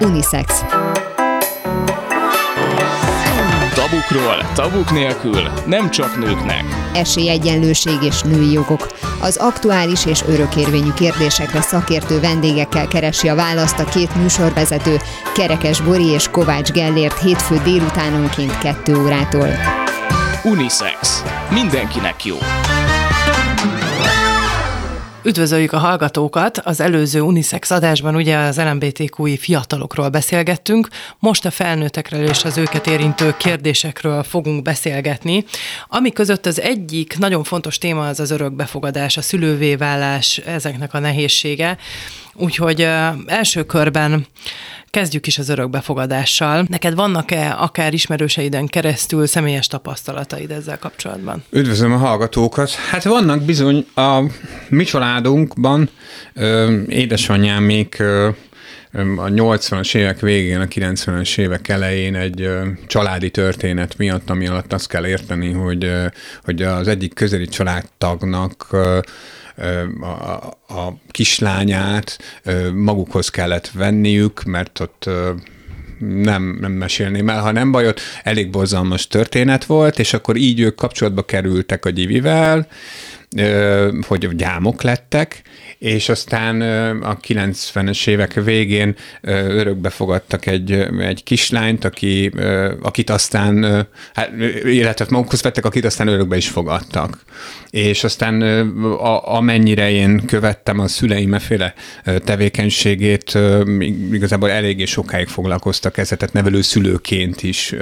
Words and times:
Unisex. 0.00 0.64
Tabukról, 3.74 4.50
tabuk 4.54 4.90
nélkül, 4.92 5.42
nem 5.66 5.90
csak 5.90 6.18
nőknek. 6.18 6.64
Esélyegyenlőség 6.94 8.02
és 8.02 8.20
női 8.20 8.52
jogok. 8.52 8.86
Az 9.20 9.36
aktuális 9.36 10.06
és 10.06 10.22
örökérvényű 10.28 10.92
kérdésekre 10.92 11.60
szakértő 11.60 12.20
vendégekkel 12.20 12.86
keresi 12.86 13.28
a 13.28 13.34
választ 13.34 13.78
a 13.78 13.84
két 13.84 14.14
műsorvezető, 14.16 14.96
Kerekes 15.34 15.80
Bori 15.80 16.06
és 16.06 16.28
Kovács 16.28 16.70
Gellért 16.70 17.20
hétfő 17.20 17.60
délutánonként 17.64 18.58
2 18.58 18.96
órától. 18.96 19.48
Unisex. 20.42 21.22
Mindenkinek 21.50 22.24
jó. 22.24 22.36
Üdvözöljük 25.26 25.72
a 25.72 25.78
hallgatókat! 25.78 26.58
Az 26.58 26.80
előző 26.80 27.20
Unisex 27.20 27.70
adásban 27.70 28.14
ugye 28.14 28.36
az 28.36 28.60
LMBTQI 28.60 29.36
fiatalokról 29.36 30.08
beszélgettünk, 30.08 30.88
most 31.18 31.44
a 31.44 31.50
felnőttekről 31.50 32.28
és 32.28 32.44
az 32.44 32.58
őket 32.58 32.86
érintő 32.86 33.34
kérdésekről 33.38 34.22
fogunk 34.22 34.62
beszélgetni, 34.62 35.44
ami 35.88 36.12
között 36.12 36.46
az 36.46 36.60
egyik 36.60 37.18
nagyon 37.18 37.44
fontos 37.44 37.78
téma 37.78 38.08
az 38.08 38.20
az 38.20 38.30
örökbefogadás, 38.30 39.16
a 39.16 39.22
szülővé 39.22 39.74
válás, 39.74 40.38
ezeknek 40.38 40.94
a 40.94 40.98
nehézsége. 40.98 41.76
Úgyhogy 42.34 42.88
első 43.26 43.64
körben 43.64 44.26
Kezdjük 44.94 45.26
is 45.26 45.38
az 45.38 45.48
örökbefogadással. 45.48 46.66
Neked 46.68 46.94
vannak-e 46.94 47.54
akár 47.58 47.92
ismerőseiden 47.92 48.66
keresztül 48.66 49.26
személyes 49.26 49.66
tapasztalataid 49.66 50.50
ezzel 50.50 50.78
kapcsolatban? 50.78 51.44
Üdvözlöm 51.50 51.92
a 51.92 51.96
hallgatókat. 51.96 52.70
Hát 52.70 53.04
vannak 53.04 53.42
bizony 53.42 53.86
a 53.94 54.20
mi 54.68 54.84
családunkban 54.84 55.90
édesanyám 56.88 57.62
még 57.62 58.02
a 59.16 59.28
80-as 59.28 59.94
évek 59.94 60.20
végén, 60.20 60.60
a 60.60 60.66
90-es 60.66 61.38
évek 61.38 61.68
elején 61.68 62.14
egy 62.14 62.48
családi 62.86 63.30
történet 63.30 63.98
miatt, 63.98 64.30
ami 64.30 64.46
alatt 64.46 64.72
azt 64.72 64.88
kell 64.88 65.06
érteni, 65.06 65.52
hogy, 65.52 65.92
hogy 66.44 66.62
az 66.62 66.88
egyik 66.88 67.14
közeli 67.14 67.46
családtagnak 67.46 68.66
a, 70.00 70.46
a 70.74 70.96
kislányát 71.10 72.18
magukhoz 72.74 73.28
kellett 73.28 73.70
venniük, 73.70 74.42
mert 74.42 74.80
ott 74.80 75.10
nem, 75.98 76.56
nem 76.60 76.72
mesélném 76.72 77.28
el, 77.28 77.40
ha 77.40 77.52
nem 77.52 77.72
baj, 77.72 77.92
elég 78.22 78.50
borzalmas 78.50 79.06
történet 79.06 79.64
volt, 79.64 79.98
és 79.98 80.12
akkor 80.12 80.36
így 80.36 80.60
ők 80.60 80.74
kapcsolatba 80.74 81.22
kerültek 81.22 81.84
a 81.84 81.90
Gyivivel, 81.90 82.66
hogy 84.06 84.36
gyámok 84.36 84.82
lettek, 84.82 85.42
és 85.84 86.08
aztán 86.08 86.60
a 87.02 87.16
90-es 87.16 88.06
évek 88.06 88.34
végén 88.34 88.96
örökbe 89.20 89.90
fogadtak 89.90 90.46
egy, 90.46 90.72
egy 90.98 91.22
kislányt, 91.22 91.84
aki, 91.84 92.30
akit 92.82 93.10
aztán, 93.10 93.86
hát, 94.14 94.30
illetve 94.64 95.06
magukhoz 95.08 95.42
vettek, 95.42 95.64
akit 95.64 95.84
aztán 95.84 96.08
örökbe 96.08 96.36
is 96.36 96.48
fogadtak. 96.48 97.18
És 97.70 98.04
aztán 98.04 98.42
a, 98.82 99.34
amennyire 99.34 99.90
én 99.90 100.24
követtem 100.26 100.78
a 100.78 100.88
szüleim 100.88 101.34
eféle 101.34 101.74
tevékenységét, 102.24 103.38
igazából 104.12 104.50
eléggé 104.50 104.84
sokáig 104.84 105.28
foglalkoztak 105.28 105.98
ezzel, 105.98 106.18
tehát 106.18 106.34
nevelő 106.34 106.60
szülőként 106.60 107.42
is 107.42 107.74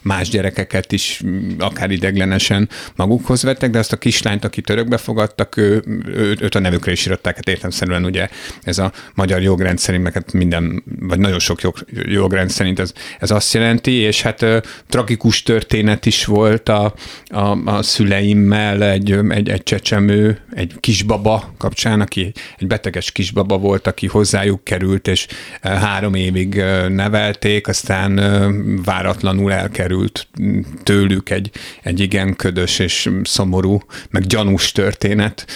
más 0.00 0.28
gyerekeket 0.28 0.92
is 0.92 1.22
akár 1.58 1.90
ideglenesen 1.90 2.68
magukhoz 2.96 3.42
vettek, 3.42 3.70
de 3.70 3.78
azt 3.78 3.92
a 3.92 3.96
kislányt, 3.96 4.44
akit 4.44 4.70
örökbe 4.70 4.96
fogadtak, 4.96 5.56
ő, 5.56 5.82
őt 6.40 6.54
a 6.54 6.58
nevükre 6.58 6.92
is 6.92 7.06
írották, 7.06 7.29
hát 7.36 7.48
értemszerűen 7.48 8.04
ugye 8.04 8.28
ez 8.62 8.78
a 8.78 8.92
magyar 9.14 9.42
jogrend 9.42 9.78
szerint, 9.78 10.02
meg 10.02 10.12
hát 10.12 10.32
minden, 10.32 10.82
vagy 11.00 11.18
nagyon 11.18 11.38
sok 11.38 11.60
jog, 11.60 11.84
jogrend 11.92 12.50
szerint 12.50 12.78
ez, 12.78 12.92
ez 13.18 13.30
azt 13.30 13.54
jelenti, 13.54 13.92
és 13.92 14.22
hát 14.22 14.44
tragikus 14.88 15.42
történet 15.42 16.06
is 16.06 16.24
volt 16.24 16.68
a, 16.68 16.94
a, 17.26 17.70
a 17.70 17.82
szüleimmel 17.82 18.82
egy, 18.82 19.18
egy, 19.28 19.48
egy 19.48 19.62
csecsemő, 19.62 20.38
egy 20.52 20.74
kisbaba 20.80 21.54
kapcsán, 21.58 22.00
aki 22.00 22.32
egy 22.58 22.66
beteges 22.66 23.12
kisbaba 23.12 23.58
volt, 23.58 23.86
aki 23.86 24.06
hozzájuk 24.06 24.64
került, 24.64 25.08
és 25.08 25.26
három 25.62 26.14
évig 26.14 26.54
nevelték, 26.88 27.68
aztán 27.68 28.20
váratlanul 28.84 29.52
elkerült 29.52 30.28
tőlük 30.82 31.30
egy, 31.30 31.50
egy 31.82 32.00
igen 32.00 32.36
ködös 32.36 32.78
és 32.78 33.10
szomorú, 33.22 33.80
meg 34.10 34.22
gyanús 34.22 34.72
történet 34.72 35.46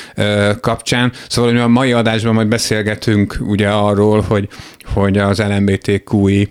kapcsán. 0.60 1.12
Szóval 1.28 1.50
hogy 1.50 1.60
a 1.64 1.68
mai 1.68 1.92
adásban 1.92 2.34
majd 2.34 2.48
beszélgetünk 2.48 3.38
ugye 3.40 3.68
arról, 3.68 4.20
hogy, 4.20 4.48
hogy 4.84 5.18
az 5.18 5.38
LMBTQI 5.38 6.48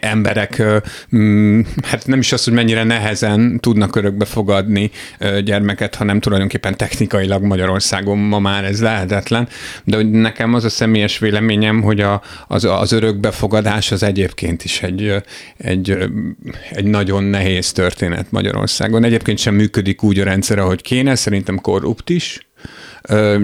emberek, 0.00 0.62
mm, 1.16 1.60
hát 1.82 2.06
nem 2.06 2.18
is 2.18 2.32
az, 2.32 2.44
hogy 2.44 2.52
mennyire 2.52 2.84
nehezen 2.84 3.60
tudnak 3.60 3.96
örökbe 3.96 4.24
fogadni 4.24 4.90
gyermeket, 5.44 5.94
hanem 5.94 6.20
tulajdonképpen 6.20 6.76
technikailag 6.76 7.42
Magyarországon 7.42 8.18
ma 8.18 8.38
már 8.38 8.64
ez 8.64 8.80
lehetetlen, 8.82 9.48
de 9.84 9.96
hogy 9.96 10.10
nekem 10.10 10.54
az 10.54 10.64
a 10.64 10.68
személyes 10.68 11.18
véleményem, 11.18 11.82
hogy 11.82 12.00
a, 12.00 12.22
az, 12.48 12.64
az 12.64 12.92
örökbefogadás 12.92 13.92
az 13.92 14.02
egyébként 14.02 14.64
is 14.64 14.82
egy, 14.82 15.14
egy, 15.56 15.98
egy 16.70 16.84
nagyon 16.84 17.24
nehéz 17.24 17.72
történet 17.72 18.30
Magyarországon. 18.30 19.04
Egyébként 19.04 19.38
sem 19.38 19.54
működik 19.54 20.02
úgy 20.02 20.18
a 20.18 20.24
rendszer, 20.24 20.58
ahogy 20.58 20.82
kéne, 20.82 21.14
szerintem 21.14 21.60
korrupt 21.60 22.10
is, 22.10 22.47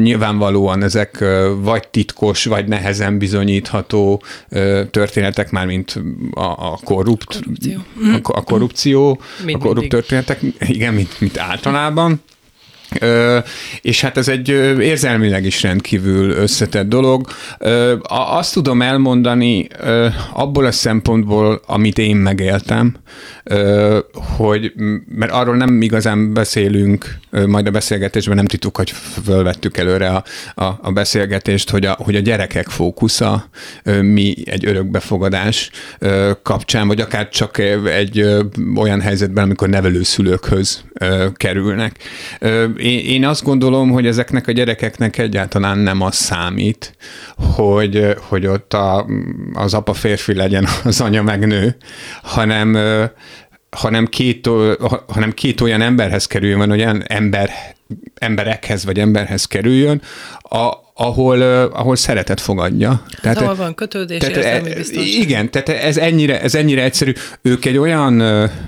Nyilvánvalóan 0.02 0.82
ezek 0.82 1.24
vagy 1.60 1.88
titkos, 1.88 2.44
vagy 2.44 2.68
nehezen 2.68 3.18
bizonyítható 3.18 4.22
történetek, 4.90 5.50
már 5.50 5.66
mint 5.66 6.02
a, 6.30 6.40
a 6.40 6.78
korrupt, 6.84 7.40
korrupció. 7.40 7.78
A, 8.22 8.38
a 8.38 8.42
korrupció, 8.42 9.20
a 9.46 9.58
korrupt 9.58 9.88
történetek, 9.88 10.40
igen, 10.58 10.94
mint, 10.94 11.20
mint 11.20 11.38
általában. 11.38 12.22
Ö, 12.98 13.38
és 13.82 14.00
hát 14.00 14.16
ez 14.16 14.28
egy 14.28 14.48
érzelmileg 14.78 15.44
is 15.44 15.62
rendkívül 15.62 16.30
összetett 16.30 16.88
dolog. 16.88 17.28
Ö, 17.58 17.96
azt 18.08 18.52
tudom 18.52 18.82
elmondani 18.82 19.66
ö, 19.80 20.08
abból 20.32 20.64
a 20.64 20.72
szempontból, 20.72 21.60
amit 21.66 21.98
én 21.98 22.16
megéltem, 22.16 22.96
hogy, 24.36 24.72
mert 25.08 25.32
arról 25.32 25.56
nem 25.56 25.82
igazán 25.82 26.32
beszélünk, 26.32 27.18
majd 27.46 27.66
a 27.66 27.70
beszélgetésben 27.70 28.36
nem 28.36 28.44
tituk, 28.44 28.76
hogy 28.76 28.90
fölvettük 29.24 29.76
előre 29.76 30.08
a, 30.08 30.24
a, 30.54 30.78
a 30.82 30.92
beszélgetést, 30.92 31.70
hogy 31.70 31.86
a, 31.86 31.96
hogy 31.98 32.16
a 32.16 32.20
gyerekek 32.20 32.68
fókusza 32.68 33.48
mi 34.00 34.34
egy 34.44 34.66
örökbefogadás 34.66 35.70
kapcsán, 36.42 36.86
vagy 36.86 37.00
akár 37.00 37.28
csak 37.28 37.58
egy 37.84 38.44
olyan 38.76 39.00
helyzetben, 39.00 39.44
amikor 39.44 39.68
nevelőszülőkhöz 39.68 40.84
kerülnek. 41.34 41.96
Én, 42.76 42.98
én 42.98 43.26
azt 43.26 43.42
gondolom, 43.42 43.90
hogy 43.90 44.06
ezeknek 44.06 44.48
a 44.48 44.52
gyerekeknek 44.52 45.18
egyáltalán 45.18 45.78
nem 45.78 46.00
az 46.00 46.14
számít, 46.14 46.96
hogy, 47.36 48.16
hogy 48.18 48.46
ott 48.46 48.72
a, 48.72 49.06
az 49.54 49.74
apa 49.74 49.92
férfi 49.92 50.34
legyen, 50.34 50.66
az 50.84 51.00
anya 51.00 51.22
meg 51.22 51.46
nő, 51.46 51.76
hanem, 52.22 52.78
hanem 53.74 54.06
két, 54.06 54.48
hanem 55.06 55.32
két 55.32 55.60
olyan 55.60 55.80
emberhez 55.80 56.26
kerüljön, 56.26 56.58
vagy 56.58 56.70
olyan 56.70 57.02
ember, 57.06 57.50
emberekhez 58.14 58.84
vagy 58.84 58.98
emberhez 58.98 59.44
kerüljön, 59.44 60.02
a, 60.38 60.72
ahol, 60.94 61.42
ahol 61.72 61.96
szeretet 61.96 62.40
fogadja. 62.40 62.88
Hát, 62.88 63.20
tehát, 63.20 63.36
ahol 63.36 63.54
van 63.54 63.74
kötődés, 63.74 64.18
tehát, 64.18 64.66
e, 64.66 64.80
Igen, 64.94 65.50
tehát 65.50 65.68
ez 65.68 65.96
ennyire, 65.96 66.40
ez 66.40 66.54
ennyire 66.54 66.82
egyszerű. 66.82 67.12
Ők 67.42 67.64
egy 67.64 67.76
olyan 67.76 68.22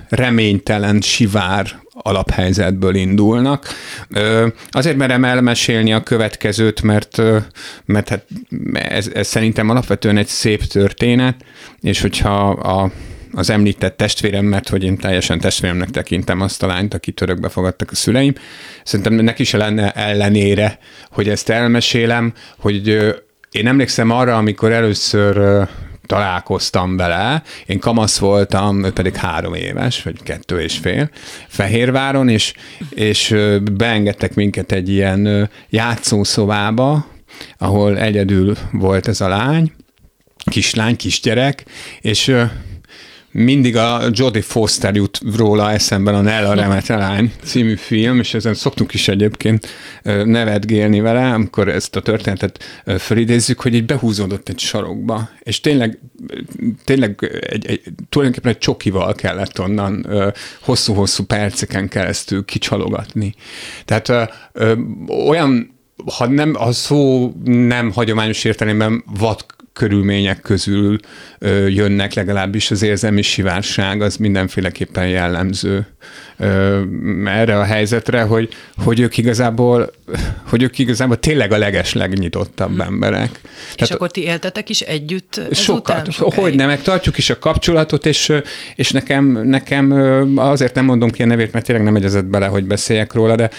reménytelen 0.09 1.00
sivár 1.00 1.84
alaphelyzetből 1.93 2.94
indulnak. 2.94 3.67
Azért 4.71 4.97
merem 4.97 5.25
elmesélni 5.25 5.93
a 5.93 6.03
következőt, 6.03 6.83
mert, 6.83 7.23
mert 7.84 8.09
hát 8.09 8.27
ez, 8.73 9.11
ez 9.15 9.27
szerintem 9.27 9.71
alapvetően 9.71 10.17
egy 10.17 10.27
szép 10.27 10.65
történet, 10.65 11.44
és 11.81 12.00
hogyha 12.00 12.50
a, 12.50 12.91
az 13.37 13.50
említett 13.50 13.97
testvérem, 13.97 14.44
mert 14.44 14.69
hogy 14.69 14.85
én 14.85 14.97
teljesen 14.97 15.38
testvéremnek 15.38 15.91
tekintem 15.91 16.41
azt 16.41 16.62
a 16.62 16.67
lányt, 16.67 16.94
akit 16.94 17.21
örökbe 17.21 17.49
fogadtak 17.49 17.91
a 17.91 17.94
szüleim. 17.94 18.35
Szerintem 18.85 19.12
neki 19.15 19.44
se 19.44 19.56
lenne 19.56 19.93
ellenére, 19.93 20.79
hogy 21.11 21.29
ezt 21.29 21.49
elmesélem, 21.49 22.33
hogy 22.59 22.88
én 23.50 23.67
emlékszem 23.67 24.11
arra, 24.11 24.37
amikor 24.37 24.73
először 24.73 25.67
találkoztam 26.06 26.97
vele. 26.97 27.43
Én 27.67 27.79
kamasz 27.79 28.19
voltam, 28.19 28.85
ő 28.85 28.91
pedig 28.91 29.17
három 29.17 29.55
éves, 29.55 30.03
vagy 30.03 30.23
kettő 30.23 30.61
és 30.61 30.79
fél, 30.79 31.11
Fehérváron, 31.49 32.29
és, 32.29 32.53
és 32.91 33.35
beengedtek 33.73 34.35
minket 34.35 34.73
egy 34.73 34.89
ilyen 34.89 35.50
játszószobába, 35.69 37.06
ahol 37.59 37.99
egyedül 37.99 38.56
volt 38.73 39.09
ez 39.09 39.21
a 39.21 39.29
lány, 39.29 39.73
kislány, 40.50 40.97
kisgyerek, 40.97 41.65
és 42.00 42.35
mindig 43.37 43.77
a 43.77 44.00
Jodie 44.11 44.43
Foster 44.43 44.94
jut 44.94 45.21
róla 45.37 45.71
eszemben 45.71 46.15
a 46.15 46.21
Nella 46.21 46.55
Remetelány 46.55 47.33
című 47.44 47.77
film, 47.77 48.19
és 48.19 48.35
ezen 48.35 48.55
szoktunk 48.55 48.94
is 48.94 49.09
egyébként 49.09 49.69
nevetgélni 50.25 51.00
vele, 51.00 51.33
amikor 51.33 51.69
ezt 51.69 51.97
a 51.97 52.00
történetet 52.00 52.83
felidézzük, 52.85 53.61
hogy 53.61 53.75
így 53.75 53.87
behúzódott 53.87 54.49
egy 54.49 54.59
sarokba, 54.59 55.29
és 55.43 55.61
tényleg, 55.61 55.99
tényleg 56.85 57.38
egy, 57.41 57.67
egy, 57.67 57.83
tulajdonképpen 58.09 58.53
egy 58.53 58.59
csokival 58.59 59.15
kellett 59.15 59.61
onnan 59.61 60.06
hosszú-hosszú 60.61 61.25
perceken 61.25 61.89
keresztül 61.89 62.44
kicsalogatni. 62.44 63.35
Tehát 63.85 64.09
ö, 64.09 64.23
ö, 64.53 64.75
olyan 65.29 65.75
ha 66.17 66.27
nem, 66.27 66.55
a 66.59 66.73
szó 66.73 67.32
nem 67.44 67.93
hagyományos 67.93 68.44
értelemben 68.44 69.05
vad 69.19 69.44
körülmények 69.76 70.40
közül 70.40 70.99
jönnek, 71.69 72.14
legalábbis 72.14 72.70
az 72.70 72.82
érzelmi 72.82 73.23
sivárság 73.23 74.02
az 74.02 74.17
mindenféleképpen 74.17 75.08
jellemző 75.08 75.87
erre 77.25 77.59
a 77.59 77.65
helyzetre, 77.65 78.23
hogy, 78.23 78.49
hogy 78.85 79.00
ők 79.00 79.17
igazából 79.17 79.91
hogy 80.49 80.62
ők 80.62 80.79
igazából 80.79 81.19
tényleg 81.19 81.53
a 81.53 81.59
leges 81.59 81.93
legnyitottabb 81.93 82.71
hmm. 82.71 82.81
emberek. 82.81 83.41
És 83.43 83.75
Tehát, 83.75 83.94
akkor 83.94 84.11
ti 84.11 84.23
éltetek 84.23 84.69
is 84.69 84.81
együtt 84.81 85.41
Sokat, 85.50 86.15
hogy 86.15 86.55
nem, 86.55 86.67
meg 86.67 86.83
tartjuk 86.83 87.19
is 87.19 87.31
a 87.31 87.38
kapcsolatot, 87.38 88.06
és, 88.06 88.33
és 88.75 88.91
nekem, 88.91 89.25
nekem 89.25 89.93
azért 90.37 90.75
nem 90.75 90.85
mondom 90.85 91.11
ki 91.11 91.23
a 91.23 91.27
nevét, 91.27 91.53
mert 91.53 91.65
tényleg 91.65 91.85
nem 91.85 91.97
egyezett 91.97 92.25
bele, 92.25 92.47
hogy 92.47 92.65
beszéljek 92.65 93.12
róla, 93.12 93.37
de 93.37 93.50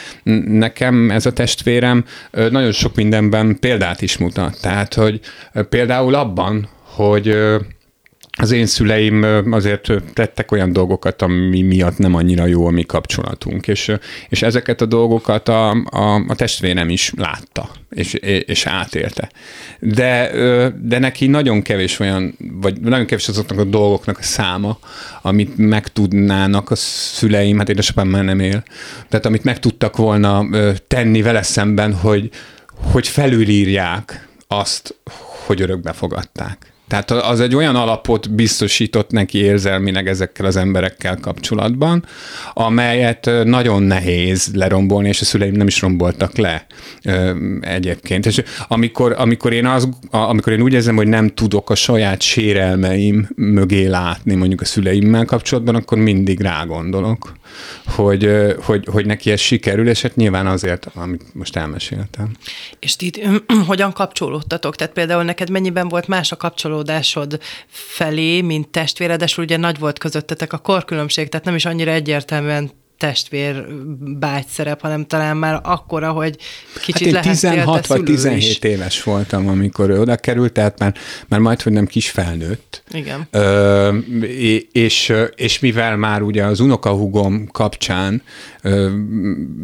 nekem 0.46 1.12
ez 1.12 1.26
a 1.26 1.34
testvérem 1.34 2.06
nagyon 2.32 2.72
sok 2.72 2.96
mindenben 2.96 3.60
példát 3.60 4.02
is 4.02 4.18
mutat. 4.18 4.62
Tehát, 4.62 4.94
hogy 4.94 5.20
például 5.70 6.16
abban, 6.16 6.70
hogy 6.84 7.38
az 8.40 8.52
én 8.52 8.66
szüleim 8.66 9.24
azért 9.52 9.92
tettek 10.14 10.52
olyan 10.52 10.74
dolgokat, 10.74 11.22
ami 11.22 11.62
miatt 11.62 11.98
nem 11.98 12.16
annyira 12.16 12.46
jó 12.46 12.66
a 12.66 12.70
mi 12.70 12.84
kapcsolatunk, 12.84 13.68
és, 13.68 13.92
és 14.30 14.42
ezeket 14.42 14.82
a 14.82 14.86
dolgokat 14.86 15.50
a, 15.50 15.70
a, 15.72 16.24
a 16.28 16.36
testvérem 16.36 16.90
is 16.90 17.12
látta, 17.16 17.70
és, 17.90 18.14
és 18.46 18.66
átélte. 18.66 19.30
De, 19.80 20.32
de 20.82 21.00
neki 21.00 21.28
nagyon 21.28 21.62
kevés 21.62 22.00
olyan, 22.00 22.36
vagy 22.52 22.80
nagyon 22.80 23.06
kevés 23.06 23.28
azoknak 23.28 23.60
a 23.60 23.64
dolgoknak 23.64 24.18
a 24.18 24.24
száma, 24.24 24.80
amit 25.22 25.58
megtudnának 25.58 26.72
a 26.72 26.76
szüleim, 26.76 27.58
hát 27.58 27.70
édesapám 27.70 28.08
már 28.08 28.24
nem 28.24 28.40
él, 28.40 28.64
tehát 29.10 29.26
amit 29.26 29.44
meg 29.44 29.60
tudtak 29.60 29.98
volna 29.98 30.46
tenni 30.88 31.22
vele 31.22 31.42
szemben, 31.42 31.94
hogy, 31.94 32.30
hogy 32.92 33.08
felülírják 33.08 34.28
azt, 34.48 34.96
hogy 35.46 35.62
örökbe 35.62 35.94
fogadták. 35.94 36.76
Tehát 36.88 37.12
az 37.12 37.40
egy 37.40 37.56
olyan 37.56 37.76
alapot 37.76 38.32
biztosított 38.32 39.12
neki 39.12 39.38
érzelmileg 39.38 40.08
ezekkel 40.08 40.46
az 40.46 40.56
emberekkel 40.56 41.18
kapcsolatban, 41.22 42.06
amelyet 42.54 43.30
nagyon 43.44 43.84
nehéz 43.84 44.52
lerombolni, 44.54 45.08
és 45.08 45.22
a 45.22 45.26
szüleim 45.26 45.54
nem 45.54 45.68
is 45.68 45.82
romboltak 45.82 46.38
le 46.38 46.66
egyébként. 47.62 48.26
És 48.26 48.44
amikor, 48.68 49.16
amikor, 49.18 49.54
én 49.54 49.66
az, 49.66 49.90
amikor 50.10 50.54
én 50.54 50.62
úgy 50.62 50.74
érzem, 50.74 50.96
hogy 50.96 51.08
nem 51.08 51.28
tudok 51.28 51.70
a 51.70 51.76
saját 51.76 52.22
sérelmeim 52.22 53.30
mögé 53.36 53.86
látni 53.86 54.36
mondjuk 54.36 54.62
a 54.62 54.66
szüleimmel 54.66 55.26
kapcsolatban, 55.26 55.76
akkor 55.76 55.98
mindig 55.98 56.40
rá 56.40 56.64
gondolok, 56.64 57.36
hogy, 57.86 58.30
hogy, 58.62 58.88
hogy 58.92 59.06
neki 59.06 59.32
ez 59.32 59.40
sikerül, 59.40 59.88
és 59.88 60.02
hát 60.02 60.16
nyilván 60.16 60.48
azért, 60.48 60.88
amit 60.94 61.24
most 61.34 61.56
elmeséltem. 61.56 62.32
És 62.80 62.96
ti 62.96 63.12
hogyan 63.68 63.94
kapcsolódtatok? 63.94 64.76
Tehát 64.76 64.94
például 64.94 65.24
neked 65.24 65.50
mennyiben 65.50 65.88
volt 65.88 66.08
más 66.08 66.32
a 66.32 66.36
kapcsolódásod 66.78 67.40
felé, 67.68 68.42
mint 68.42 68.70
testvéredes, 68.70 69.38
ugye 69.38 69.58
nagy 69.58 69.80
volt 69.80 70.00
közöttetek 70.00 70.54
a 70.54 70.58
korkülönbség, 70.58 71.30
tehát 71.30 71.46
nem 71.46 71.56
is 71.56 71.66
annyira 71.66 71.92
egyértelműen 71.92 72.72
testvér 72.98 73.66
bágy 74.00 74.46
szerep, 74.48 74.82
hanem 74.82 75.06
talán 75.06 75.38
már 75.38 75.60
akkora, 75.64 76.12
hogy 76.12 76.38
kicsit 76.82 77.16
hát 77.16 77.26
én 77.26 77.32
16 77.32 77.88
vagy 77.88 78.04
17 78.04 78.44
is. 78.44 78.60
éves 78.60 79.04
voltam, 79.04 79.48
amikor 79.48 79.90
ő 79.90 80.00
oda 80.00 80.16
került, 80.16 80.52
tehát 80.52 80.80
már, 80.80 80.96
már 81.28 81.40
majd, 81.40 81.62
hogy 81.62 81.72
nem 81.72 81.86
kis 81.86 82.10
felnőtt. 82.10 82.84
Igen. 82.92 83.28
Ö, 83.32 83.98
és, 84.72 85.14
és 85.36 85.60
mivel 85.60 85.98
már 85.98 86.22
ugye 86.22 86.44
az 86.44 86.60
unokahugom 86.60 87.48
kapcsán 87.48 88.22
ö, 88.62 88.90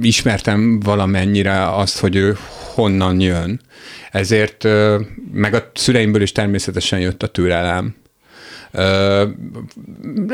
ismertem 0.01 0.79
valamennyire 0.79 1.75
azt, 1.75 1.99
hogy 1.99 2.15
ő 2.15 2.37
honnan 2.73 3.19
jön, 3.19 3.61
ezért 4.11 4.63
ö, 4.63 4.99
meg 5.31 5.53
a 5.53 5.71
szüleimből 5.73 6.21
is 6.21 6.31
természetesen 6.31 6.99
jött 6.99 7.23
a 7.23 7.27
türelem 7.27 7.95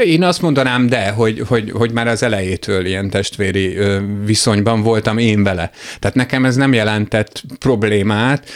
én 0.03 0.23
azt 0.23 0.41
mondanám, 0.41 0.87
de, 0.87 1.09
hogy, 1.09 1.43
hogy, 1.47 1.71
hogy 1.71 1.91
már 1.91 2.07
az 2.07 2.23
elejétől 2.23 2.85
ilyen 2.85 3.09
testvéri 3.09 3.77
viszonyban 4.25 4.81
voltam 4.81 5.17
én 5.17 5.43
vele. 5.43 5.71
Tehát 5.99 6.15
nekem 6.15 6.45
ez 6.45 6.55
nem 6.55 6.73
jelentett 6.73 7.43
problémát. 7.59 8.49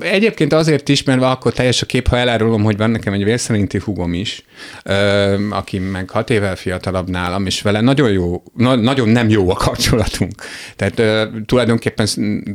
Egyébként 0.00 0.52
azért 0.52 0.88
is, 0.88 1.02
mert 1.02 1.22
akkor 1.22 1.52
teljes 1.52 1.82
a 1.82 1.86
kép, 1.86 2.08
ha 2.08 2.16
elárulom, 2.16 2.62
hogy 2.62 2.76
van 2.76 2.90
nekem 2.90 3.12
egy 3.12 3.24
vérszerinti 3.24 3.78
hugom 3.78 4.14
is, 4.14 4.44
aki 5.50 5.78
meg 5.78 6.10
hat 6.10 6.30
évvel 6.30 6.56
fiatalabb 6.56 7.10
nálam, 7.10 7.46
és 7.46 7.62
vele 7.62 7.80
nagyon 7.80 8.10
jó, 8.10 8.42
na, 8.56 8.74
nagyon 8.74 9.08
nem 9.08 9.28
jó 9.28 9.50
a 9.50 9.54
kapcsolatunk. 9.54 10.32
Tehát 10.76 11.28
tulajdonképpen, 11.46 12.06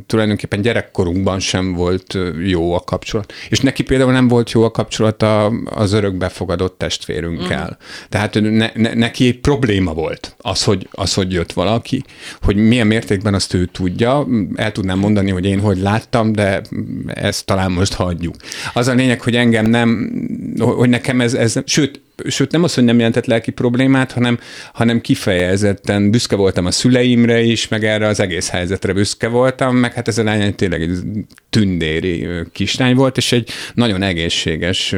tulajdonképpen 0.06 0.60
gyerekkorunkban 0.60 1.38
sem 1.38 1.72
volt 1.72 2.18
jó 2.44 2.74
a 2.74 2.80
kapcsolat. 2.80 3.32
És 3.48 3.60
neki 3.60 3.82
például 3.82 4.12
nem 4.12 4.28
volt 4.28 4.50
jó 4.50 4.64
a 4.64 4.70
kapcsolat 4.70 5.24
az 5.64 5.92
örökbefogadás 5.92 6.48
elfogadott 6.50 6.78
testvérünkkel. 6.78 7.62
Uh-huh. 7.62 7.76
Tehát 8.08 8.34
ne, 8.40 8.70
ne, 8.74 8.94
neki 8.94 9.26
egy 9.26 9.40
probléma 9.40 9.94
volt 9.94 10.34
az 10.38 10.64
hogy, 10.64 10.88
az, 10.90 11.14
hogy 11.14 11.32
jött 11.32 11.52
valaki, 11.52 12.04
hogy 12.42 12.56
milyen 12.56 12.86
mértékben 12.86 13.34
azt 13.34 13.54
ő 13.54 13.66
tudja. 13.66 14.26
El 14.54 14.72
tudnám 14.72 14.98
mondani, 14.98 15.30
hogy 15.30 15.44
én 15.44 15.60
hogy 15.60 15.78
láttam, 15.78 16.32
de 16.32 16.62
ezt 17.06 17.44
talán 17.44 17.70
most 17.70 17.92
hagyjuk. 17.92 18.34
Az 18.74 18.88
a 18.88 18.94
lényeg, 18.94 19.20
hogy 19.20 19.36
engem 19.36 19.66
nem, 19.66 20.12
hogy 20.58 20.88
nekem 20.88 21.20
ez, 21.20 21.34
ez 21.34 21.56
sőt, 21.64 22.00
sőt 22.28 22.52
nem 22.52 22.62
az, 22.62 22.74
hogy 22.74 22.84
nem 22.84 22.96
jelentett 22.96 23.26
lelki 23.26 23.50
problémát, 23.50 24.12
hanem, 24.12 24.38
hanem 24.72 25.00
kifejezetten 25.00 26.10
büszke 26.10 26.36
voltam 26.36 26.66
a 26.66 26.70
szüleimre 26.70 27.40
is, 27.40 27.68
meg 27.68 27.84
erre 27.84 28.06
az 28.06 28.20
egész 28.20 28.48
helyzetre 28.48 28.92
büszke 28.92 29.28
voltam, 29.28 29.76
meg 29.76 29.94
hát 29.94 30.08
ez 30.08 30.18
a 30.18 30.22
lány 30.22 30.54
tényleg 30.54 30.82
egy 30.82 30.98
tündéri 31.50 32.28
kislány 32.52 32.94
volt, 32.94 33.16
és 33.16 33.32
egy 33.32 33.50
nagyon 33.74 34.02
egészséges, 34.02 34.94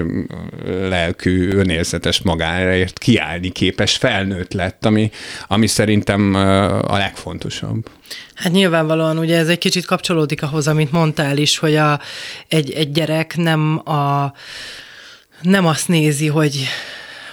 lelkű, 0.67 1.53
önérzetes 1.53 2.23
magáért 2.23 2.99
kiállni 2.99 3.51
képes 3.51 3.97
felnőtt 3.97 4.53
lett, 4.53 4.85
ami, 4.85 5.11
ami 5.47 5.67
szerintem 5.67 6.35
a 6.87 6.97
legfontosabb. 6.97 7.89
Hát 8.35 8.53
nyilvánvalóan 8.53 9.19
ugye 9.19 9.39
ez 9.39 9.49
egy 9.49 9.59
kicsit 9.59 9.85
kapcsolódik 9.85 10.43
ahhoz, 10.43 10.69
amit 10.69 10.93
mondtál 10.93 11.37
is, 11.37 11.59
hogy 11.59 11.77
a, 11.77 12.01
egy, 12.49 12.71
egy 12.73 12.93
gyerek 12.93 13.37
nem 13.37 13.89
a 13.89 14.33
nem 15.43 15.67
azt 15.67 15.89
nézi, 15.89 16.27
hogy 16.27 16.69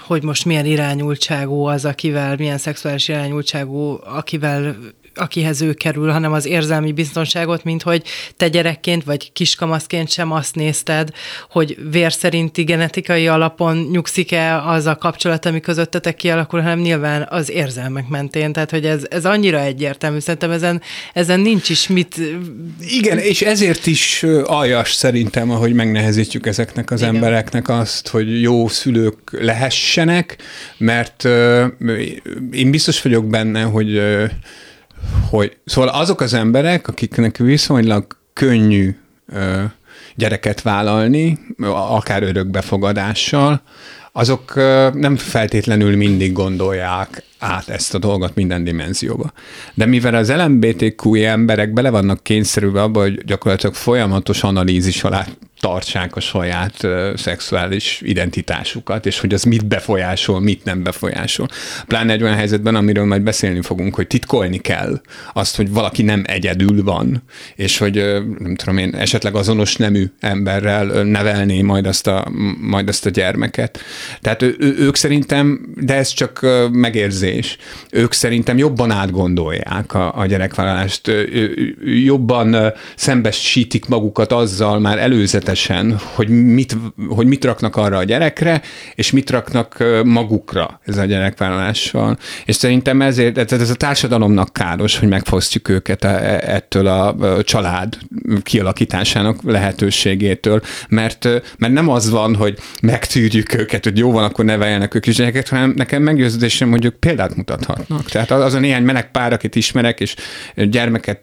hogy 0.09 0.23
most 0.23 0.45
milyen 0.45 0.65
irányultságú 0.65 1.63
az, 1.65 1.85
akivel, 1.85 2.35
milyen 2.35 2.57
szexuális 2.57 3.07
irányultságú, 3.07 3.99
akivel 4.03 4.75
akihez 5.19 5.61
ő 5.61 5.73
kerül, 5.73 6.09
hanem 6.11 6.33
az 6.33 6.45
érzelmi 6.45 6.91
biztonságot, 6.91 7.63
mint 7.63 7.81
hogy 7.81 8.03
te 8.37 8.47
gyerekként 8.47 9.03
vagy 9.03 9.31
kiskamaszként 9.31 10.09
sem 10.11 10.31
azt 10.31 10.55
nézted, 10.55 11.09
hogy 11.49 11.77
vér 11.91 12.13
szerinti 12.13 12.63
genetikai 12.63 13.27
alapon 13.27 13.77
nyugszik-e 13.91 14.61
az 14.67 14.85
a 14.85 14.95
kapcsolat, 14.95 15.45
ami 15.45 15.59
közöttetek 15.59 16.15
kialakul, 16.15 16.61
hanem 16.61 16.79
nyilván 16.79 17.27
az 17.29 17.49
érzelmek 17.49 18.07
mentén. 18.07 18.53
Tehát, 18.53 18.69
hogy 18.69 18.85
ez, 18.85 19.05
ez 19.09 19.25
annyira 19.25 19.59
egyértelmű. 19.59 20.19
Szerintem 20.19 20.51
ezen, 20.51 20.81
ezen 21.13 21.39
nincs 21.39 21.69
is 21.69 21.87
mit... 21.87 22.21
Igen, 22.87 23.17
és 23.17 23.41
ezért 23.41 23.85
is 23.85 24.25
aljas 24.43 24.93
szerintem, 24.93 25.51
ahogy 25.51 25.73
megnehezítjük 25.73 26.45
ezeknek 26.45 26.91
az 26.91 27.01
Igen. 27.01 27.15
embereknek 27.15 27.69
azt, 27.69 28.07
hogy 28.07 28.41
jó 28.41 28.67
szülők 28.67 29.17
lehessenek, 29.31 30.37
mert 30.77 31.23
uh, 31.23 31.65
én 32.51 32.71
biztos 32.71 33.01
vagyok 33.01 33.27
benne, 33.27 33.61
hogy 33.61 33.97
uh, 33.97 34.29
hogy 35.29 35.57
szóval 35.65 35.89
azok 35.89 36.21
az 36.21 36.33
emberek, 36.33 36.87
akiknek 36.87 37.37
viszonylag 37.37 38.17
könnyű 38.33 38.95
ö, 39.33 39.63
gyereket 40.15 40.61
vállalni, 40.61 41.39
akár 41.73 42.23
örökbefogadással, 42.23 43.61
azok 44.11 44.55
ö, 44.55 44.89
nem 44.93 45.15
feltétlenül 45.15 45.95
mindig 45.95 46.33
gondolják 46.33 47.23
át 47.39 47.69
ezt 47.69 47.93
a 47.93 47.97
dolgot 47.97 48.35
minden 48.35 48.63
dimenzióba. 48.63 49.31
De 49.73 49.85
mivel 49.85 50.15
az 50.15 50.31
LMBTQ 50.31 51.15
emberek 51.15 51.73
bele 51.73 51.89
vannak 51.89 52.23
kényszerülve 52.23 52.81
abba, 52.81 53.01
hogy 53.01 53.25
gyakorlatilag 53.25 53.75
folyamatos 53.75 54.43
analízis 54.43 55.03
alá 55.03 55.25
tartsák 55.59 56.15
a 56.15 56.19
saját 56.19 56.83
uh, 56.83 57.15
szexuális 57.15 58.01
identitásukat, 58.03 59.05
és 59.05 59.19
hogy 59.19 59.33
az 59.33 59.43
mit 59.43 59.65
befolyásol, 59.65 60.39
mit 60.39 60.63
nem 60.63 60.83
befolyásol. 60.83 61.47
Pláne 61.87 62.13
egy 62.13 62.23
olyan 62.23 62.35
helyzetben, 62.35 62.75
amiről 62.75 63.05
majd 63.05 63.21
beszélni 63.21 63.61
fogunk, 63.61 63.95
hogy 63.95 64.07
titkolni 64.07 64.57
kell 64.57 65.01
azt, 65.33 65.55
hogy 65.55 65.71
valaki 65.71 66.01
nem 66.01 66.23
egyedül 66.25 66.83
van, 66.83 67.23
és 67.55 67.77
hogy 67.77 67.97
uh, 67.97 68.19
nem 68.39 68.55
tudom 68.55 68.77
én, 68.77 68.95
esetleg 68.95 69.35
azonos 69.35 69.75
nemű 69.75 70.05
emberrel 70.19 70.85
nevelné 71.03 71.61
majd 71.61 71.85
azt 71.85 72.07
a, 72.07 72.27
majd 72.59 72.87
azt 72.87 73.05
a 73.05 73.09
gyermeket. 73.09 73.79
Tehát 74.21 74.41
ő, 74.41 74.55
ők 74.59 74.95
szerintem, 74.95 75.73
de 75.75 75.95
ez 75.95 76.09
csak 76.09 76.45
megérzés, 76.71 77.57
ők 77.91 78.13
szerintem 78.13 78.57
jobban 78.57 78.91
átgondolják 78.91 79.93
a, 79.93 80.17
a 80.17 80.25
gyerekvállalást, 80.25 81.11
jobban 81.83 82.73
szembesítik 82.95 83.85
magukat 83.85 84.31
azzal 84.31 84.79
már 84.79 84.97
előzetesen, 85.49 85.99
hogy 86.13 86.29
mit, 86.29 86.77
hogy 87.07 87.27
mit 87.27 87.45
raknak 87.45 87.75
arra 87.75 87.97
a 87.97 88.03
gyerekre, 88.03 88.61
és 88.95 89.11
mit 89.11 89.29
raknak 89.29 89.83
magukra 90.03 90.79
ez 90.85 90.97
a 90.97 91.05
gyerekvállalással. 91.05 92.17
És 92.45 92.55
szerintem 92.55 93.01
ezért, 93.01 93.33
tehát 93.33 93.51
ez 93.51 93.69
a 93.69 93.75
társadalomnak 93.75 94.53
káros, 94.53 94.97
hogy 94.97 95.07
megfosztjuk 95.07 95.69
őket 95.69 96.03
e, 96.03 96.07
e, 96.07 96.53
ettől 96.53 96.87
a 96.87 97.15
család 97.43 97.97
kialakításának 98.43 99.43
lehetőségétől, 99.43 100.61
mert, 100.89 101.27
mert 101.57 101.73
nem 101.73 101.89
az 101.89 102.09
van, 102.09 102.35
hogy 102.35 102.57
megtűrjük 102.81 103.53
őket, 103.53 103.83
hogy 103.83 103.97
jó 103.97 104.11
van, 104.11 104.23
akkor 104.23 104.45
neveljenek 104.45 104.95
ők 104.95 105.05
is 105.05 105.15
gyerekeket, 105.15 105.49
hanem 105.49 105.73
nekem 105.75 106.01
meggyőződésem, 106.01 106.69
hogy 106.69 106.85
ők 106.85 106.95
példát 106.95 107.35
mutathatnak. 107.35 108.09
Tehát 108.09 108.31
az 108.31 108.53
a 108.53 108.59
néhány 108.59 108.83
meleg 108.83 109.11
pár, 109.11 109.33
akit 109.33 109.55
ismerek, 109.55 109.99
és 109.99 110.15
gyermeket 110.55 111.19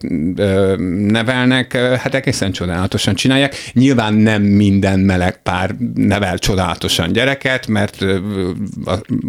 nevelnek, 1.07 1.77
hát 1.77 2.15
egészen 2.15 2.53
csodálatosan 2.53 3.15
csinálják. 3.15 3.55
Nyilván 3.73 4.15
nem 4.17 4.43
minden 4.43 5.01
meleg 5.01 5.43
pár 5.43 5.75
nevel 5.95 6.39
csodálatosan 6.39 7.13
gyereket, 7.13 7.67
mert 7.67 8.05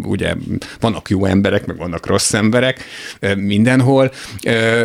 ugye 0.02 0.34
vannak 0.80 1.08
jó 1.08 1.24
emberek, 1.24 1.66
meg 1.66 1.76
vannak 1.76 2.06
rossz 2.06 2.32
emberek 2.32 2.84
mindenhol, 3.36 4.12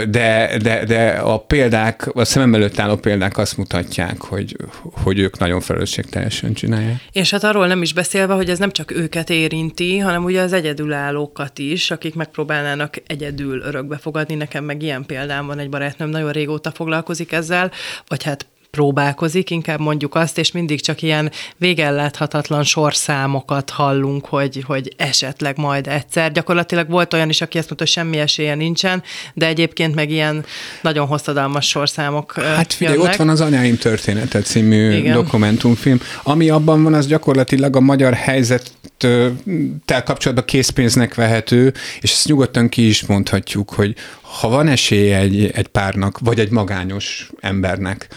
de, 0.09 0.57
de, 0.61 0.85
de 0.85 1.07
a 1.09 1.37
példák, 1.37 2.15
a 2.15 2.25
szemem 2.25 2.55
előtt 2.55 2.79
álló 2.79 2.95
példák 2.95 3.37
azt 3.37 3.57
mutatják, 3.57 4.21
hogy, 4.21 4.57
hogy 5.03 5.19
ők 5.19 5.37
nagyon 5.37 5.61
felelősségteljesen 5.61 6.53
csinálják. 6.53 7.01
És 7.11 7.31
hát 7.31 7.43
arról 7.43 7.67
nem 7.67 7.81
is 7.81 7.93
beszélve, 7.93 8.33
hogy 8.33 8.49
ez 8.49 8.59
nem 8.59 8.71
csak 8.71 8.91
őket 8.91 9.29
érinti, 9.29 9.97
hanem 9.97 10.23
ugye 10.23 10.41
az 10.41 10.53
egyedülállókat 10.53 11.59
is, 11.59 11.91
akik 11.91 12.15
megpróbálnának 12.15 12.95
egyedül 13.07 13.61
örökbe 13.61 13.97
fogadni. 13.97 14.35
Nekem 14.35 14.63
meg 14.63 14.81
ilyen 14.81 15.05
példám 15.05 15.45
van, 15.45 15.59
egy 15.59 15.69
barátnőm 15.69 16.09
nagyon 16.09 16.31
régóta 16.31 16.71
foglalkozik 16.71 17.31
ezzel, 17.31 17.71
vagy 18.07 18.23
hát 18.23 18.45
próbálkozik, 18.77 19.49
inkább 19.49 19.79
mondjuk 19.79 20.15
azt, 20.15 20.37
és 20.37 20.51
mindig 20.51 20.81
csak 20.81 21.01
ilyen 21.01 21.31
végelláthatatlan 21.57 22.63
sorszámokat 22.63 23.69
hallunk, 23.69 24.25
hogy, 24.25 24.63
hogy 24.65 24.93
esetleg 24.97 25.57
majd 25.57 25.87
egyszer. 25.87 26.31
Gyakorlatilag 26.31 26.89
volt 26.89 27.13
olyan 27.13 27.29
is, 27.29 27.41
aki 27.41 27.57
azt 27.57 27.67
mondta, 27.67 27.85
hogy 27.85 27.93
semmi 27.93 28.17
esélye 28.17 28.55
nincsen, 28.55 29.03
de 29.33 29.45
egyébként 29.47 29.95
meg 29.95 30.09
ilyen 30.09 30.45
nagyon 30.81 31.07
hosszadalmas 31.07 31.67
sorszámok 31.67 32.33
Hát 32.33 32.73
figyelj, 32.73 32.95
jönnek. 32.97 33.11
ott 33.11 33.17
van 33.17 33.29
az 33.29 33.41
Anyáim 33.41 33.77
története 33.77 34.41
című 34.41 34.91
Igen. 34.91 35.13
dokumentumfilm. 35.13 35.99
Ami 36.23 36.49
abban 36.49 36.83
van, 36.83 36.93
az 36.93 37.07
gyakorlatilag 37.07 37.75
a 37.75 37.79
magyar 37.79 38.13
helyzettel 38.13 40.03
kapcsolatban 40.03 40.45
készpénznek 40.45 41.15
vehető, 41.15 41.73
és 42.01 42.11
ezt 42.11 42.27
nyugodtan 42.27 42.69
ki 42.69 42.87
is 42.87 43.05
mondhatjuk, 43.05 43.69
hogy 43.69 43.95
ha 44.39 44.49
van 44.49 44.67
esélye 44.67 45.17
egy, 45.17 45.51
egy 45.53 45.67
párnak, 45.67 46.19
vagy 46.19 46.39
egy 46.39 46.49
magányos 46.49 47.29
embernek 47.39 48.07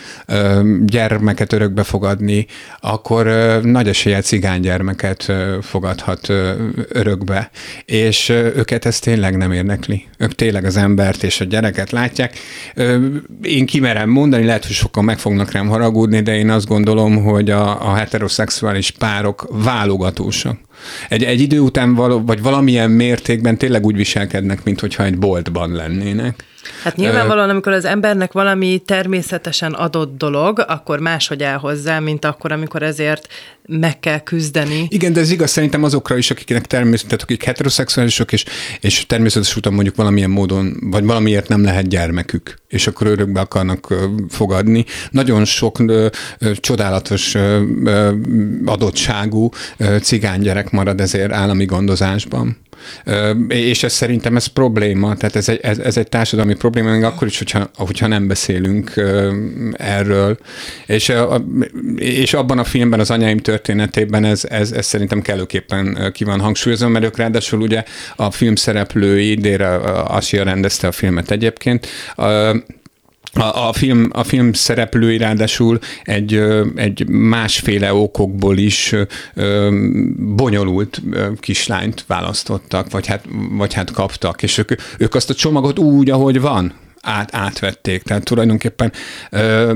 gyermeket 0.85 1.53
örökbe 1.53 1.83
fogadni, 1.83 2.47
akkor 2.81 3.27
nagy 3.63 3.89
esélye 3.89 4.21
cigánygyermeket 4.21 5.33
fogadhat 5.61 6.29
örökbe, 6.89 7.51
és 7.85 8.29
őket 8.29 8.85
ez 8.85 8.99
tényleg 8.99 9.37
nem 9.37 9.53
érdekli. 9.53 10.07
Ők 10.19 10.35
tényleg 10.35 10.65
az 10.65 10.77
embert 10.77 11.23
és 11.23 11.41
a 11.41 11.45
gyereket 11.45 11.91
látják. 11.91 12.39
Én 13.43 13.67
kimerem 13.67 14.09
mondani, 14.09 14.45
lehet, 14.45 14.67
hogy 14.67 14.75
sokan 14.75 15.05
meg 15.05 15.19
fognak 15.19 15.51
rám 15.51 15.69
haragudni, 15.69 16.21
de 16.21 16.37
én 16.37 16.51
azt 16.51 16.67
gondolom, 16.67 17.23
hogy 17.23 17.51
a, 17.51 17.91
a 17.91 17.95
heteroszexuális 17.95 18.91
párok 18.91 19.47
válogatósak. 19.51 20.66
Egy, 21.09 21.25
egy 21.25 21.41
idő 21.41 21.59
után 21.59 21.95
való, 21.95 22.25
vagy 22.25 22.43
valamilyen 22.43 22.91
mértékben 22.91 23.59
tényleg 23.59 23.85
úgy 23.85 23.97
viselkednek, 23.97 24.65
mint 24.65 24.81
hogyha 24.81 25.05
egy 25.05 25.19
boltban 25.19 25.73
lennének. 25.73 26.45
Hát 26.83 26.97
nyilvánvalóan, 26.97 27.51
amikor 27.51 27.73
az 27.73 27.85
embernek 27.85 28.33
valami 28.33 28.83
természetesen 28.85 29.73
adott 29.73 30.17
dolog, 30.19 30.65
akkor 30.69 30.99
máshogy 30.99 31.43
áll 31.43 31.59
hozzá, 31.59 31.99
mint 31.99 32.25
akkor, 32.25 32.53
amikor 32.53 32.83
ezért 32.83 33.29
meg 33.67 34.01
kell 34.01 34.19
küzdeni. 34.19 34.87
Igen, 34.89 35.13
de 35.13 35.21
ez 35.21 35.31
igaz 35.31 35.51
szerintem 35.51 35.85
azokra 35.85 36.17
is, 36.17 36.31
akiknek 36.31 36.67
természetesen, 36.67 37.19
akik 37.23 37.45
heteroszexuálisok, 37.45 38.33
és, 38.33 38.45
és 38.81 39.07
természetes 39.07 39.57
úton 39.57 39.73
mondjuk 39.73 39.97
valamilyen 39.97 40.31
módon, 40.31 40.77
vagy 40.81 41.05
valamiért 41.05 41.49
nem 41.49 41.65
lehet 41.65 41.89
gyermekük, 41.89 42.59
és 42.69 42.87
akkor 42.87 43.07
örökbe 43.07 43.41
akarnak 43.41 43.95
fogadni. 44.29 44.85
Nagyon 45.11 45.45
sok 45.45 45.79
ö, 45.79 46.07
ö, 46.39 46.51
csodálatos 46.55 47.35
ö, 47.35 47.63
ö, 47.85 48.13
adottságú 48.65 49.51
ö, 49.77 49.97
cigánygyerek 50.03 50.71
marad 50.71 51.01
ezért 51.01 51.33
állami 51.33 51.65
gondozásban. 51.65 52.57
És 53.49 53.83
ez 53.83 53.93
szerintem 53.93 54.37
ez 54.37 54.47
probléma, 54.47 55.17
tehát 55.17 55.37
ez 55.37 55.49
egy, 55.49 55.61
ez, 55.63 55.79
ez 55.79 55.97
egy 55.97 56.09
társadalmi 56.09 56.55
probléma, 56.55 56.91
még 56.91 57.03
akkor 57.03 57.27
is, 57.27 57.39
hogyha, 57.39 57.71
hogyha 57.75 58.07
nem 58.07 58.27
beszélünk 58.27 58.93
erről. 59.73 60.39
És, 60.87 61.13
és 61.97 62.35
abban 62.35 62.59
a 62.59 62.65
filmben, 62.65 63.01
az 63.01 63.11
anyáim 63.11 63.39
történetében 63.39 64.25
ez, 64.25 64.45
ez, 64.45 64.73
ez 64.73 64.87
szerintem 64.87 65.23
kellőképpen 65.23 66.11
ki 66.13 66.25
van 66.25 66.41
hangsúlyozva, 66.41 66.89
mert 66.89 67.05
ők 67.05 67.17
ráadásul 67.17 67.61
ugye 67.61 67.85
a 68.17 68.31
film 68.31 68.55
szereplői, 68.55 69.35
Dére 69.35 69.75
Asia 70.03 70.45
rendezte 70.45 70.87
a 70.87 70.93
filmet 70.93 71.31
egyébként, 71.31 71.87
a, 73.37 73.69
a, 73.69 73.73
film, 73.73 74.09
a 74.13 74.25
film 74.25 74.53
szereplői 74.53 75.17
ráadásul 75.17 75.79
egy, 76.05 76.43
egy 76.75 77.09
másféle 77.09 77.95
okokból 77.95 78.59
is 78.59 78.95
bonyolult 80.17 81.03
kislányt 81.41 82.05
választottak, 82.07 82.91
vagy 82.91 83.07
hát, 83.07 83.25
vagy 83.51 83.75
hát 83.75 83.91
kaptak, 83.91 84.43
és 84.43 84.59
ők, 84.59 84.71
ők 84.99 85.15
azt 85.15 85.31
a 85.31 85.35
csomagot 85.35 85.79
úgy, 85.79 86.11
ahogy 86.11 86.41
van, 86.41 86.73
át, 87.07 87.35
átvették. 87.35 88.03
Tehát 88.03 88.25
tulajdonképpen 88.25 88.93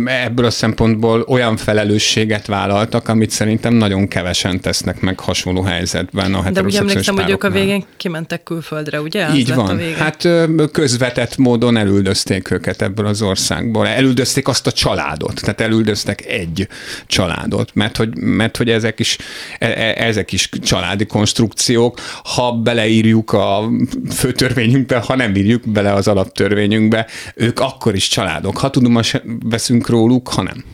ebből 0.05 0.45
a 0.45 0.51
szempontból 0.51 1.21
olyan 1.21 1.57
felelősséget 1.57 2.47
vállaltak, 2.47 3.09
amit 3.09 3.31
szerintem 3.31 3.75
nagyon 3.75 4.09
kevesen 4.09 4.61
tesznek 4.61 5.01
meg 5.01 5.21
hasonló 5.21 5.63
helyzetben 5.63 6.35
a 6.35 6.51
De 6.51 6.63
úgy 6.63 6.77
emlékszem, 6.77 7.15
hogy 7.15 7.31
ők 7.31 7.45
a 7.45 7.51
végén 7.51 7.85
kimentek 7.97 8.43
külföldre, 8.43 9.01
ugye? 9.01 9.25
Az 9.25 9.35
Így 9.35 9.55
van. 9.55 9.81
Hát 9.99 10.29
közvetett 10.73 11.37
módon 11.37 11.77
elüldözték 11.77 12.51
őket 12.51 12.83
ebből 12.83 13.07
az 13.07 13.23
országból. 13.23 13.87
Elüldözték 13.87 14.49
azt 14.49 14.67
a 14.67 14.73
családot, 14.73 15.41
tehát 15.41 15.61
elüldöztek 15.61 16.27
egy 16.27 16.69
családot, 17.07 17.71
mert 17.75 17.97
hogy, 17.97 18.17
mert 18.17 18.57
hogy 18.57 18.71
ezek, 18.71 18.99
is, 18.99 19.19
e, 19.59 19.67
e, 19.67 19.95
ezek 20.07 20.33
is 20.33 20.49
családi 20.63 21.07
konstrukciók. 21.07 22.01
Ha 22.25 22.53
beleírjuk 22.53 23.33
a 23.33 23.71
főtörvényünkbe, 24.11 24.99
ha 24.99 25.17
nem 25.17 25.35
írjuk 25.35 25.69
bele 25.69 25.93
az 25.93 26.09
alaptörvényünkbe, 26.09 27.07
ők 27.35 27.61
akkor 27.61 27.95
is 27.95 28.09
családok, 28.09 28.59
ha 28.59 28.71
tudomást 28.71 29.23
veszünk 29.43 29.89
róluk, 29.89 30.29
ha 30.29 30.43
nem. 30.43 30.65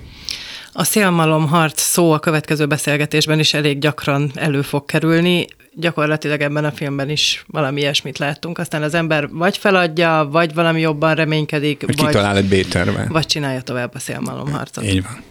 A 0.73 0.85
szélmalomharc 0.85 1.81
szó 1.81 2.13
a 2.13 2.19
következő 2.19 2.67
beszélgetésben 2.67 3.39
is 3.39 3.55
elég 3.55 3.79
gyakran 3.79 4.31
elő 4.35 4.63
fog 4.63 4.85
kerülni. 4.85 5.47
Gyakorlatilag 5.75 6.41
ebben 6.41 6.65
a 6.65 6.71
filmben 6.71 7.11
is 7.11 7.45
valami 7.47 7.81
ilyesmit 7.81 8.19
láttunk. 8.19 8.59
Aztán 8.59 8.83
az 8.83 8.95
ember 8.95 9.29
vagy 9.29 9.57
feladja, 9.57 10.29
vagy 10.31 10.55
valami 10.55 10.81
jobban 10.81 11.15
reménykedik, 11.15 11.83
vagy, 11.87 11.97
kitalál 11.97 12.37
egy 12.37 12.49
B-terve. 12.49 13.07
Vagy 13.09 13.27
csinálja 13.27 13.61
tovább 13.61 13.95
a 13.95 13.99
szélmalomharcot. 13.99 14.85
Így 14.85 15.03
van. 15.03 15.23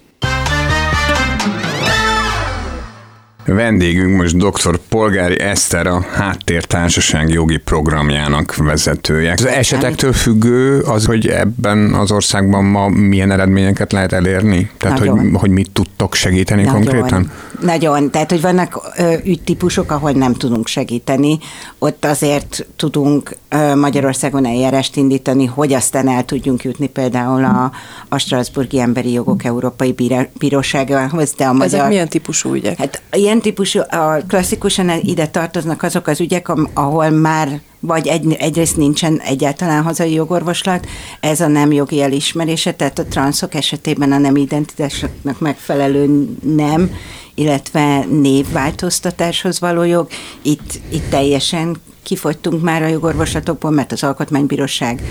Vendégünk 3.45 4.21
most 4.21 4.37
dr. 4.37 4.79
Polgári 4.89 5.39
Eszter, 5.39 5.87
a 5.87 6.05
Háttértársaság 6.11 7.29
jogi 7.29 7.57
programjának 7.57 8.55
vezetője. 8.55 9.33
Az 9.37 9.45
esetektől 9.45 10.13
függő 10.13 10.79
az, 10.79 11.05
hogy 11.05 11.27
ebben 11.27 11.93
az 11.93 12.11
országban 12.11 12.63
ma 12.63 12.87
milyen 12.87 13.31
eredményeket 13.31 13.91
lehet 13.91 14.13
elérni? 14.13 14.69
Tehát, 14.77 14.99
hogy, 14.99 15.11
hogy 15.33 15.49
mit 15.49 15.71
tudtok 15.71 16.13
segíteni 16.13 16.63
Nagyon. 16.63 16.81
konkrétan? 16.81 17.31
Nagyon. 17.61 18.11
Tehát, 18.11 18.29
hogy 18.29 18.41
vannak 18.41 18.79
ö, 18.97 19.13
ügytípusok, 19.25 19.91
ahol 19.91 20.11
nem 20.11 20.33
tudunk 20.33 20.67
segíteni. 20.67 21.37
Ott 21.79 22.05
azért 22.05 22.65
tudunk 22.75 23.37
ö, 23.49 23.75
Magyarországon 23.75 24.45
eljárást 24.45 24.95
indítani, 24.95 25.45
hogy 25.45 25.73
aztán 25.73 26.09
el 26.09 26.25
tudjunk 26.25 26.63
jutni 26.63 26.87
például 26.87 27.43
a, 27.43 27.71
a 28.09 28.17
Strasburgi 28.17 28.79
Emberi 28.79 29.11
Jogok 29.11 29.43
Európai 29.43 29.95
Bíróságához. 30.39 31.33
De 31.37 31.45
a 31.45 31.53
magyar... 31.53 31.73
Ezek 31.73 31.87
milyen 31.87 32.09
típusú 32.09 32.53
ügyek? 32.53 32.77
Hát 32.77 33.01
ilyen 33.11 33.34
típusú, 33.41 33.79
a 33.79 34.17
klasszikusan 34.27 34.89
ide 35.01 35.27
tartoznak 35.27 35.83
azok 35.83 36.07
az 36.07 36.19
ügyek, 36.19 36.51
ahol 36.73 37.09
már 37.09 37.61
vagy 37.79 38.07
egy, 38.07 38.33
egyrészt 38.33 38.77
nincsen 38.77 39.19
egyáltalán 39.19 39.83
hazai 39.83 40.13
jogorvoslat, 40.13 40.87
ez 41.19 41.41
a 41.41 41.47
nem 41.47 41.71
jogi 41.71 42.01
elismerése, 42.01 42.73
tehát 42.73 42.99
a 42.99 43.05
transzok 43.05 43.55
esetében 43.55 44.11
a 44.11 44.17
nem 44.17 44.35
identitásnak 44.35 45.39
megfelelő 45.39 46.29
nem, 46.55 46.91
illetve 47.35 48.05
névváltoztatáshoz 48.05 49.59
való 49.59 49.83
jog, 49.83 50.07
itt, 50.41 50.79
itt 50.91 51.09
teljesen 51.09 51.75
kifogytunk 52.03 52.61
már 52.61 52.83
a 52.83 52.87
jogorvoslatokból, 52.87 53.71
mert 53.71 53.91
az 53.91 54.03
Alkotmánybíróság 54.03 55.01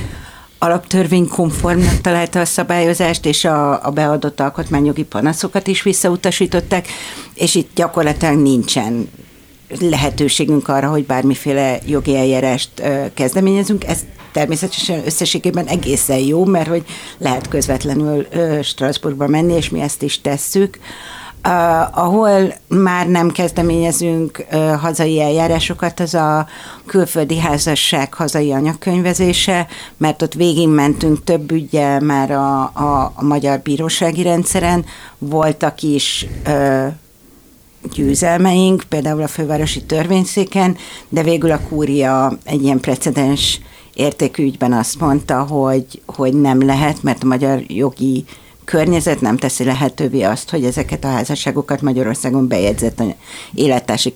alaptörvénykonformnak 0.65 2.01
találta 2.01 2.41
a 2.41 2.45
szabályozást, 2.45 3.27
és 3.27 3.45
a, 3.45 3.87
a 3.87 3.91
beadott 3.91 4.41
alkotmányjogi 4.41 5.05
panaszokat 5.05 5.67
is 5.67 5.83
visszautasították, 5.83 6.89
és 7.35 7.55
itt 7.55 7.71
gyakorlatilag 7.75 8.37
nincsen 8.37 9.09
lehetőségünk 9.81 10.69
arra, 10.69 10.89
hogy 10.89 11.07
bármiféle 11.07 11.79
jogi 11.87 12.17
eljárást 12.17 12.71
kezdeményezünk. 13.15 13.85
Ez 13.85 14.05
természetesen 14.33 15.03
összességében 15.07 15.67
egészen 15.67 16.19
jó, 16.19 16.45
mert 16.45 16.69
hogy 16.69 16.85
lehet 17.19 17.49
közvetlenül 17.49 18.27
Strasbourgba 18.63 19.27
menni, 19.27 19.55
és 19.55 19.71
mi 19.71 19.81
ezt 19.81 20.03
is 20.03 20.21
tesszük. 20.21 20.79
Ahol 21.91 22.55
már 22.69 23.09
nem 23.09 23.31
kezdeményezünk 23.31 24.45
hazai 24.81 25.21
eljárásokat, 25.21 26.01
az 26.01 26.15
a 26.15 26.47
külföldi 26.87 27.39
házasság 27.39 28.15
hazai 28.15 28.53
anyagkönyvezése, 28.53 29.67
mert 29.97 30.23
ott 30.23 30.35
mentünk 30.69 31.25
több 31.25 31.51
ügyel 31.51 32.01
már 32.01 32.31
a, 32.31 32.61
a, 32.63 33.13
a 33.15 33.25
magyar 33.25 33.61
bírósági 33.61 34.23
rendszeren, 34.23 34.85
voltak 35.19 35.83
is 35.83 36.27
győzelmeink, 37.93 38.83
például 38.89 39.23
a 39.23 39.29
fővárosi 39.29 39.83
törvényszéken, 39.83 40.77
de 41.09 41.23
végül 41.23 41.51
a 41.51 41.61
kúria 41.69 42.39
egy 42.45 42.63
ilyen 42.63 42.81
precedens 42.81 43.61
értékügyben 43.95 44.73
azt 44.73 45.01
mondta, 45.01 45.43
hogy, 45.43 46.03
hogy 46.07 46.41
nem 46.41 46.67
lehet, 46.67 47.03
mert 47.03 47.23
a 47.23 47.27
magyar 47.27 47.63
jogi 47.67 48.25
környezet 48.65 49.21
nem 49.21 49.37
teszi 49.37 49.65
lehetővé 49.65 50.23
azt, 50.23 50.51
hogy 50.51 50.65
ezeket 50.65 51.05
a 51.05 51.09
házasságokat 51.09 51.83
Magyarországon 51.83 52.49
bejegyzett 52.49 53.03
élettársi 53.55 54.15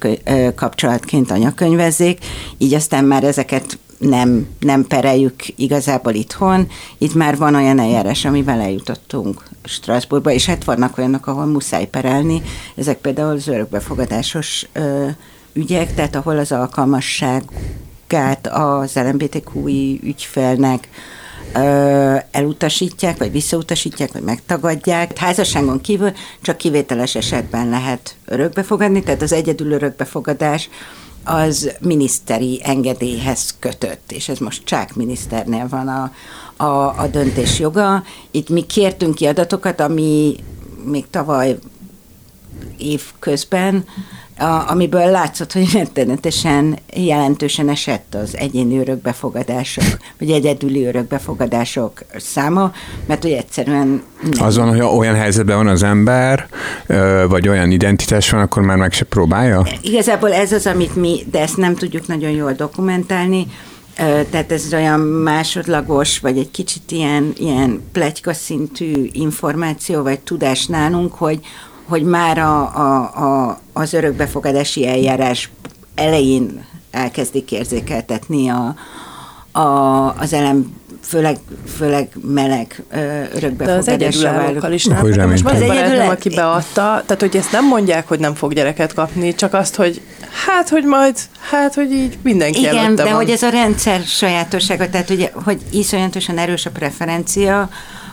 kapcsolatként 0.55 1.31
anyakönyvezzék, 1.31 2.19
így 2.59 2.75
aztán 2.75 3.05
már 3.05 3.25
ezeket 3.25 3.79
nem, 3.99 4.47
nem 4.61 4.87
pereljük 4.87 5.35
igazából 5.57 6.15
itthon. 6.15 6.69
Itt 6.99 7.15
már 7.15 7.37
van 7.37 7.55
olyan 7.55 7.79
eljárás, 7.79 8.25
amivel 8.25 8.61
eljutottunk 8.61 9.43
Strasbourgba, 9.65 10.31
és 10.31 10.47
hát 10.47 10.65
vannak 10.65 10.99
olyanok, 10.99 11.27
ahol 11.27 11.45
muszáj 11.45 11.87
perelni. 11.87 12.43
Ezek 12.77 12.99
például 12.99 13.37
az 13.37 13.49
örökbefogadásos 13.49 14.67
ö, 14.73 15.07
ügyek, 15.53 15.95
tehát 15.95 16.17
ahol 16.17 16.39
az 16.39 16.53
alkalmasságát 16.53 18.47
az 18.47 18.95
LMBTQI 18.95 20.01
ügyfelnek 20.03 20.89
elutasítják, 22.31 23.19
vagy 23.19 23.33
visszautasítják, 23.33 24.13
vagy 24.13 24.23
megtagadják. 24.23 25.19
Házasságon 25.19 25.81
kívül 25.81 26.13
csak 26.43 26.57
kivételes 26.57 27.15
esetben 27.15 27.69
lehet 27.69 28.17
örökbefogadni, 28.25 29.03
tehát 29.03 29.23
az 29.23 29.33
egyedül 29.33 29.73
örökbefogadás 29.73 30.69
az 31.25 31.73
miniszteri 31.81 32.61
engedélyhez 32.65 33.55
kötött, 33.59 34.13
és 34.13 34.29
ez 34.29 34.39
most 34.39 34.65
csak 34.65 34.95
miniszternél 34.95 35.69
van 35.69 35.89
a, 35.89 36.13
a, 36.65 37.01
a 37.03 37.07
döntés 37.07 37.59
joga. 37.59 38.03
Itt 38.31 38.49
mi 38.49 38.67
kértünk 38.67 39.15
ki 39.15 39.27
adatokat, 39.27 39.81
ami 39.81 40.37
még 40.85 41.05
tavaly 41.11 41.59
év 42.79 43.03
közben 43.19 43.85
a, 44.39 44.71
amiből 44.71 45.11
látszott, 45.11 45.53
hogy 45.53 45.73
rettenetesen 45.73 46.79
jelentősen 46.95 47.69
esett 47.69 48.15
az 48.15 48.37
egyéni 48.37 48.79
örökbefogadások, 48.79 49.85
vagy 50.19 50.31
egyedüli 50.31 50.85
örökbefogadások 50.85 52.05
száma, 52.17 52.73
mert 53.07 53.23
hogy 53.23 53.33
egyszerűen... 53.33 54.03
Nem. 54.31 54.47
Az 54.47 54.57
van, 54.57 54.69
hogy 54.69 54.81
olyan 54.81 55.15
helyzetben 55.15 55.57
van 55.57 55.67
az 55.67 55.83
ember, 55.83 56.49
vagy 57.29 57.49
olyan 57.49 57.71
identitás 57.71 58.31
van, 58.31 58.41
akkor 58.41 58.63
már 58.63 58.77
meg 58.77 58.93
se 58.93 59.05
próbálja? 59.05 59.67
Igazából 59.83 60.33
ez 60.33 60.53
az, 60.53 60.67
amit 60.67 60.97
mi, 60.97 61.27
de 61.31 61.41
ezt 61.41 61.57
nem 61.57 61.75
tudjuk 61.75 62.07
nagyon 62.07 62.31
jól 62.31 62.53
dokumentálni, 62.53 63.47
tehát 64.31 64.53
ez 64.53 64.75
olyan 64.75 65.01
másodlagos, 65.01 66.19
vagy 66.19 66.39
egy 66.39 66.51
kicsit 66.51 66.91
ilyen, 66.91 67.33
ilyen 67.37 67.83
plegyka 67.93 68.33
szintű 68.33 69.09
információ, 69.13 70.03
vagy 70.03 70.21
tudás 70.21 70.67
nálunk, 70.67 71.15
hogy, 71.15 71.41
hogy 71.89 72.03
már 72.03 72.39
a, 72.39 72.77
a, 72.77 72.97
a, 73.49 73.61
az 73.73 73.93
örökbefogadási 73.93 74.87
eljárás 74.87 75.51
elején 75.95 76.65
elkezdik 76.91 77.53
érzékeltetni 77.53 78.49
a, 78.49 78.75
a, 79.61 80.15
az 80.19 80.33
elem 80.33 80.77
főleg, 81.03 81.39
főleg 81.77 82.09
meleg 82.23 82.83
örökbefogadásra 83.35 84.33
váló. 84.33 84.73
is 84.73 84.85
nem. 84.85 84.97
Hát 84.97 85.27
most 85.27 85.47
az 85.47 85.61
egyedül, 85.61 86.01
aki 86.01 86.29
beadta, 86.29 87.03
tehát 87.07 87.21
hogy 87.21 87.37
ezt 87.37 87.53
nem 87.53 87.67
mondják, 87.67 88.09
hogy 88.09 88.19
nem 88.19 88.35
fog 88.35 88.53
gyereket 88.55 88.95
kapni, 88.95 89.35
csak 89.35 89.55
azt, 89.55 89.75
hogy 89.75 90.01
hát, 90.47 90.69
hogy 90.69 90.85
majd, 90.85 91.17
hát, 91.51 91.75
hogy 91.75 91.93
így 91.93 92.19
mindenki 92.23 92.59
Igen, 92.59 92.95
de 92.95 93.05
van. 93.05 93.13
hogy 93.13 93.31
ez 93.31 93.43
a 93.43 93.49
rendszer 93.49 94.01
sajátossága, 94.01 94.89
tehát 94.89 95.11
ugye, 95.11 95.31
hogy 95.45 95.61
iszonyatosan 95.71 96.39
erős 96.39 96.67
a 96.67 96.71
preferencia, 96.71 97.69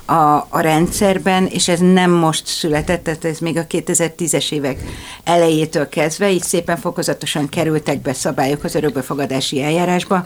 a, 0.05 0.47
a 0.49 0.59
rendszerben, 0.59 1.45
és 1.45 1.67
ez 1.67 1.79
nem 1.79 2.11
most 2.11 2.47
született, 2.47 3.03
tehát 3.03 3.25
ez 3.25 3.39
még 3.39 3.57
a 3.57 3.67
2010-es 3.67 4.51
évek 4.51 4.79
elejétől 5.23 5.89
kezdve, 5.89 6.31
így 6.31 6.43
szépen 6.43 6.77
fokozatosan 6.77 7.49
kerültek 7.49 8.01
be 8.01 8.13
szabályok 8.13 8.63
az 8.63 8.75
örökbefogadási 8.75 9.63
eljárásba, 9.63 10.23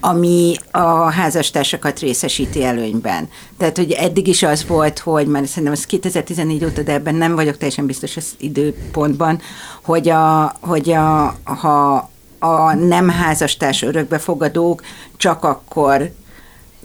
ami 0.00 0.54
a 0.70 1.10
házastársakat 1.10 1.98
részesíti 1.98 2.64
előnyben. 2.64 3.28
Tehát, 3.58 3.76
hogy 3.76 3.92
eddig 3.92 4.26
is 4.26 4.42
az 4.42 4.66
volt, 4.66 4.98
hogy 4.98 5.26
már 5.26 5.46
szerintem 5.46 5.72
az 5.72 5.86
2014 5.86 6.64
óta, 6.64 6.82
de 6.82 6.92
ebben 6.92 7.14
nem 7.14 7.34
vagyok 7.34 7.56
teljesen 7.56 7.86
biztos 7.86 8.16
az 8.16 8.26
időpontban, 8.38 9.40
hogy, 9.82 10.08
a, 10.08 10.54
hogy 10.60 10.90
a, 10.90 11.36
ha 11.44 12.10
a 12.38 12.74
nem 12.74 13.08
házastárs 13.08 13.82
örökbefogadók 13.82 14.82
csak 15.16 15.44
akkor 15.44 16.10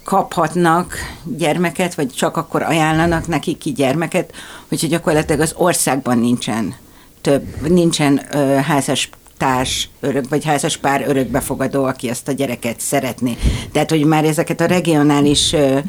kaphatnak 0.06 0.94
gyermeket, 1.24 1.96
vagy 1.96 2.10
csak 2.10 2.38
akkor 2.38 2.62
ajánlanak 2.62 3.28
nekik 3.28 3.58
ki 3.58 3.72
gyermeket, 3.72 4.34
hogyha 4.70 4.88
gyakorlatilag 4.88 5.41
az 5.41 5.54
országban 5.58 6.18
nincsen 6.18 6.76
több, 7.22 7.68
nincsen 7.68 8.22
ö, 8.32 8.38
házas 8.38 9.10
társ 9.38 9.89
örök, 10.00 10.30
vagy 10.30 10.46
házas 10.46 10.78
pár 10.78 11.04
örökbefogadó, 11.08 11.84
aki 11.84 12.10
azt 12.10 12.28
a 12.28 12.32
gyereket 12.32 12.80
szeretné. 12.80 13.38
Tehát, 13.72 13.89
hogy 13.89 14.06
már 14.06 14.24
ezeket 14.24 14.62
a 14.62 14.65
regionális 14.65 15.54
ö, 15.54 15.80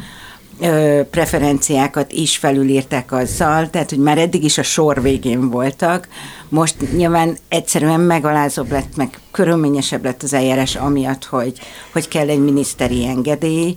ö, 0.61 1.01
preferenciákat 1.11 2.13
is 2.13 2.37
felülírták 2.37 3.13
azzal, 3.13 3.71
tehát, 3.71 3.91
hogy 3.91 3.99
már 3.99 4.19
eddig 4.19 4.45
is 4.45 4.59
a 4.59 4.63
sor 4.63 5.03
végén 5.03 5.51
voltak, 5.51 6.09
most 6.49 6.75
nyilván 6.97 7.37
egyszerűen 7.49 8.01
megalázóbb 8.01 8.71
lett, 8.71 8.97
meg 8.97 9.19
körülményesebb 9.31 10.05
lett 10.05 10.23
az 10.23 10.33
eljárás 10.33 10.77
amiatt, 10.77 11.25
hogy, 11.25 11.59
hogy 11.93 12.09
kell 12.09 12.29
egy 12.29 12.41
miniszteri 12.41 13.07
engedély, 13.07 13.77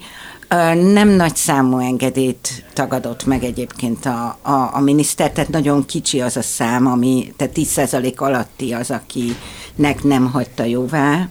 nem 0.92 1.10
nagy 1.10 1.36
számú 1.36 1.78
engedélyt 1.78 2.66
tagadott 2.74 3.26
meg 3.26 3.44
egyébként 3.44 4.06
a, 4.06 4.38
a, 4.42 4.70
a 4.74 4.80
miniszter, 4.80 5.32
tehát 5.32 5.50
nagyon 5.50 5.86
kicsi 5.86 6.22
az 6.22 6.38
a 6.38 6.42
szám, 6.42 6.88
ami, 6.88 7.34
tehát 7.38 7.54
10% 7.56 8.16
alatti 8.16 8.74
az, 8.74 8.92
akinek 8.92 10.04
nem 10.04 10.32
hagyta 10.32 10.64
jóvá 10.64 11.30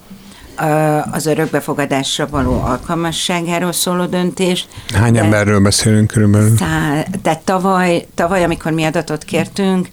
az 1.11 1.27
örökbefogadásra 1.27 2.27
való 2.27 2.61
alkalmasságáról 2.61 3.73
szóló 3.73 4.05
döntést. 4.05 4.69
Hány 4.95 5.13
de, 5.13 5.21
emberről 5.21 5.61
beszélünk 5.61 6.07
körülbelül? 6.07 6.57
Szá, 6.57 7.03
tehát 7.23 7.41
tavaly, 7.41 8.07
tavaly, 8.15 8.45
amikor 8.45 8.73
mi 8.73 8.85
adatot 8.85 9.25
kértünk, 9.25 9.89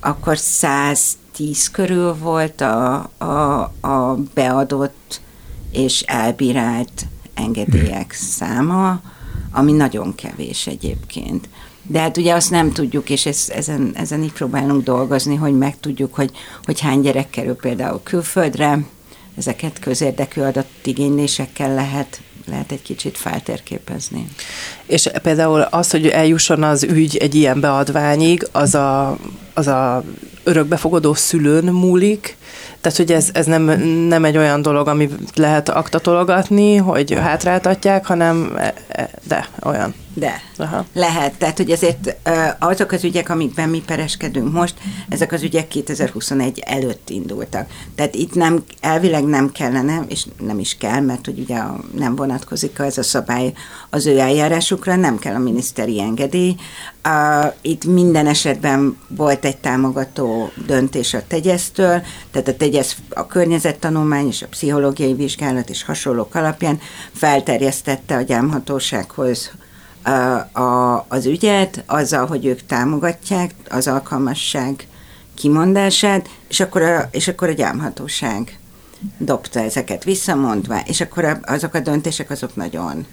akkor 0.00 0.38
110 0.38 1.70
körül 1.70 2.14
volt 2.14 2.60
a, 2.60 3.10
a, 3.18 3.60
a 3.80 4.16
beadott 4.34 5.20
és 5.72 6.00
elbírált 6.00 7.06
engedélyek 7.40 8.12
száma, 8.12 9.00
ami 9.52 9.72
nagyon 9.72 10.14
kevés 10.14 10.66
egyébként. 10.66 11.48
De 11.82 12.00
hát 12.00 12.16
ugye 12.16 12.34
azt 12.34 12.50
nem 12.50 12.72
tudjuk, 12.72 13.10
és 13.10 13.26
ez, 13.26 13.46
ezen, 13.54 13.90
ezen 13.94 14.22
így 14.22 14.32
próbálunk 14.32 14.84
dolgozni, 14.84 15.34
hogy 15.34 15.58
megtudjuk, 15.58 16.14
hogy, 16.14 16.30
hogy 16.64 16.80
hány 16.80 17.00
gyerek 17.00 17.30
kerül 17.30 17.54
például 17.54 18.00
külföldre, 18.02 18.78
ezeket 19.36 19.78
közérdekű 19.78 20.40
adatigénylésekkel 20.40 21.74
lehet 21.74 22.20
lehet 22.50 22.72
egy 22.72 22.82
kicsit 22.82 23.18
feltérképezni. 23.18 24.26
És 24.86 25.08
például 25.22 25.60
az, 25.60 25.90
hogy 25.90 26.06
eljusson 26.06 26.62
az 26.62 26.82
ügy 26.82 27.16
egy 27.16 27.34
ilyen 27.34 27.60
beadványig, 27.60 28.48
az 28.52 28.74
a, 28.74 29.16
az 29.54 29.66
a 29.66 30.04
örökbefogadó 30.44 31.14
szülőn 31.14 31.64
múlik, 31.64 32.36
tehát, 32.80 32.98
hogy 32.98 33.12
ez, 33.12 33.28
ez 33.32 33.46
nem, 33.46 33.62
nem 34.08 34.24
egy 34.24 34.36
olyan 34.36 34.62
dolog, 34.62 34.88
ami 34.88 35.08
lehet 35.34 35.68
aktatologatni, 35.68 36.76
hogy 36.76 37.12
hátráltatják, 37.12 38.06
hanem 38.06 38.54
e, 38.56 38.74
e, 38.88 39.10
de 39.28 39.48
olyan. 39.62 39.94
De, 40.20 40.42
Aha. 40.56 40.86
lehet. 40.92 41.38
Tehát, 41.38 41.56
hogy 41.56 41.70
ezért 41.70 42.16
azok 42.58 42.92
az 42.92 43.04
ügyek, 43.04 43.28
amikben 43.28 43.68
mi 43.68 43.82
pereskedünk 43.86 44.52
most, 44.52 44.74
ezek 45.08 45.32
az 45.32 45.42
ügyek 45.42 45.68
2021 45.68 46.58
előtt 46.58 47.10
indultak. 47.10 47.70
Tehát 47.94 48.14
itt 48.14 48.34
nem, 48.34 48.64
elvileg 48.80 49.24
nem 49.24 49.52
kellene, 49.52 50.04
és 50.08 50.26
nem 50.38 50.58
is 50.58 50.76
kell, 50.76 51.00
mert 51.00 51.24
hogy 51.24 51.38
ugye 51.38 51.58
nem 51.94 52.16
vonatkozik 52.16 52.78
ez 52.78 52.98
a 52.98 53.02
szabály 53.02 53.52
az 53.90 54.06
ő 54.06 54.18
eljárásukra, 54.18 54.96
nem 54.96 55.18
kell 55.18 55.34
a 55.34 55.38
miniszteri 55.38 56.00
engedély. 56.00 56.56
Itt 57.60 57.84
minden 57.84 58.26
esetben 58.26 58.98
volt 59.08 59.44
egy 59.44 59.56
támogató 59.56 60.50
döntés 60.66 61.14
a 61.14 61.22
tegyesztől, 61.26 62.02
tehát 62.30 62.48
a 62.48 62.56
tegyesz 62.56 62.96
a 63.08 63.26
környezettanulmány 63.26 64.26
és 64.26 64.42
a 64.42 64.46
pszichológiai 64.46 65.14
vizsgálat 65.14 65.70
és 65.70 65.84
hasonlók 65.84 66.34
alapján 66.34 66.80
felterjesztette 67.12 68.16
a 68.16 68.22
gyámhatósághoz 68.22 69.50
a, 70.52 71.04
az 71.08 71.26
ügyet, 71.26 71.84
azzal, 71.86 72.26
hogy 72.26 72.46
ők 72.46 72.66
támogatják 72.66 73.54
az 73.68 73.86
alkalmasság 73.86 74.86
kimondását, 75.34 76.28
és 76.48 76.60
akkor 76.60 76.82
a, 76.82 77.08
és 77.10 77.28
akkor 77.28 77.48
a 77.48 77.52
gyámhatóság 77.52 78.58
dobta 79.18 79.60
ezeket 79.60 80.04
visszamondva, 80.04 80.80
és 80.86 81.00
akkor 81.00 81.40
azok 81.42 81.74
a 81.74 81.80
döntések 81.80 82.30
azok 82.30 82.56
nagyon 82.56 83.06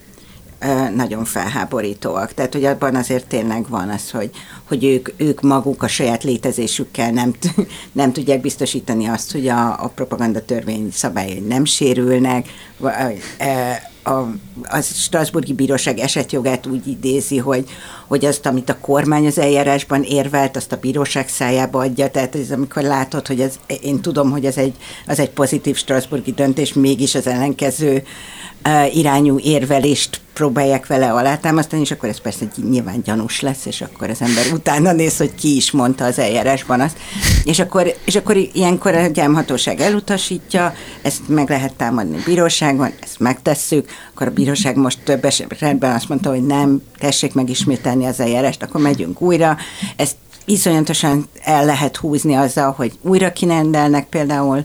nagyon 0.95 1.25
felháborítóak. 1.25 2.33
Tehát, 2.33 2.53
hogy 2.53 2.63
abban 2.63 2.95
azért 2.95 3.27
tényleg 3.27 3.69
van 3.69 3.89
az, 3.89 4.11
hogy, 4.11 4.29
hogy 4.67 4.83
ők, 4.83 5.09
ők 5.17 5.41
maguk 5.41 5.83
a 5.83 5.87
saját 5.87 6.23
létezésükkel 6.23 7.11
nem, 7.11 7.33
nem 7.91 8.11
tudják 8.11 8.41
biztosítani 8.41 9.05
azt, 9.05 9.31
hogy 9.31 9.47
a, 9.47 9.83
a 9.83 9.87
propaganda 9.95 10.45
törvény 10.45 10.89
szabályai 10.91 11.39
nem 11.39 11.65
sérülnek, 11.65 12.47
a, 14.07 14.33
a 14.63 14.81
Strasburgi 14.81 15.53
Bíróság 15.53 15.99
esetjogát 15.99 16.65
úgy 16.65 16.87
idézi, 16.87 17.37
hogy, 17.37 17.69
hogy 18.07 18.25
azt, 18.25 18.45
amit 18.45 18.69
a 18.69 18.79
kormány 18.79 19.25
az 19.25 19.37
eljárásban 19.39 20.03
érvelt, 20.03 20.55
azt 20.55 20.71
a 20.71 20.77
bíróság 20.77 21.29
szájába 21.29 21.79
adja. 21.79 22.11
Tehát 22.11 22.35
ez 22.35 22.51
amikor 22.51 22.83
látod, 22.83 23.27
hogy 23.27 23.41
ez, 23.41 23.59
én 23.81 24.01
tudom, 24.01 24.31
hogy 24.31 24.45
ez 24.45 24.57
egy, 24.57 24.75
az 25.07 25.19
egy 25.19 25.29
pozitív 25.29 25.75
Strasburgi 25.75 26.31
döntés, 26.31 26.73
mégis 26.73 27.15
az 27.15 27.27
ellenkező 27.27 28.03
irányú 28.93 29.39
érvelést 29.39 30.21
próbálják 30.33 30.87
vele 30.87 31.11
alátámasztani, 31.11 31.81
és 31.81 31.91
akkor 31.91 32.09
ez 32.09 32.19
persze 32.21 32.45
nyilván 32.69 33.01
gyanús 33.01 33.41
lesz, 33.41 33.65
és 33.65 33.81
akkor 33.81 34.09
az 34.09 34.21
ember 34.21 34.45
utána 34.53 34.91
néz, 34.91 35.17
hogy 35.17 35.35
ki 35.35 35.55
is 35.55 35.71
mondta 35.71 36.05
az 36.05 36.19
eljárásban 36.19 36.81
azt. 36.81 36.97
És 37.43 37.59
akkor, 37.59 37.95
és 38.05 38.15
akkor 38.15 38.35
ilyenkor 38.53 38.95
a 38.95 39.07
gyámhatóság 39.07 39.79
elutasítja, 39.79 40.73
ezt 41.01 41.27
meg 41.27 41.49
lehet 41.49 41.73
támadni 41.73 42.17
bíróságon, 42.25 42.91
ezt 42.99 43.19
megtesszük, 43.19 43.89
akkor 44.13 44.27
a 44.27 44.31
bíróság 44.31 44.75
most 44.75 44.99
több 45.03 45.25
esetben 45.25 45.95
azt 45.95 46.09
mondta, 46.09 46.29
hogy 46.29 46.45
nem, 46.45 46.81
tessék 46.99 47.33
megismételni 47.33 48.05
az 48.05 48.19
eljárást, 48.19 48.63
akkor 48.63 48.81
megyünk 48.81 49.21
újra. 49.21 49.57
Ezt 49.95 50.15
iszonyatosan 50.47 51.29
el 51.43 51.65
lehet 51.65 51.97
húzni 51.97 52.35
azzal, 52.35 52.71
hogy 52.71 52.91
újra 53.01 53.31
kinendelnek 53.31 54.07
például 54.07 54.63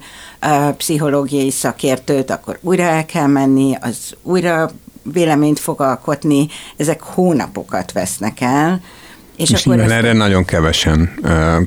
pszichológiai 0.77 1.51
szakértőt, 1.51 2.31
akkor 2.31 2.59
újra 2.61 2.83
el 2.83 3.07
kell 3.07 3.27
menni, 3.27 3.77
az 3.81 3.97
újra 4.23 4.71
véleményt 5.03 5.59
fog 5.59 5.81
alkotni, 5.81 6.49
ezek 6.77 7.03
hónapokat 7.03 7.92
vesznek 7.92 8.40
el. 8.40 8.81
És, 9.37 9.51
és 9.51 9.66
akkor 9.66 9.81
erre 9.81 10.12
nagyon 10.12 10.45
kevesen 10.45 11.14
uh, 11.23 11.62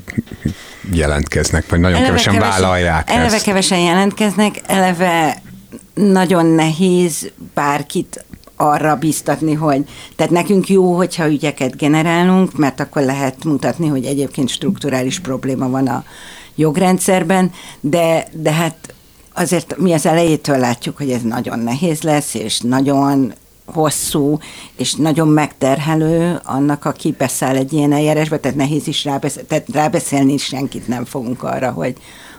jelentkeznek, 0.92 1.68
vagy 1.68 1.80
nagyon 1.80 1.96
eleve 1.96 2.08
kevesen, 2.08 2.32
kevesen 2.32 2.60
vállalják 2.60 3.10
eleve 3.10 3.34
ezt. 3.34 3.44
kevesen 3.44 3.78
jelentkeznek, 3.78 4.60
eleve 4.66 5.42
nagyon 5.94 6.46
nehéz 6.46 7.30
bárkit 7.54 8.24
arra 8.56 8.96
biztatni, 8.96 9.54
hogy 9.54 9.84
tehát 10.16 10.32
nekünk 10.32 10.68
jó, 10.68 10.96
hogyha 10.96 11.28
ügyeket 11.28 11.76
generálunk, 11.76 12.56
mert 12.56 12.80
akkor 12.80 13.02
lehet 13.02 13.44
mutatni, 13.44 13.86
hogy 13.86 14.04
egyébként 14.04 14.48
strukturális 14.48 15.20
probléma 15.20 15.68
van 15.68 15.86
a 15.86 16.04
jogrendszerben, 16.54 17.50
de, 17.80 18.26
de 18.32 18.52
hát 18.52 18.94
azért 19.34 19.76
mi 19.78 19.92
az 19.92 20.06
elejétől 20.06 20.58
látjuk, 20.58 20.96
hogy 20.96 21.10
ez 21.10 21.22
nagyon 21.22 21.58
nehéz 21.58 22.02
lesz, 22.02 22.34
és 22.34 22.60
nagyon 22.60 23.32
hosszú, 23.64 24.38
és 24.76 24.94
nagyon 24.94 25.28
megterhelő 25.28 26.40
annak, 26.44 26.84
aki 26.84 27.14
beszáll 27.18 27.56
egy 27.56 27.72
ilyen 27.72 27.92
eljárásba, 27.92 28.40
tehát 28.40 28.56
nehéz 28.56 28.86
is 28.86 29.04
rábeszélni, 29.04 29.48
tehát 29.48 29.68
rábeszélni 29.72 30.36
senkit 30.36 30.88
nem 30.88 31.04
fogunk 31.04 31.42
arra, 31.42 31.70
hogy, 31.70 31.96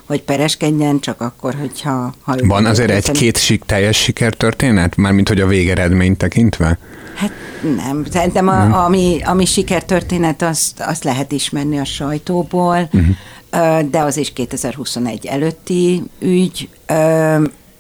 hogy 0.08 0.22
pereskedjen, 0.22 1.00
csak 1.00 1.22
akkor, 1.22 1.56
hogyha... 1.60 2.14
Ha 2.22 2.36
Van 2.40 2.66
azért 2.66 2.92
egy-két 2.92 3.38
sik, 3.38 3.64
teljes 3.66 3.98
sikertörténet? 3.98 4.96
Mármint, 4.96 5.28
hogy 5.28 5.42
a 5.42 5.48
végeredményt 5.48 6.18
tekintve? 6.18 6.78
Hát 7.16 7.32
nem. 7.76 8.06
Szerintem 8.12 8.48
a, 8.48 8.58
nem. 8.58 8.74
ami, 8.74 9.22
ami 9.24 9.46
sikertörténet, 9.46 10.42
azt, 10.42 10.80
azt 10.80 11.04
lehet 11.04 11.32
ismerni 11.32 11.80
a 11.80 11.86
sajtóból, 11.86 12.90
uh-huh. 12.94 13.90
de 13.90 14.00
az 14.00 14.18
is 14.18 14.34
2021 14.34 15.26
előtti 15.26 16.04
ügy, 16.20 16.70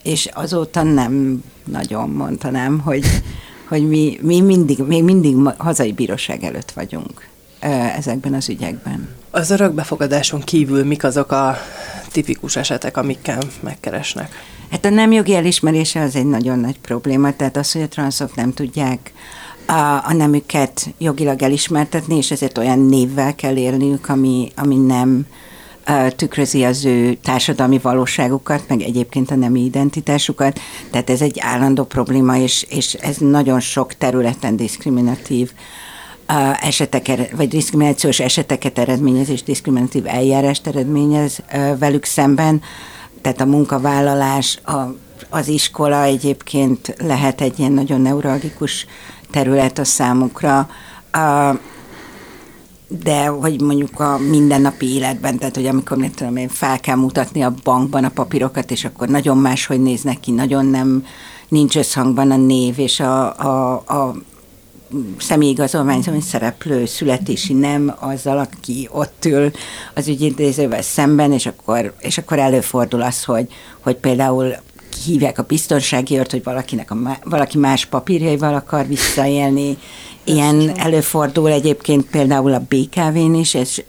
és 0.03 0.29
azóta 0.33 0.83
nem 0.83 1.43
nagyon 1.63 2.09
mondanám, 2.09 2.79
hogy, 2.79 3.05
hogy 3.69 3.87
mi, 3.87 4.17
mi 4.21 4.41
mindig, 4.41 4.79
még 4.79 5.03
mindig 5.03 5.35
hazai 5.57 5.91
bíróság 5.91 6.43
előtt 6.43 6.71
vagyunk 6.71 7.27
ezekben 7.97 8.33
az 8.33 8.49
ügyekben. 8.49 9.09
Az 9.29 9.49
örökbefogadáson 9.49 10.41
kívül 10.41 10.83
mik 10.83 11.03
azok 11.03 11.31
a 11.31 11.57
tipikus 12.11 12.55
esetek, 12.55 12.97
amikkel 12.97 13.41
megkeresnek? 13.59 14.31
Hát 14.71 14.85
a 14.85 14.89
nem 14.89 15.11
jogi 15.11 15.35
elismerése 15.35 16.01
az 16.01 16.15
egy 16.15 16.25
nagyon 16.25 16.59
nagy 16.59 16.79
probléma, 16.79 17.35
tehát 17.35 17.57
az, 17.57 17.71
hogy 17.71 17.81
a 17.81 17.87
transzok 17.87 18.35
nem 18.35 18.53
tudják 18.53 19.13
a, 19.65 20.01
a 20.03 20.13
nemüket 20.13 20.87
jogilag 20.97 21.41
elismertetni, 21.41 22.17
és 22.17 22.31
ezért 22.31 22.57
olyan 22.57 22.79
névvel 22.79 23.35
kell 23.35 23.55
élniük, 23.55 24.09
ami, 24.09 24.51
ami 24.55 24.75
nem 24.75 25.25
tükrözi 26.15 26.63
az 26.63 26.85
ő 26.85 27.13
társadalmi 27.13 27.79
valóságukat, 27.79 28.63
meg 28.67 28.81
egyébként 28.81 29.31
a 29.31 29.35
nemi 29.35 29.63
identitásukat. 29.63 30.59
Tehát 30.91 31.09
ez 31.09 31.21
egy 31.21 31.39
állandó 31.39 31.83
probléma, 31.83 32.37
és, 32.37 32.65
és 32.69 32.93
ez 32.93 33.17
nagyon 33.17 33.59
sok 33.59 33.93
területen 33.93 34.55
diszkriminatív 34.55 35.51
eseteket, 36.61 37.31
vagy 37.31 37.47
diszkriminációs 37.47 38.19
eseteket 38.19 38.77
eredményez, 38.77 39.29
és 39.29 39.43
diszkriminatív 39.43 40.07
eljárást 40.07 40.67
eredményez 40.67 41.39
velük 41.79 42.05
szemben. 42.05 42.61
Tehát 43.21 43.41
a 43.41 43.45
munkavállalás, 43.45 44.59
a, 44.65 44.77
az 45.29 45.47
iskola 45.47 46.03
egyébként 46.03 46.95
lehet 46.97 47.41
egy 47.41 47.59
ilyen 47.59 47.71
nagyon 47.71 48.01
neuralgikus 48.01 48.85
terület 49.31 49.77
a 49.77 49.83
számukra. 49.83 50.69
A, 51.11 51.53
de 52.87 53.25
hogy 53.25 53.61
mondjuk 53.61 53.99
a 53.99 54.17
mindennapi 54.17 54.93
életben, 54.93 55.37
tehát 55.37 55.55
hogy 55.55 55.65
amikor 55.65 55.97
mit 55.97 56.15
tudom 56.15 56.35
én, 56.35 56.47
fel 56.47 56.79
kell 56.79 56.95
mutatni 56.95 57.41
a 57.41 57.53
bankban 57.63 58.03
a 58.03 58.09
papírokat, 58.09 58.71
és 58.71 58.85
akkor 58.85 59.07
nagyon 59.07 59.37
máshogy 59.37 59.81
néznek 59.81 60.19
ki, 60.19 60.31
nagyon 60.31 60.65
nem 60.65 61.05
nincs 61.47 61.77
összhangban 61.77 62.31
a 62.31 62.37
név 62.37 62.79
és 62.79 62.99
a, 62.99 63.39
a, 63.39 63.73
a 63.73 64.15
személyigazolvány 65.19 66.21
szereplő 66.21 66.85
születési 66.85 67.53
nem 67.53 67.95
azzal, 67.99 68.37
aki 68.37 68.89
ott 68.91 69.25
ül 69.25 69.51
az 69.95 70.07
ügyintézővel 70.07 70.81
szemben, 70.81 71.31
és 71.31 71.45
akkor, 71.45 71.93
és 71.99 72.17
akkor 72.17 72.39
előfordul 72.39 73.01
az, 73.01 73.23
hogy, 73.23 73.47
hogy 73.79 73.95
például 73.95 74.55
hívják 75.05 75.37
a 75.37 75.43
biztonsági 75.43 76.17
őrt, 76.17 76.31
hogy 76.31 76.43
valakinek 76.43 76.91
a, 76.91 77.17
valaki 77.23 77.57
más 77.57 77.85
papírjaival 77.85 78.53
akar 78.53 78.87
visszaélni. 78.87 79.77
Ilyen 80.23 80.77
előfordul 80.77 81.51
egyébként 81.51 82.05
például 82.05 82.53
a 82.53 82.65
BKV-n 82.69 83.33
is, 83.33 83.53
és 83.53 83.83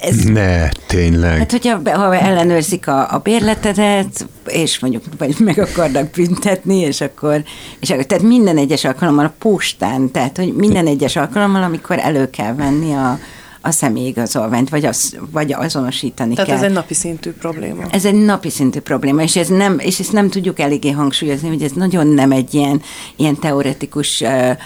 ez, 0.00 0.24
ne, 0.24 0.68
tényleg. 0.68 1.38
Hát, 1.38 1.50
hogyha 1.50 1.98
ha 1.98 2.16
ellenőrzik 2.16 2.88
a, 2.88 3.12
a 3.12 3.18
bérletedet, 3.18 4.26
és 4.46 4.78
mondjuk 4.78 5.02
vagy 5.18 5.36
meg 5.38 5.58
akarnak 5.58 6.10
büntetni, 6.10 6.76
és 6.76 7.00
akkor, 7.00 7.42
és 7.80 7.90
akkor, 7.90 8.04
tehát 8.04 8.24
minden 8.24 8.56
egyes 8.56 8.84
alkalommal 8.84 9.24
a 9.24 9.34
postán, 9.38 10.10
tehát 10.10 10.36
hogy 10.36 10.54
minden 10.54 10.86
egyes 10.86 11.16
alkalommal, 11.16 11.62
amikor 11.62 11.98
elő 11.98 12.30
kell 12.30 12.54
venni 12.54 12.92
a, 12.92 13.18
a 13.60 13.70
személyigazolványt, 13.70 14.68
vagy, 14.68 14.84
az, 14.84 15.16
vagy 15.32 15.52
azonosítani 15.52 16.34
Tehát 16.34 16.48
kell. 16.50 16.58
ez 16.58 16.64
egy 16.64 16.72
napi 16.72 16.94
szintű 16.94 17.30
probléma. 17.30 17.82
Ez 17.90 18.04
egy 18.04 18.24
napi 18.24 18.50
szintű 18.50 18.80
probléma, 18.80 19.22
és, 19.22 19.36
ez 19.36 19.48
nem, 19.48 19.78
és 19.78 19.98
ezt 19.98 20.12
nem 20.12 20.28
tudjuk 20.28 20.58
eléggé 20.58 20.90
hangsúlyozni, 20.90 21.48
hogy 21.48 21.62
ez 21.62 21.72
nagyon 21.72 22.06
nem 22.06 22.32
egy 22.32 22.54
ilyen, 22.54 22.82
ilyen 23.16 23.38
teoretikus 23.38 24.20
uh, 24.20 24.56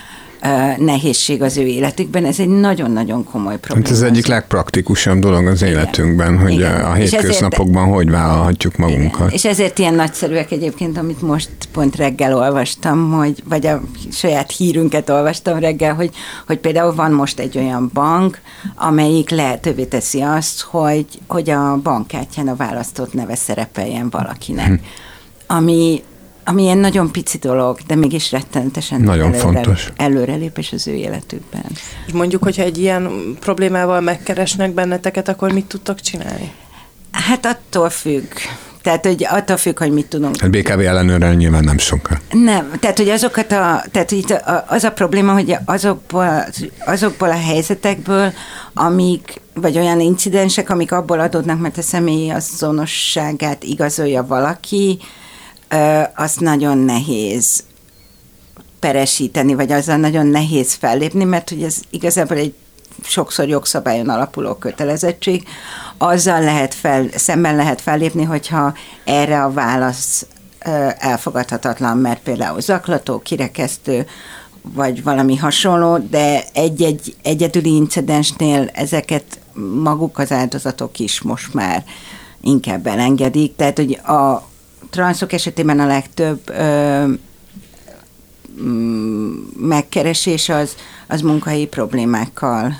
nehézség 0.76 1.42
az 1.42 1.56
ő 1.56 1.66
életükben. 1.66 2.24
Ez 2.24 2.38
egy 2.40 2.48
nagyon-nagyon 2.48 3.24
komoly 3.24 3.58
probléma. 3.58 3.88
Hát 3.88 3.96
ez 3.96 4.02
egyik 4.02 4.26
legpraktikusabb 4.26 5.18
dolog 5.18 5.46
az 5.46 5.62
Igen. 5.62 5.74
életünkben, 5.74 6.38
hogy 6.38 6.52
Igen. 6.52 6.80
a 6.80 6.92
hétköznapokban 6.92 7.82
ezért, 7.82 7.96
hogy 7.96 8.10
vállalhatjuk 8.10 8.76
magunkat. 8.76 9.20
Igen. 9.20 9.32
És 9.32 9.44
ezért 9.44 9.78
ilyen 9.78 9.94
nagyszerűek 9.94 10.50
egyébként, 10.50 10.98
amit 10.98 11.22
most 11.22 11.50
pont 11.72 11.96
reggel 11.96 12.36
olvastam, 12.36 13.12
hogy, 13.12 13.42
vagy 13.48 13.66
a 13.66 13.80
saját 14.12 14.50
hírünket 14.50 15.10
olvastam 15.10 15.58
reggel, 15.58 15.94
hogy, 15.94 16.10
hogy 16.46 16.58
például 16.58 16.94
van 16.94 17.12
most 17.12 17.38
egy 17.38 17.58
olyan 17.58 17.90
bank, 17.92 18.40
amelyik 18.74 19.30
lehetővé 19.30 19.84
teszi 19.84 20.20
azt, 20.20 20.60
hogy, 20.60 21.06
hogy 21.26 21.50
a 21.50 21.76
bankkártyán 21.82 22.48
a 22.48 22.56
választott 22.56 23.12
neve 23.12 23.34
szerepeljen 23.34 24.10
valakinek. 24.10 24.66
Hm. 24.66 24.74
Ami 25.46 26.02
ami 26.44 26.62
ilyen 26.62 26.78
nagyon 26.78 27.12
pici 27.12 27.38
dolog, 27.38 27.78
de 27.86 27.94
mégis 27.94 28.30
rettenetesen 28.30 29.00
Nagyon 29.00 29.24
előre, 29.26 29.38
fontos. 29.38 29.92
előrelépés 29.96 30.72
az 30.72 30.86
ő 30.88 30.92
életükben. 30.94 31.64
És 32.06 32.12
mondjuk, 32.12 32.42
hogyha 32.42 32.62
egy 32.62 32.78
ilyen 32.78 33.10
problémával 33.40 34.00
megkeresnek 34.00 34.72
benneteket, 34.74 35.28
akkor 35.28 35.52
mit 35.52 35.66
tudtok 35.66 36.00
csinálni? 36.00 36.52
Hát 37.10 37.46
attól 37.46 37.90
függ. 37.90 38.26
Tehát, 38.82 39.06
hogy 39.06 39.26
attól 39.30 39.56
függ, 39.56 39.78
hogy 39.78 39.92
mit 39.92 40.06
tudunk. 40.06 40.40
Hát 40.40 40.50
BKV 40.50 40.78
ellenőrrel 40.80 41.34
nyilván 41.34 41.64
nem 41.64 41.78
sokkal. 41.78 42.18
Nem, 42.30 42.70
tehát, 42.80 42.96
hogy 42.98 43.08
azokat 43.08 43.52
a, 43.52 43.84
tehát 43.90 44.10
itt 44.10 44.30
a- 44.30 44.64
az 44.68 44.84
a 44.84 44.92
probléma, 44.92 45.32
hogy 45.32 45.56
azokból, 45.64 46.44
azokból 46.86 47.28
a 47.28 47.38
helyzetekből, 47.40 48.32
amik, 48.74 49.40
vagy 49.54 49.78
olyan 49.78 50.00
incidensek, 50.00 50.70
amik 50.70 50.92
abból 50.92 51.20
adódnak, 51.20 51.60
mert 51.60 51.78
a 51.78 51.82
személyi 51.82 52.30
azonosságát 52.30 53.62
igazolja 53.64 54.26
valaki, 54.26 54.98
azt 56.14 56.40
nagyon 56.40 56.78
nehéz 56.78 57.64
peresíteni, 58.78 59.54
vagy 59.54 59.72
azzal 59.72 59.96
nagyon 59.96 60.26
nehéz 60.26 60.72
fellépni, 60.72 61.24
mert 61.24 61.48
hogy 61.48 61.62
ez 61.62 61.76
igazából 61.90 62.36
egy 62.36 62.54
sokszor 63.04 63.48
jogszabályon 63.48 64.08
alapuló 64.08 64.54
kötelezettség, 64.54 65.44
azzal 65.98 66.40
lehet 66.40 66.74
fel, 66.74 67.06
szemben 67.14 67.56
lehet 67.56 67.80
fellépni, 67.80 68.22
hogyha 68.22 68.74
erre 69.04 69.42
a 69.42 69.52
válasz 69.52 70.26
elfogadhatatlan, 70.98 71.98
mert 71.98 72.22
például 72.22 72.60
zaklató, 72.60 73.18
kirekesztő, 73.18 74.06
vagy 74.62 75.02
valami 75.02 75.36
hasonló, 75.36 75.98
de 75.98 76.44
egy-egy 76.52 77.16
egyedüli 77.22 77.74
incidensnél 77.74 78.70
ezeket 78.72 79.24
maguk 79.82 80.18
az 80.18 80.32
áldozatok 80.32 80.98
is 80.98 81.20
most 81.20 81.54
már 81.54 81.84
inkább 82.40 82.86
elengedik. 82.86 83.56
Tehát, 83.56 83.76
hogy 83.76 83.92
a 83.92 84.50
transzok 84.92 85.32
esetében 85.32 85.80
a 85.80 85.86
legtöbb 85.86 86.40
ö, 86.48 87.04
mm, 88.62 89.32
megkeresés 89.56 90.48
az, 90.48 90.76
az 91.06 91.20
munkahelyi 91.20 91.66
problémákkal. 91.66 92.76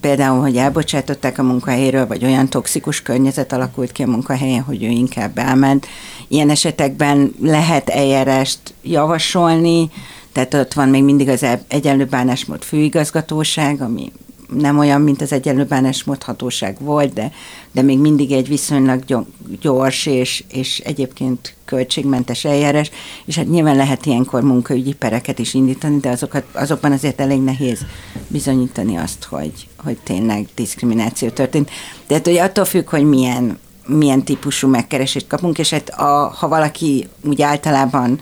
Például, 0.00 0.40
hogy 0.40 0.56
elbocsátották 0.56 1.38
a 1.38 1.42
munkahelyéről, 1.42 2.06
vagy 2.06 2.24
olyan 2.24 2.48
toxikus 2.48 3.02
környezet 3.02 3.52
alakult 3.52 3.92
ki 3.92 4.02
a 4.02 4.06
munkahelyen, 4.06 4.62
hogy 4.62 4.82
ő 4.82 4.88
inkább 4.88 5.38
elment. 5.38 5.86
Ilyen 6.28 6.50
esetekben 6.50 7.34
lehet 7.40 7.88
eljárást 7.88 8.58
javasolni, 8.82 9.90
tehát 10.32 10.54
ott 10.54 10.72
van 10.72 10.88
még 10.88 11.04
mindig 11.04 11.28
az 11.28 11.42
e- 11.42 11.64
egyenlő 11.68 12.04
bánásmód 12.04 12.62
főigazgatóság, 12.62 13.80
ami 13.80 14.12
nem 14.48 14.78
olyan, 14.78 15.00
mint 15.00 15.22
az 15.22 15.32
egyenlő 15.32 15.64
bánásmód 15.64 16.22
hatóság 16.22 16.76
volt, 16.80 17.12
de, 17.12 17.32
de 17.72 17.82
még 17.82 17.98
mindig 17.98 18.32
egy 18.32 18.48
viszonylag 18.48 19.04
gyo- 19.04 19.28
gyors 19.60 20.06
és, 20.06 20.44
és 20.48 20.78
egyébként 20.78 21.54
költségmentes 21.64 22.44
eljárás, 22.44 22.90
és 23.24 23.36
hát 23.36 23.48
nyilván 23.48 23.76
lehet 23.76 24.06
ilyenkor 24.06 24.42
munkaügyi 24.42 24.92
pereket 24.92 25.38
is 25.38 25.54
indítani, 25.54 25.98
de 25.98 26.08
azokat, 26.08 26.44
azokban 26.52 26.92
azért 26.92 27.20
elég 27.20 27.40
nehéz 27.40 27.80
bizonyítani 28.28 28.96
azt, 28.96 29.24
hogy, 29.24 29.68
hogy 29.76 29.98
tényleg 30.02 30.48
diszkrimináció 30.54 31.28
történt. 31.28 31.70
Tehát, 32.06 32.26
hogy 32.26 32.36
attól 32.36 32.64
függ, 32.64 32.88
hogy 32.88 33.04
milyen, 33.04 33.58
milyen 33.86 34.22
típusú 34.22 34.68
megkeresést 34.68 35.26
kapunk, 35.26 35.58
és 35.58 35.70
hát 35.70 35.88
a, 35.88 36.34
ha 36.38 36.48
valaki 36.48 37.08
úgy 37.24 37.42
általában 37.42 38.20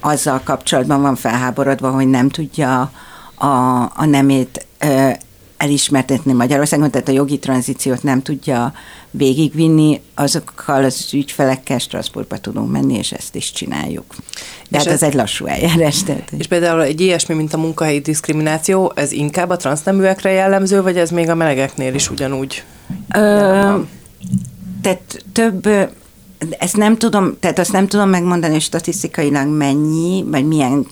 azzal 0.00 0.40
kapcsolatban 0.44 1.02
van 1.02 1.16
felháborodva, 1.16 1.90
hogy 1.90 2.06
nem 2.06 2.28
tudja 2.28 2.90
a, 3.34 3.46
a 3.94 4.04
nemét 4.04 4.66
elismertetni 5.56 6.32
Magyarországon, 6.32 6.90
tehát 6.90 7.08
a 7.08 7.12
jogi 7.12 7.38
tranzíciót 7.38 8.02
nem 8.02 8.22
tudja 8.22 8.72
végigvinni, 9.10 10.00
azokkal 10.14 10.84
az 10.84 11.08
ügyfelekkel 11.12 11.78
Strasbourgba 11.78 12.38
tudunk 12.38 12.70
menni, 12.70 12.94
és 12.94 13.12
ezt 13.12 13.34
is 13.34 13.52
csináljuk. 13.52 14.14
De 14.68 14.78
És 14.78 14.84
hát 14.84 14.94
ez, 14.94 15.02
egy 15.02 15.14
lassú 15.14 15.46
eljárás. 15.46 16.02
Tehát, 16.02 16.32
És 16.38 16.46
például 16.46 16.82
egy 16.82 17.00
ilyesmi, 17.00 17.34
mint 17.34 17.54
a 17.54 17.58
munkahelyi 17.58 18.00
diszkrimináció, 18.00 18.92
ez 18.94 19.12
inkább 19.12 19.50
a 19.50 19.56
transzneműekre 19.56 20.30
jellemző, 20.30 20.82
vagy 20.82 20.96
ez 20.96 21.10
még 21.10 21.28
a 21.28 21.34
melegeknél 21.34 21.94
is 21.94 22.10
ugyanúgy? 22.10 22.64
Ö, 23.14 23.78
tehát 24.82 25.24
több, 25.32 25.68
ezt 26.58 26.76
nem 26.76 26.96
tudom, 26.96 27.36
tehát 27.40 27.58
azt 27.58 27.72
nem 27.72 27.86
tudom 27.86 28.08
megmondani, 28.08 28.52
hogy 28.52 28.62
statisztikailag 28.62 29.48
mennyi, 29.48 30.24
vagy 30.26 30.46
milyen 30.46 30.86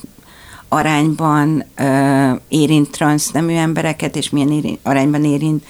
arányban 0.74 1.64
ö, 1.76 2.32
érint 2.48 2.90
transznemű 2.90 3.54
embereket, 3.54 4.16
és 4.16 4.30
milyen 4.30 4.52
érint, 4.52 4.78
arányban 4.82 5.24
érint 5.24 5.64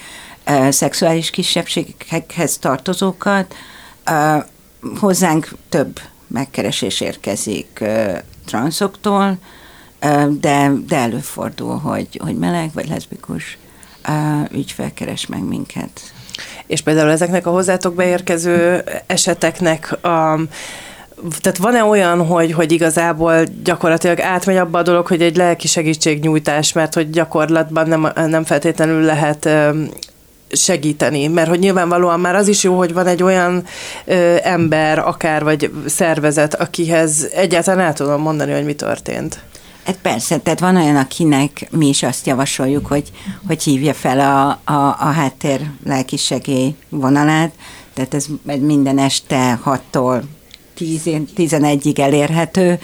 ö, 0.45 0.71
szexuális 0.71 1.31
kisebbségekhez 1.31 2.59
tartozókat. 2.59 3.55
Ö, 4.07 4.37
hozzánk 5.01 5.49
több 5.69 6.01
megkeresés 6.27 7.01
érkezik 7.01 7.79
ö, 7.81 8.13
transzoktól, 8.47 9.39
ö, 10.01 10.27
de, 10.41 10.73
de 10.87 10.97
előfordul, 10.97 11.79
hogy, 11.79 12.21
hogy 12.23 12.37
meleg 12.37 12.71
vagy 12.75 12.89
leszbikus 12.89 13.59
ö, 14.09 14.57
ügyfel 14.57 14.93
keres 14.93 15.27
meg 15.27 15.43
minket. 15.43 16.01
És 16.67 16.81
például 16.81 17.11
ezeknek 17.11 17.47
a 17.47 17.51
hozzátok 17.51 17.95
beérkező 17.95 18.85
eseteknek 19.07 20.05
a 20.05 20.39
tehát 21.41 21.59
van-e 21.59 21.85
olyan, 21.85 22.27
hogy, 22.27 22.53
hogy 22.53 22.73
igazából 22.73 23.45
gyakorlatilag 23.65 24.21
átmegy 24.21 24.57
abba 24.57 24.79
a 24.79 24.83
dolog, 24.83 25.07
hogy 25.07 25.23
egy 25.23 25.37
lelki 25.37 25.67
segítségnyújtás, 25.67 26.73
mert 26.73 26.95
hogy 26.95 27.11
gyakorlatban 27.11 27.89
nem, 27.89 28.13
nem 28.27 28.45
feltétlenül 28.45 29.03
lehet 29.03 29.49
segíteni, 30.51 31.27
mert 31.27 31.49
hogy 31.49 31.59
nyilvánvalóan 31.59 32.21
már 32.21 32.35
az 32.35 32.49
is 32.49 32.63
jó, 32.63 32.77
hogy 32.77 32.93
van 32.93 33.07
egy 33.07 33.23
olyan 33.23 33.65
ö, 34.05 34.37
ember, 34.43 34.99
akár 34.99 35.45
vagy 35.45 35.71
szervezet, 35.87 36.55
akihez 36.55 37.29
egyáltalán 37.35 37.87
el 37.87 37.93
tudom 37.93 38.21
mondani, 38.21 38.53
hogy 38.53 38.65
mi 38.65 38.75
történt. 38.75 39.43
Hát 39.85 39.99
persze, 40.03 40.39
tehát 40.39 40.61
van 40.61 40.77
olyan, 40.77 40.97
akinek 40.97 41.69
mi 41.71 41.89
is 41.89 42.03
azt 42.03 42.27
javasoljuk, 42.27 42.87
hogy, 42.87 43.11
hogy 43.47 43.63
hívja 43.63 43.95
fel 43.95 44.21
a, 44.21 44.49
a, 44.73 44.87
a 44.87 45.11
háttér 45.11 45.61
lelkisegély 45.87 46.75
vonalát, 46.89 47.53
tehát 47.95 48.15
ez 48.15 48.27
minden 48.61 48.99
este 48.99 49.61
6-tól 49.65 50.23
10, 50.75 51.03
11-ig 51.37 51.99
elérhető, 51.99 52.79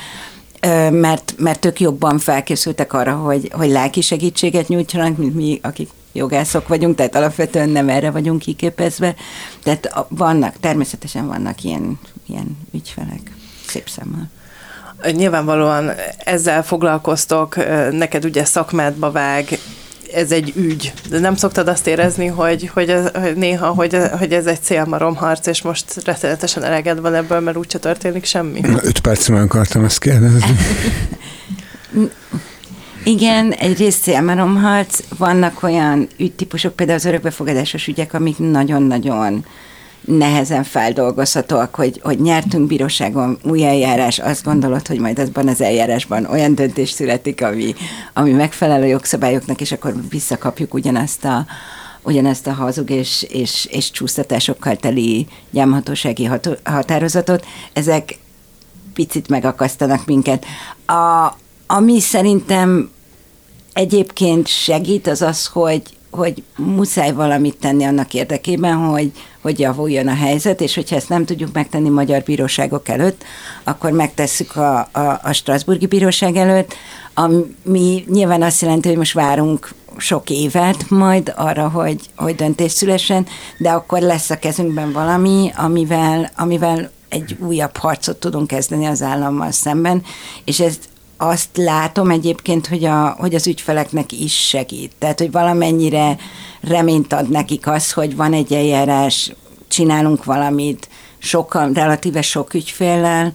mert, 0.91 1.35
mert 1.39 1.65
ők 1.65 1.81
jobban 1.81 2.19
felkészültek 2.19 2.93
arra, 2.93 3.15
hogy, 3.15 3.51
hogy 3.53 3.71
lelki 3.71 4.01
segítséget 4.01 4.69
nyújtsanak, 4.69 5.17
mint 5.17 5.35
mi, 5.35 5.59
akik 5.63 5.89
jogászok 6.13 6.69
vagyunk, 6.69 6.97
tehát 6.97 7.15
alapvetően 7.15 7.69
nem 7.69 7.89
erre 7.89 8.11
vagyunk 8.11 8.39
kiképezve. 8.39 9.15
Tehát 9.63 10.07
vannak, 10.09 10.55
természetesen 10.61 11.27
vannak 11.27 11.63
ilyen, 11.65 11.99
ilyen 12.27 12.59
ügyfelek, 12.73 13.33
szép 13.67 13.89
szemmel. 13.89 14.31
Nyilvánvalóan 15.13 15.91
ezzel 16.19 16.63
foglalkoztok, 16.63 17.57
neked 17.91 18.25
ugye 18.25 18.45
szakmádba 18.45 19.11
vág, 19.11 19.59
ez 20.15 20.33
egy 20.33 20.53
ügy. 20.57 20.93
De 21.09 21.19
nem 21.19 21.37
szoktad 21.37 21.69
azt 21.69 21.87
érezni, 21.87 22.27
hogy, 22.27 22.71
hogy, 22.73 22.89
ez, 22.89 23.11
hogy 23.15 23.37
néha, 23.37 23.67
hogy, 23.67 23.97
hogy 24.19 24.33
ez 24.33 24.47
egy 24.47 24.61
célmaromharc, 24.61 25.47
és 25.47 25.63
most 25.63 26.05
rettenetesen 26.05 26.63
eleged 26.63 27.01
van 27.01 27.15
ebből, 27.15 27.41
mert 27.41 27.57
úgyse 27.57 27.79
történik 27.79 28.25
semmi? 28.25 28.61
Öt 28.83 29.01
percben 29.01 29.43
akartam 29.43 29.85
ezt 29.85 29.99
kérdezni. 29.99 30.57
Igen, 33.05 33.53
egyrészt 33.53 34.03
célmaromharc, 34.03 34.99
vannak 35.19 35.63
olyan 35.63 36.09
ügytípusok, 36.19 36.77
például 36.77 36.99
az 36.99 37.05
örökbefogadásos 37.05 37.87
ügyek, 37.87 38.15
amik 38.15 38.39
nagyon-nagyon 38.39 39.45
nehezen 40.11 40.65
feldolgozhatóak, 40.65 41.75
hogy, 41.75 42.01
hogy 42.03 42.21
nyertünk 42.21 42.67
bíróságon 42.67 43.39
új 43.43 43.65
eljárás, 43.65 44.19
azt 44.19 44.45
gondolod, 44.45 44.87
hogy 44.87 44.99
majd 44.99 45.19
azban 45.19 45.49
az 45.49 45.61
eljárásban 45.61 46.25
olyan 46.25 46.55
döntés 46.55 46.91
születik, 46.91 47.43
ami, 47.43 47.75
ami 48.13 48.31
megfelel 48.31 48.83
a 48.83 48.87
jogszabályoknak, 48.87 49.61
és 49.61 49.73
akkor 49.73 49.95
visszakapjuk 50.11 50.75
ugyanazt 50.75 51.25
a, 51.25 51.47
ugyanezt 52.03 52.47
a 52.47 52.53
hazug 52.53 52.91
és, 52.91 53.23
és, 53.23 53.69
és 53.71 53.91
csúsztatásokkal 53.91 54.77
teli 54.77 55.27
gyámhatósági 55.51 56.25
ható, 56.25 56.53
határozatot. 56.65 57.47
Ezek 57.73 58.19
picit 58.95 59.29
megakasztanak 59.29 60.07
minket. 60.07 60.45
A, 60.87 61.35
ami 61.67 62.01
szerintem 62.01 62.91
egyébként 63.73 64.47
segít, 64.47 65.07
az 65.07 65.23
az, 65.23 65.47
hogy, 65.47 65.83
hogy 66.11 66.43
muszáj 66.57 67.13
valamit 67.13 67.57
tenni 67.57 67.85
annak 67.85 68.15
érdekében, 68.15 68.77
hogy, 68.77 69.13
hogy 69.41 69.59
javuljon 69.59 70.09
a 70.09 70.15
helyzet, 70.15 70.61
és 70.61 70.75
hogyha 70.75 70.97
ezt 70.97 71.09
nem 71.09 71.25
tudjuk 71.25 71.53
megtenni 71.53 71.89
magyar 71.89 72.23
bíróságok 72.23 72.89
előtt, 72.89 73.25
akkor 73.65 73.91
megtesszük 73.91 74.57
a, 74.57 74.79
a, 74.93 75.21
a 75.23 75.33
Strasburgi 75.33 75.87
Bíróság 75.87 76.37
előtt, 76.37 76.75
ami 77.15 78.05
nyilván 78.09 78.43
azt 78.43 78.61
jelenti, 78.61 78.89
hogy 78.89 78.97
most 78.97 79.13
várunk 79.13 79.75
sok 79.97 80.31
évet 80.31 80.91
majd 80.91 81.33
arra, 81.37 81.69
hogy, 81.69 82.01
hogy 82.17 82.35
döntés 82.35 82.73
szülessen, 82.73 83.27
de 83.59 83.71
akkor 83.71 84.01
lesz 84.01 84.31
a 84.31 84.39
kezünkben 84.39 84.93
valami, 84.93 85.53
amivel, 85.57 86.31
amivel 86.37 86.91
egy 87.09 87.37
újabb 87.41 87.77
harcot 87.77 88.17
tudunk 88.17 88.47
kezdeni 88.47 88.87
az 88.87 89.03
állammal 89.03 89.51
szemben, 89.51 90.03
és 90.45 90.61
ez 90.61 90.79
azt 91.23 91.57
látom 91.57 92.11
egyébként, 92.11 92.67
hogy, 92.67 92.85
a, 92.85 93.17
hogy 93.19 93.35
az 93.35 93.47
ügyfeleknek 93.47 94.13
is 94.13 94.49
segít. 94.49 94.93
Tehát, 94.99 95.19
hogy 95.19 95.31
valamennyire 95.31 96.17
reményt 96.61 97.13
ad 97.13 97.29
nekik 97.29 97.67
az, 97.67 97.93
hogy 97.93 98.17
van 98.17 98.33
egy 98.33 98.53
eljárás, 98.53 99.33
csinálunk 99.69 100.25
valamit, 100.25 100.89
sokkal, 101.19 101.73
relatíve 101.73 102.23
sok 102.23 102.55
ügyféllel, 102.55 103.33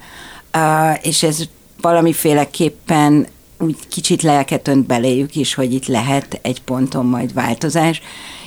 és 1.02 1.24
ez 1.24 1.44
valamiféleképpen 1.82 3.28
úgy 3.60 3.78
kicsit 3.90 4.22
lelket 4.22 4.68
önt 4.68 4.86
beléjük 4.86 5.36
is, 5.36 5.54
hogy 5.54 5.74
itt 5.74 5.88
lehet 5.88 6.40
egy 6.42 6.62
ponton 6.62 7.06
majd 7.06 7.34
változás, 7.34 8.02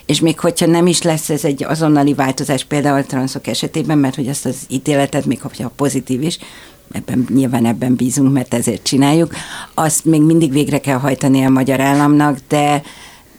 és 0.06 0.20
még 0.20 0.40
hogyha 0.40 0.66
nem 0.66 0.86
is 0.86 1.02
lesz 1.02 1.30
ez 1.30 1.44
egy 1.44 1.64
azonnali 1.64 2.14
változás 2.14 2.64
például 2.64 2.98
a 2.98 3.04
transzok 3.04 3.46
esetében, 3.46 3.98
mert 3.98 4.14
hogy 4.14 4.28
azt 4.28 4.46
az 4.46 4.56
ítéletet, 4.68 5.24
még 5.24 5.40
hogyha 5.40 5.72
pozitív 5.76 6.22
is, 6.22 6.38
ebben, 6.92 7.26
nyilván 7.34 7.66
ebben 7.66 7.94
bízunk, 7.94 8.32
mert 8.32 8.54
ezért 8.54 8.82
csináljuk, 8.82 9.34
azt 9.74 10.04
még 10.04 10.22
mindig 10.22 10.52
végre 10.52 10.78
kell 10.78 10.98
hajtani 10.98 11.44
a 11.44 11.50
magyar 11.50 11.80
államnak, 11.80 12.38
de 12.48 12.82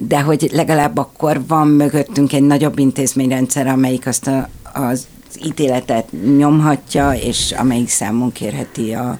de 0.01 0.21
hogy 0.21 0.49
legalább 0.53 0.97
akkor 0.97 1.41
van 1.47 1.67
mögöttünk 1.67 2.33
egy 2.33 2.43
nagyobb 2.43 2.79
intézményrendszer, 2.79 3.67
amelyik 3.67 4.07
azt 4.07 4.27
a, 4.27 4.49
az 4.73 5.07
ítéletet 5.45 6.11
nyomhatja, 6.37 7.11
és 7.11 7.51
amelyik 7.57 7.89
számon 7.89 8.31
kérheti 8.31 8.93
a, 8.93 9.17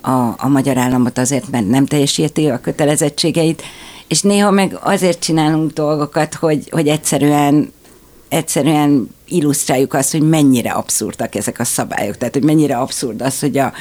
a, 0.00 0.34
a 0.36 0.48
magyar 0.48 0.76
államot 0.76 1.18
azért, 1.18 1.50
mert 1.50 1.68
nem 1.68 1.86
teljesíti 1.86 2.48
a 2.48 2.60
kötelezettségeit, 2.60 3.62
és 4.08 4.22
néha 4.22 4.50
meg 4.50 4.78
azért 4.82 5.20
csinálunk 5.20 5.72
dolgokat, 5.72 6.34
hogy, 6.34 6.68
hogy 6.70 6.88
egyszerűen 6.88 7.72
egyszerűen 8.28 9.13
illusztráljuk 9.34 9.94
azt, 9.94 10.12
hogy 10.12 10.22
mennyire 10.22 10.70
abszurdak 10.70 11.34
ezek 11.34 11.58
a 11.58 11.64
szabályok. 11.64 12.16
Tehát, 12.16 12.34
hogy 12.34 12.44
mennyire 12.44 12.76
abszurd 12.76 13.22
az, 13.22 13.40
hogy 13.40 13.58
a, 13.58 13.72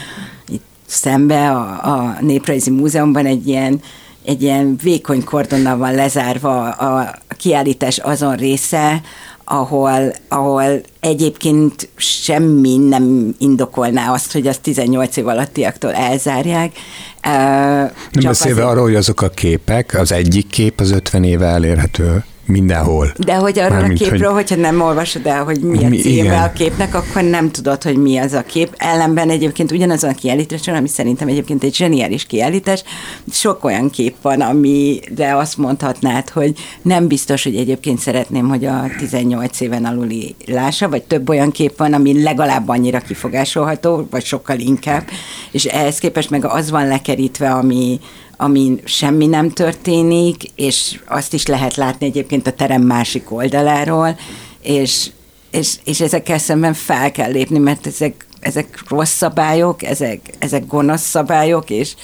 itt 0.47 0.63
szembe 0.85 1.51
a, 1.51 1.93
a 1.93 2.17
Néprajzi 2.21 2.69
Múzeumban 2.69 3.25
egy 3.25 3.47
ilyen, 3.47 3.81
egy 4.25 4.41
ilyen 4.41 4.79
vékony 4.83 5.23
kordonnal 5.23 5.77
van 5.77 5.95
lezárva 5.95 6.69
a 6.69 7.15
kiállítás 7.37 7.97
azon 7.97 8.35
része, 8.35 9.01
ahol, 9.45 10.13
ahol 10.27 10.81
egyébként 10.99 11.89
semmi 11.95 12.77
nem 12.77 13.35
indokolná 13.39 14.13
azt, 14.13 14.31
hogy 14.31 14.47
azt 14.47 14.61
18 14.61 15.17
év 15.17 15.27
alattiaktól 15.27 15.93
elzárják. 15.93 16.71
Nem 17.21 17.91
beszélve 18.11 18.29
azért... 18.29 18.59
arról, 18.59 18.83
hogy 18.83 18.95
azok 18.95 19.21
a 19.21 19.29
képek, 19.29 19.93
az 19.99 20.11
egyik 20.11 20.47
kép 20.47 20.79
az 20.79 20.91
50 20.91 21.23
éve 21.23 21.45
elérhető 21.45 22.23
mindenhol. 22.45 23.13
De 23.17 23.35
hogy 23.35 23.59
arról 23.59 23.77
Mármint, 23.77 24.01
a 24.01 24.03
képről, 24.03 24.31
hogy... 24.31 24.49
hogyha 24.49 24.61
nem 24.61 24.81
olvasod 24.81 25.25
el, 25.25 25.43
hogy 25.43 25.59
mi 25.59 25.85
a 25.85 25.87
mi, 25.87 25.97
címe 25.97 26.23
igen. 26.23 26.43
a 26.43 26.53
képnek, 26.53 26.95
akkor 26.95 27.23
nem 27.23 27.51
tudod, 27.51 27.83
hogy 27.83 27.97
mi 27.97 28.17
az 28.17 28.33
a 28.33 28.41
kép. 28.41 28.73
Ellenben 28.77 29.29
egyébként 29.29 29.71
ugyanazon 29.71 30.09
a 30.09 30.15
kiállításon, 30.15 30.75
ami 30.75 30.87
szerintem 30.87 31.27
egyébként 31.27 31.63
egy 31.63 31.75
zseniális 31.75 32.25
kiállítás, 32.25 32.83
sok 33.31 33.63
olyan 33.63 33.89
kép 33.89 34.15
van, 34.21 34.41
amire 34.41 35.37
azt 35.37 35.57
mondhatnád, 35.57 36.29
hogy 36.29 36.53
nem 36.81 37.07
biztos, 37.07 37.43
hogy 37.43 37.55
egyébként 37.55 37.99
szeretném, 37.99 38.49
hogy 38.49 38.65
a 38.65 38.85
18 38.97 39.59
éven 39.59 39.85
aluli 39.85 40.35
lássa, 40.45 40.89
vagy 40.89 41.03
több 41.03 41.29
olyan 41.29 41.51
kép 41.51 41.77
van, 41.77 41.93
ami 41.93 42.23
legalább 42.23 42.69
annyira 42.69 42.99
kifogásolható, 42.99 44.07
vagy 44.09 44.23
sokkal 44.23 44.59
inkább, 44.59 45.03
és 45.51 45.65
ehhez 45.65 45.97
képest 45.97 46.29
meg 46.29 46.45
az 46.45 46.69
van 46.69 46.87
lekerítve, 46.87 47.51
ami, 47.51 47.99
amin 48.37 48.81
semmi 48.83 49.25
nem 49.25 49.49
történik, 49.49 50.43
és 50.55 50.99
azt 51.05 51.33
is 51.33 51.45
lehet 51.45 51.75
látni 51.75 52.05
egyébként 52.05 52.47
a 52.47 52.51
terem 52.51 52.81
másik 52.81 53.31
oldaláról, 53.31 54.17
és, 54.61 55.09
és, 55.51 55.75
és 55.83 56.01
ezekkel 56.01 56.37
szemben 56.37 56.73
fel 56.73 57.11
kell 57.11 57.31
lépni, 57.31 57.57
mert 57.57 57.87
ezek, 57.87 58.25
ezek 58.39 58.83
rossz 58.87 59.15
szabályok, 59.15 59.83
ezek, 59.83 60.19
ezek 60.39 60.67
gonosz 60.67 61.01
szabályok, 61.01 61.69
és, 61.69 61.95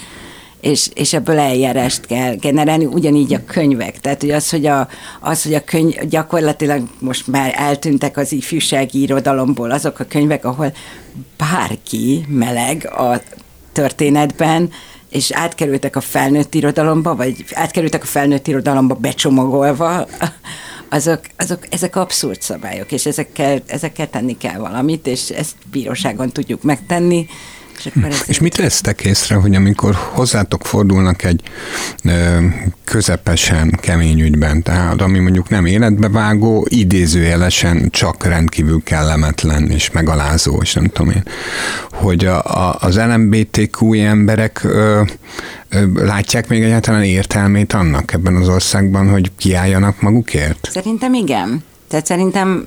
és, 0.60 0.88
és 0.94 1.12
ebből 1.12 1.38
eljárást 1.38 2.06
kell 2.06 2.34
generálni, 2.34 2.84
ugyanígy 2.84 3.34
a 3.34 3.44
könyvek. 3.44 4.00
Tehát 4.00 4.20
hogy 4.20 4.30
az, 4.30 4.50
hogy 4.50 4.66
a, 4.66 4.88
az, 5.20 5.42
hogy 5.42 5.54
a 5.54 5.64
könyv, 5.64 5.94
gyakorlatilag 6.08 6.82
most 6.98 7.26
már 7.26 7.54
eltűntek 7.56 8.16
az 8.16 8.32
ifjúsági 8.32 9.00
irodalomból 9.00 9.70
azok 9.70 9.98
a 9.98 10.04
könyvek, 10.04 10.44
ahol 10.44 10.72
bárki 11.36 12.24
meleg 12.28 12.90
a 12.92 13.20
történetben, 13.72 14.70
és 15.10 15.30
átkerültek 15.30 15.96
a 15.96 16.00
felnőtt 16.00 16.54
irodalomba, 16.54 17.16
vagy 17.16 17.44
átkerültek 17.52 18.02
a 18.02 18.06
felnőtt 18.06 18.46
irodalomba 18.46 18.94
becsomagolva, 18.94 20.06
azok, 20.88 21.20
azok, 21.36 21.66
ezek 21.70 21.96
abszurd 21.96 22.40
szabályok, 22.42 22.92
és 22.92 23.06
ezekkel, 23.06 23.62
ezekkel 23.66 24.10
tenni 24.10 24.36
kell 24.36 24.58
valamit, 24.58 25.06
és 25.06 25.30
ezt 25.30 25.56
bíróságon 25.70 26.30
tudjuk 26.30 26.62
megtenni, 26.62 27.26
és, 27.80 27.86
akkor 27.86 28.04
ezért... 28.04 28.28
és 28.28 28.38
mit 28.38 28.56
vesztek 28.56 29.00
észre, 29.00 29.34
hogy 29.34 29.54
amikor 29.54 29.94
hozzátok 29.94 30.66
fordulnak 30.66 31.24
egy 31.24 31.40
ö, 32.04 32.38
közepesen 32.84 33.78
kemény 33.80 34.20
ügyben, 34.20 34.62
tehát 34.62 35.00
ami 35.00 35.18
mondjuk 35.18 35.48
nem 35.48 35.66
életbevágó, 35.66 36.66
idézőjelesen 36.68 37.90
csak 37.90 38.24
rendkívül 38.24 38.82
kellemetlen 38.82 39.70
és 39.70 39.90
megalázó, 39.90 40.58
és 40.62 40.74
nem 40.74 40.86
tudom 40.86 41.12
én, 41.12 41.22
hogy 41.92 42.24
a, 42.24 42.42
a, 42.44 42.76
az 42.80 42.96
LMBTQ 42.96 43.92
emberek 43.92 44.64
ö, 44.64 45.02
ö, 45.68 46.04
látják 46.04 46.48
még 46.48 46.62
egyáltalán 46.62 47.02
értelmét 47.02 47.72
annak 47.72 48.12
ebben 48.12 48.36
az 48.36 48.48
országban, 48.48 49.10
hogy 49.10 49.30
kiálljanak 49.36 50.00
magukért? 50.00 50.68
Szerintem 50.72 51.14
igen. 51.14 51.64
Tehát 51.88 52.06
szerintem 52.06 52.66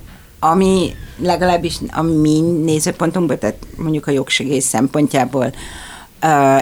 ami 0.52 0.96
legalábbis 1.18 1.78
a 1.92 2.02
mi 2.02 2.40
nézőpontunkból, 2.40 3.38
tehát 3.38 3.58
mondjuk 3.76 4.08
a 4.08 4.12
jogsegész 4.12 4.66
szempontjából 4.66 5.54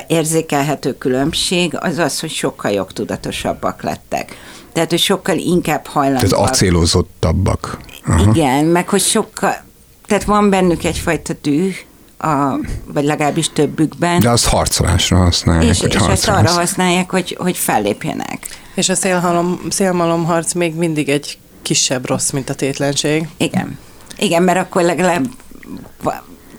érzékelhető 0.07 0.97
különbség 0.97 1.77
az 1.79 1.97
az, 1.97 2.19
hogy 2.19 2.29
sokkal 2.29 2.71
jogtudatosabbak 2.71 3.81
lettek. 3.81 4.37
Tehát, 4.73 4.89
hogy 4.89 4.99
sokkal 4.99 5.37
inkább 5.37 5.85
hajlandóak. 5.85 6.29
Tehát 6.29 6.49
acélozottabbak. 6.49 7.79
Aha. 8.05 8.31
Igen, 8.31 8.65
meg 8.65 8.89
hogy 8.89 9.01
sokkal, 9.01 9.63
tehát 10.07 10.23
van 10.23 10.49
bennük 10.49 10.83
egyfajta 10.83 11.33
düh, 11.41 11.73
a, 12.17 12.59
vagy 12.85 13.03
legalábbis 13.03 13.49
többükben. 13.49 14.19
De 14.19 14.29
azt 14.29 14.47
harcolásra 14.47 15.17
használják. 15.17 15.69
És, 15.69 15.79
hogy 15.79 15.93
és 15.93 16.07
ezt 16.07 16.27
arra 16.27 16.49
használják, 16.49 17.11
hogy, 17.11 17.37
hogy 17.39 17.57
fellépjenek. 17.57 18.47
És 18.75 18.89
a 18.89 18.95
szélhalom, 18.95 19.61
szélmalomharc 19.69 20.53
még 20.53 20.75
mindig 20.75 21.09
egy 21.09 21.37
kisebb 21.61 22.07
rossz, 22.07 22.29
mint 22.29 22.49
a 22.49 22.55
tétlenség. 22.55 23.27
Igen. 23.37 23.77
Igen, 24.17 24.43
mert 24.43 24.59
akkor 24.59 24.81
legalább 24.81 25.25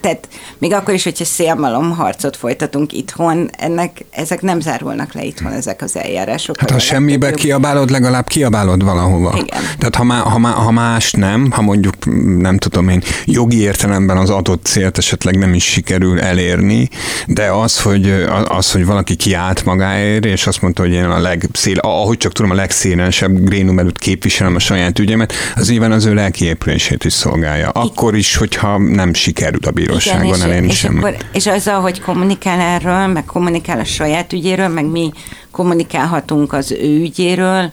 tehát 0.02 0.28
még 0.58 0.72
akkor 0.72 0.94
is, 0.94 1.04
hogyha 1.04 1.24
szélmalom 1.24 1.90
harcot 1.90 2.36
folytatunk 2.36 2.92
itthon, 2.92 3.50
ennek, 3.58 4.04
ezek 4.10 4.42
nem 4.42 4.60
zárulnak 4.60 5.14
le 5.14 5.24
itthon, 5.24 5.52
ezek 5.52 5.82
az 5.82 5.96
eljárások. 5.96 6.60
Hát 6.60 6.70
ha 6.70 6.78
semmibe 6.78 7.26
jobb... 7.26 7.36
kiabálod, 7.36 7.90
legalább 7.90 8.26
kiabálod 8.26 8.84
valahova. 8.84 9.32
Igen. 9.34 9.62
Tehát 9.78 9.94
ha, 9.94 10.04
má, 10.04 10.18
ha, 10.18 10.38
má, 10.38 10.50
ha 10.50 10.70
más 10.70 11.12
nem, 11.12 11.50
ha 11.50 11.62
mondjuk 11.62 11.94
nem 12.38 12.58
tudom 12.58 12.88
én, 12.88 13.02
jogi 13.24 13.60
értelemben 13.60 14.16
az 14.16 14.30
adott 14.30 14.64
célt 14.64 14.98
esetleg 14.98 15.38
nem 15.38 15.54
is 15.54 15.64
sikerül 15.64 16.20
elérni, 16.20 16.88
de 17.26 17.50
az, 17.50 17.80
hogy, 17.80 18.24
az, 18.44 18.72
hogy 18.72 18.86
valaki 18.86 19.16
kiállt 19.16 19.64
magáért, 19.64 20.24
és 20.24 20.46
azt 20.46 20.62
mondta, 20.62 20.82
hogy 20.82 20.92
én 20.92 21.04
a 21.04 21.20
legszél, 21.20 21.78
ahogy 21.78 22.16
csak 22.16 22.32
tudom, 22.32 22.50
a 22.50 22.54
legszélesebb 22.54 23.44
grénum 23.44 23.78
előtt 23.78 23.98
képviselem 23.98 24.54
a 24.54 24.58
saját 24.58 24.98
ügyemet, 24.98 25.32
az 25.54 25.68
nyilván 25.68 25.92
az 25.92 26.04
ő 26.04 26.14
lelki 26.14 26.44
épülését 26.44 27.04
is 27.04 27.12
szolgálja. 27.12 27.68
Akkor 27.68 28.16
is, 28.16 28.36
hogyha 28.36 28.78
nem 28.78 29.14
sikerül 29.14 29.60
a 29.66 29.70
bíró 29.70 29.91
bíróságon 29.92 30.35
Igen, 30.35 30.40
elérni 30.40 30.66
és, 30.66 30.78
semmi. 30.78 30.98
Akkor, 30.98 31.16
és 31.33 31.46
azzal, 31.46 31.81
hogy 31.81 32.00
kommunikál 32.00 32.61
erről, 32.61 33.07
meg 33.07 33.24
kommunikál 33.24 33.78
a 33.78 33.85
saját 33.85 34.33
ügyéről, 34.33 34.68
meg 34.68 34.85
mi 34.85 35.12
kommunikálhatunk 35.50 36.52
az 36.52 36.70
ő 36.70 37.00
ügyéről, 37.00 37.70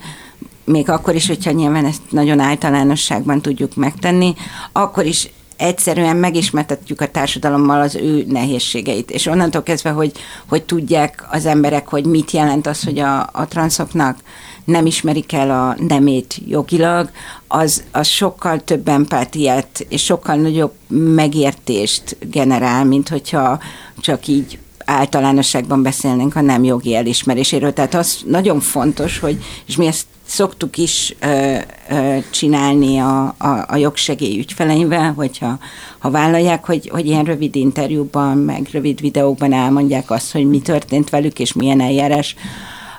még 0.65 0.89
akkor 0.89 1.15
is, 1.15 1.27
hogyha 1.27 1.51
nyilván 1.51 1.85
ezt 1.85 2.01
nagyon 2.09 2.39
általánosságban 2.39 3.41
tudjuk 3.41 3.75
megtenni, 3.75 4.33
akkor 4.71 5.05
is 5.05 5.29
egyszerűen 5.59 6.17
megismertetjük 6.17 7.01
a 7.01 7.07
társadalommal 7.07 7.81
az 7.81 7.95
ő 7.95 8.25
nehézségeit. 8.27 9.11
És 9.11 9.25
onnantól 9.25 9.63
kezdve, 9.63 9.89
hogy, 9.89 10.11
hogy 10.47 10.63
tudják 10.63 11.27
az 11.31 11.45
emberek, 11.45 11.87
hogy 11.87 12.05
mit 12.05 12.31
jelent 12.31 12.67
az, 12.67 12.83
hogy 12.83 12.99
a, 12.99 13.29
a 13.31 13.47
transzoknak 13.47 14.17
nem 14.63 14.85
ismerik 14.85 15.33
el 15.33 15.51
a 15.51 15.75
nemét 15.87 16.35
jogilag, 16.47 17.09
az, 17.47 17.83
az 17.91 18.07
sokkal 18.07 18.63
több 18.63 18.87
empátiát 18.87 19.85
és 19.89 20.03
sokkal 20.03 20.35
nagyobb 20.35 20.73
megértést 20.87 22.17
generál, 22.19 22.85
mint 22.85 23.09
hogyha 23.09 23.59
csak 23.97 24.27
így 24.27 24.59
általánosságban 24.85 25.83
beszélnénk 25.83 26.35
a 26.35 26.41
nem 26.41 26.63
jogi 26.63 26.95
elismeréséről. 26.95 27.73
Tehát 27.73 27.93
az 27.93 28.19
nagyon 28.25 28.59
fontos, 28.59 29.19
hogy, 29.19 29.43
és 29.65 29.75
mi 29.75 29.85
ezt 29.85 30.05
szoktuk 30.29 30.77
is 30.77 31.15
ö, 31.19 31.57
ö, 31.89 32.17
csinálni 32.29 32.97
a, 32.97 33.35
a, 33.37 33.65
a 33.67 33.75
jogsegély 33.75 34.37
ügyfeleinkvel, 34.37 35.13
hogyha 35.13 35.59
ha 35.99 36.09
vállalják, 36.09 36.65
hogy, 36.65 36.89
hogy 36.89 37.05
ilyen 37.05 37.23
rövid 37.23 37.55
interjúban, 37.55 38.37
meg 38.37 38.67
rövid 38.71 39.01
videókban 39.01 39.53
elmondják 39.53 40.11
azt, 40.11 40.31
hogy 40.31 40.49
mi 40.49 40.59
történt 40.59 41.09
velük, 41.09 41.39
és 41.39 41.53
milyen 41.53 41.81
eljárás 41.81 42.35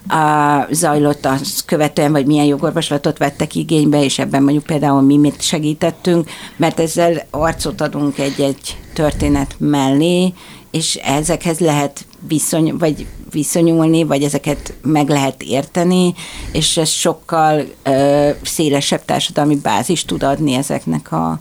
a, 0.09 0.67
zajlott 0.71 1.27
azt 1.27 1.65
követően, 1.65 2.13
vagy 2.13 2.27
milyen 2.27 2.45
jogorvoslatot 2.45 3.19
vettek 3.19 3.55
igénybe, 3.55 4.05
és 4.05 4.19
ebben 4.19 4.43
mondjuk 4.43 4.65
például 4.65 5.01
mi 5.01 5.17
mit 5.17 5.43
segítettünk, 5.43 6.31
mert 6.57 6.81
ezzel 6.81 7.27
arcot 7.31 7.81
adunk 7.81 8.19
egy-egy 8.19 8.77
történet 8.95 9.55
mellé, 9.59 10.33
és 10.71 10.95
ezekhez 10.95 11.59
lehet 11.59 12.07
viszony, 12.29 12.77
vagy 12.77 13.07
viszonyulni, 13.31 14.05
vagy 14.05 14.23
ezeket 14.23 14.75
meg 14.83 15.09
lehet 15.09 15.43
érteni, 15.43 16.15
és 16.53 16.77
ez 16.77 16.89
sokkal 16.89 17.65
ö, 17.83 18.31
szélesebb 18.43 19.05
társadalmi 19.05 19.57
bázis 19.57 20.05
tud 20.05 20.23
adni 20.23 20.55
ezeknek 20.55 21.13
a, 21.13 21.41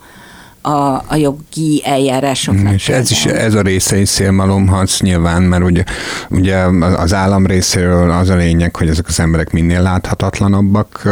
a, 0.62 1.04
a 1.08 1.16
jogi 1.16 1.82
eljárásoknak. 1.86 2.74
És 2.74 2.90
ez 2.90 3.12
is 3.12 3.26
ez 3.26 3.54
a 3.54 3.62
része 3.62 3.98
is 3.98 4.10
szélmalomharc 4.10 5.02
nyilván, 5.02 5.42
mert 5.42 5.64
ugye, 5.64 5.84
ugye 6.30 6.58
az 6.98 7.14
állam 7.14 7.46
részéről 7.46 8.12
az 8.12 8.30
a 8.30 8.36
lényeg, 8.36 8.76
hogy 8.76 8.90
ezek 8.90 9.08
az 9.08 9.20
emberek 9.20 9.52
minél 9.52 9.82
láthatatlanabbak 9.82 11.10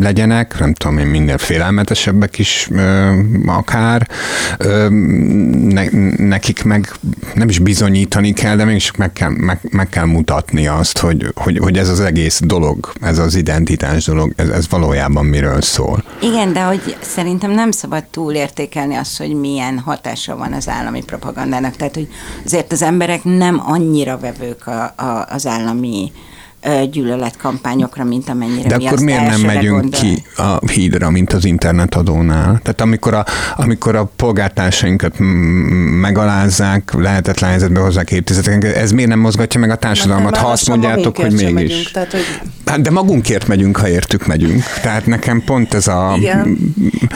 legyenek, 0.00 0.58
nem 0.58 0.74
tudom 0.74 0.98
én, 0.98 1.06
minél 1.06 1.38
félelmetesebbek 1.38 2.38
is 2.38 2.68
akár. 3.46 4.08
Ne, 5.68 5.84
nekik 6.16 6.64
meg 6.64 6.92
nem 7.34 7.48
is 7.48 7.58
bizonyítani 7.58 8.32
kell, 8.32 8.56
de 8.56 8.64
mégis 8.64 8.92
meg 8.96 9.12
kell, 9.12 9.30
meg, 9.30 9.58
meg 9.70 9.88
kell 9.88 10.04
mutatni 10.04 10.66
azt, 10.66 10.98
hogy, 10.98 11.26
hogy, 11.34 11.58
hogy 11.58 11.78
ez 11.78 11.88
az 11.88 12.00
egész 12.00 12.40
dolog, 12.44 12.92
ez 13.00 13.18
az 13.18 13.34
identitás 13.34 14.04
dolog, 14.04 14.32
ez, 14.36 14.48
ez 14.48 14.68
valójában 14.68 15.24
miről 15.24 15.60
szól. 15.60 16.04
Igen, 16.22 16.52
de 16.52 16.62
hogy 16.62 16.96
szerintem 17.00 17.50
nem 17.50 17.70
szabad 17.70 18.04
túlértékelni 18.04 18.68
azt, 18.76 19.18
hogy 19.18 19.34
milyen 19.34 19.78
hatása 19.78 20.36
van 20.36 20.52
az 20.52 20.68
állami 20.68 21.02
propagandának. 21.04 21.76
Tehát, 21.76 21.94
hogy 21.94 22.08
azért 22.44 22.72
az 22.72 22.82
emberek 22.82 23.24
nem 23.24 23.62
annyira 23.66 24.18
vevők 24.18 24.66
a, 24.66 24.82
a, 24.96 25.26
az 25.28 25.46
állami 25.46 26.12
gyűlöletkampányokra, 26.90 28.04
mint 28.04 28.28
amennyire 28.28 28.68
De 28.68 28.76
mi 28.76 28.86
akkor 28.86 29.00
miért 29.00 29.26
nem 29.26 29.40
megyünk 29.40 29.80
gondol? 29.80 30.00
ki 30.00 30.22
a 30.36 30.66
hídra, 30.66 31.10
mint 31.10 31.32
az 31.32 31.44
internetadónál? 31.44 32.60
Tehát 32.62 32.80
amikor 32.80 33.14
a, 33.14 33.24
amikor 33.56 33.96
a 33.96 34.10
polgártársainkat 34.16 35.14
megalázzák, 36.00 36.92
lehetetlen 36.92 37.50
helyzetbe 37.50 37.80
hozzák 37.80 38.10
évtizedeket, 38.10 38.76
ez 38.76 38.92
miért 38.92 39.10
nem 39.10 39.18
mozgatja 39.18 39.60
meg 39.60 39.70
a 39.70 39.76
társadalmat, 39.76 40.36
ha 40.36 40.48
azt 40.48 40.68
mondjátok, 40.68 41.16
hogy 41.16 41.32
mégis? 41.32 41.52
Megyünk, 41.52 41.90
tehát, 41.90 42.10
hogy... 42.10 42.24
Hát 42.66 42.80
de 42.80 42.90
magunkért 42.90 43.48
megyünk, 43.48 43.76
ha 43.76 43.88
értük 43.88 44.26
megyünk. 44.26 44.62
Tehát 44.82 45.06
nekem 45.06 45.42
pont 45.44 45.74
ez 45.74 45.88
a 45.88 46.14
Igen. 46.18 46.58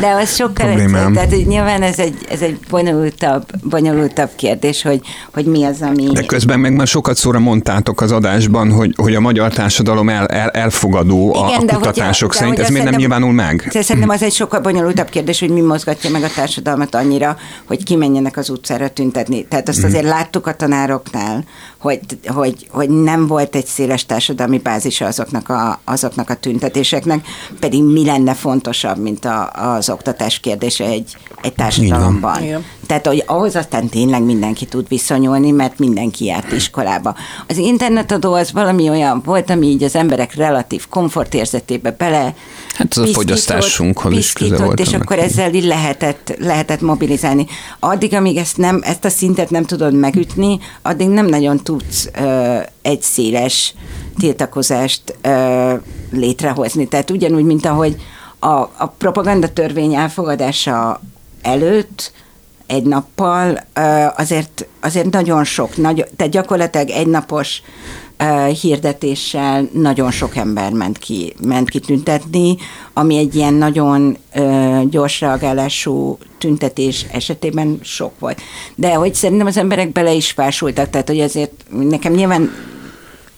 De 0.00 0.10
az 0.10 0.34
sokkal 0.34 0.66
problémám. 0.66 1.06
Egy, 1.06 1.28
tehát 1.28 1.46
nyilván 1.46 1.82
ez 1.82 1.98
egy, 1.98 2.16
ez 2.30 2.40
egy 2.40 2.58
bonyolultabb, 2.70 3.46
bonyolultabb 3.62 4.30
kérdés, 4.36 4.82
hogy, 4.82 5.00
hogy 5.32 5.44
mi 5.44 5.64
az, 5.64 5.80
ami... 5.80 6.06
De 6.12 6.22
közben 6.22 6.60
meg 6.60 6.72
már 6.72 6.86
sokat 6.86 7.16
szóra 7.16 7.38
mondtátok 7.38 8.00
az 8.00 8.12
adásban, 8.12 8.72
hogy, 8.72 8.94
hogy 8.96 9.14
a 9.14 9.20
magyar 9.20 9.33
társadalom 9.34 10.08
el, 10.08 10.26
el, 10.26 10.48
elfogadó 10.48 11.34
a, 11.34 11.48
Igen, 11.48 11.68
a 11.68 11.74
kutatások 11.74 12.28
hogy, 12.28 12.38
szerint. 12.38 12.58
Ez 12.58 12.68
miért 12.68 12.84
nem 12.84 12.94
nyilvánul 12.94 13.32
meg? 13.32 13.68
Szerintem 13.70 14.08
az 14.08 14.22
egy 14.22 14.32
sokkal 14.32 14.60
bonyolultabb 14.60 15.08
kérdés, 15.08 15.40
hogy 15.40 15.50
mi 15.50 15.60
mozgatja 15.60 16.10
meg 16.10 16.22
a 16.22 16.30
társadalmat 16.34 16.94
annyira, 16.94 17.36
hogy 17.64 17.84
kimenjenek 17.84 18.36
az 18.36 18.50
utcára 18.50 18.88
tüntetni. 18.88 19.44
Tehát 19.44 19.68
azt 19.68 19.78
mhm. 19.78 19.86
azért 19.86 20.04
láttuk 20.04 20.46
a 20.46 20.54
tanároknál, 20.54 21.44
hogy, 21.84 22.00
hogy, 22.26 22.66
hogy 22.70 22.90
nem 22.90 23.26
volt 23.26 23.56
egy 23.56 23.66
széles 23.66 24.06
társadalmi 24.06 24.58
bázisa 24.58 25.06
azoknak 25.06 25.48
a, 25.48 25.80
azoknak 25.84 26.30
a 26.30 26.34
tüntetéseknek, 26.34 27.26
pedig 27.60 27.82
mi 27.82 28.04
lenne 28.04 28.34
fontosabb, 28.34 28.98
mint 28.98 29.24
a, 29.24 29.50
az 29.50 29.88
oktatás 29.88 30.40
kérdése 30.40 30.84
egy, 30.84 31.16
egy 31.42 31.52
társadalomban. 31.52 32.42
Igen. 32.42 32.64
Tehát, 32.86 33.06
hogy 33.06 33.22
ahhoz 33.26 33.56
aztán 33.56 33.88
tényleg 33.88 34.22
mindenki 34.22 34.64
tud 34.64 34.88
viszonyulni, 34.88 35.50
mert 35.50 35.78
mindenki 35.78 36.24
járt 36.24 36.52
iskolába. 36.52 37.14
Az 37.48 37.56
internetadó 37.56 38.32
az 38.32 38.52
valami 38.52 38.88
olyan 38.88 39.22
volt, 39.24 39.50
ami 39.50 39.66
így 39.66 39.82
az 39.82 39.94
emberek 39.96 40.34
relatív 40.34 40.86
komfortérzetébe 40.88 41.90
bele 41.90 42.34
Hát 42.74 42.96
az 42.96 43.08
a 43.08 43.12
fogyasztásunkhoz 43.12 44.16
is 44.16 44.32
köze 44.32 44.56
volt. 44.56 44.80
És 44.80 44.92
akkor 44.92 45.18
ezzel 45.18 45.54
így 45.54 45.64
lehetett, 45.64 46.36
lehetett 46.38 46.80
mobilizálni. 46.80 47.46
Addig, 47.78 48.14
amíg 48.14 48.36
ezt, 48.36 48.56
nem, 48.56 48.80
ezt 48.84 49.04
a 49.04 49.08
szintet 49.08 49.50
nem 49.50 49.64
tudod 49.64 49.94
megütni, 49.94 50.58
addig 50.82 51.08
nem 51.08 51.26
nagyon 51.26 51.62
tudsz 51.78 52.08
ö, 52.18 52.58
egy 52.82 53.02
széles 53.02 53.74
tiltakozást 54.18 55.18
ö, 55.22 55.74
létrehozni. 56.10 56.88
Tehát 56.88 57.10
ugyanúgy, 57.10 57.44
mint 57.44 57.66
ahogy 57.66 57.96
a, 58.38 58.54
a 58.76 58.94
propaganda 58.98 59.52
törvény 59.52 59.94
elfogadása 59.94 61.00
előtt 61.42 62.12
egy 62.66 62.84
nappal 62.84 63.58
azért, 64.16 64.66
azért 64.80 65.10
nagyon 65.10 65.44
sok, 65.44 65.76
nagy, 65.76 66.06
tehát 66.16 66.32
gyakorlatilag 66.32 66.88
egy 66.90 67.06
napos 67.06 67.62
hirdetéssel 68.60 69.68
nagyon 69.72 70.10
sok 70.10 70.36
ember 70.36 70.72
ment 70.72 70.98
ki, 70.98 71.34
ment 71.42 71.70
ki 71.70 71.78
tüntetni, 71.78 72.56
ami 72.92 73.16
egy 73.16 73.34
ilyen 73.34 73.54
nagyon 73.54 74.16
gyors 74.90 75.20
reagálású 75.20 76.18
tüntetés 76.38 77.06
esetében 77.12 77.78
sok 77.82 78.12
volt. 78.18 78.40
De 78.74 78.94
hogy 78.94 79.14
szerintem 79.14 79.46
az 79.46 79.56
emberek 79.56 79.92
bele 79.92 80.12
is 80.12 80.30
fásultak, 80.30 80.90
tehát 80.90 81.08
hogy 81.08 81.20
azért 81.20 81.52
nekem 81.70 82.12
nyilván 82.12 82.50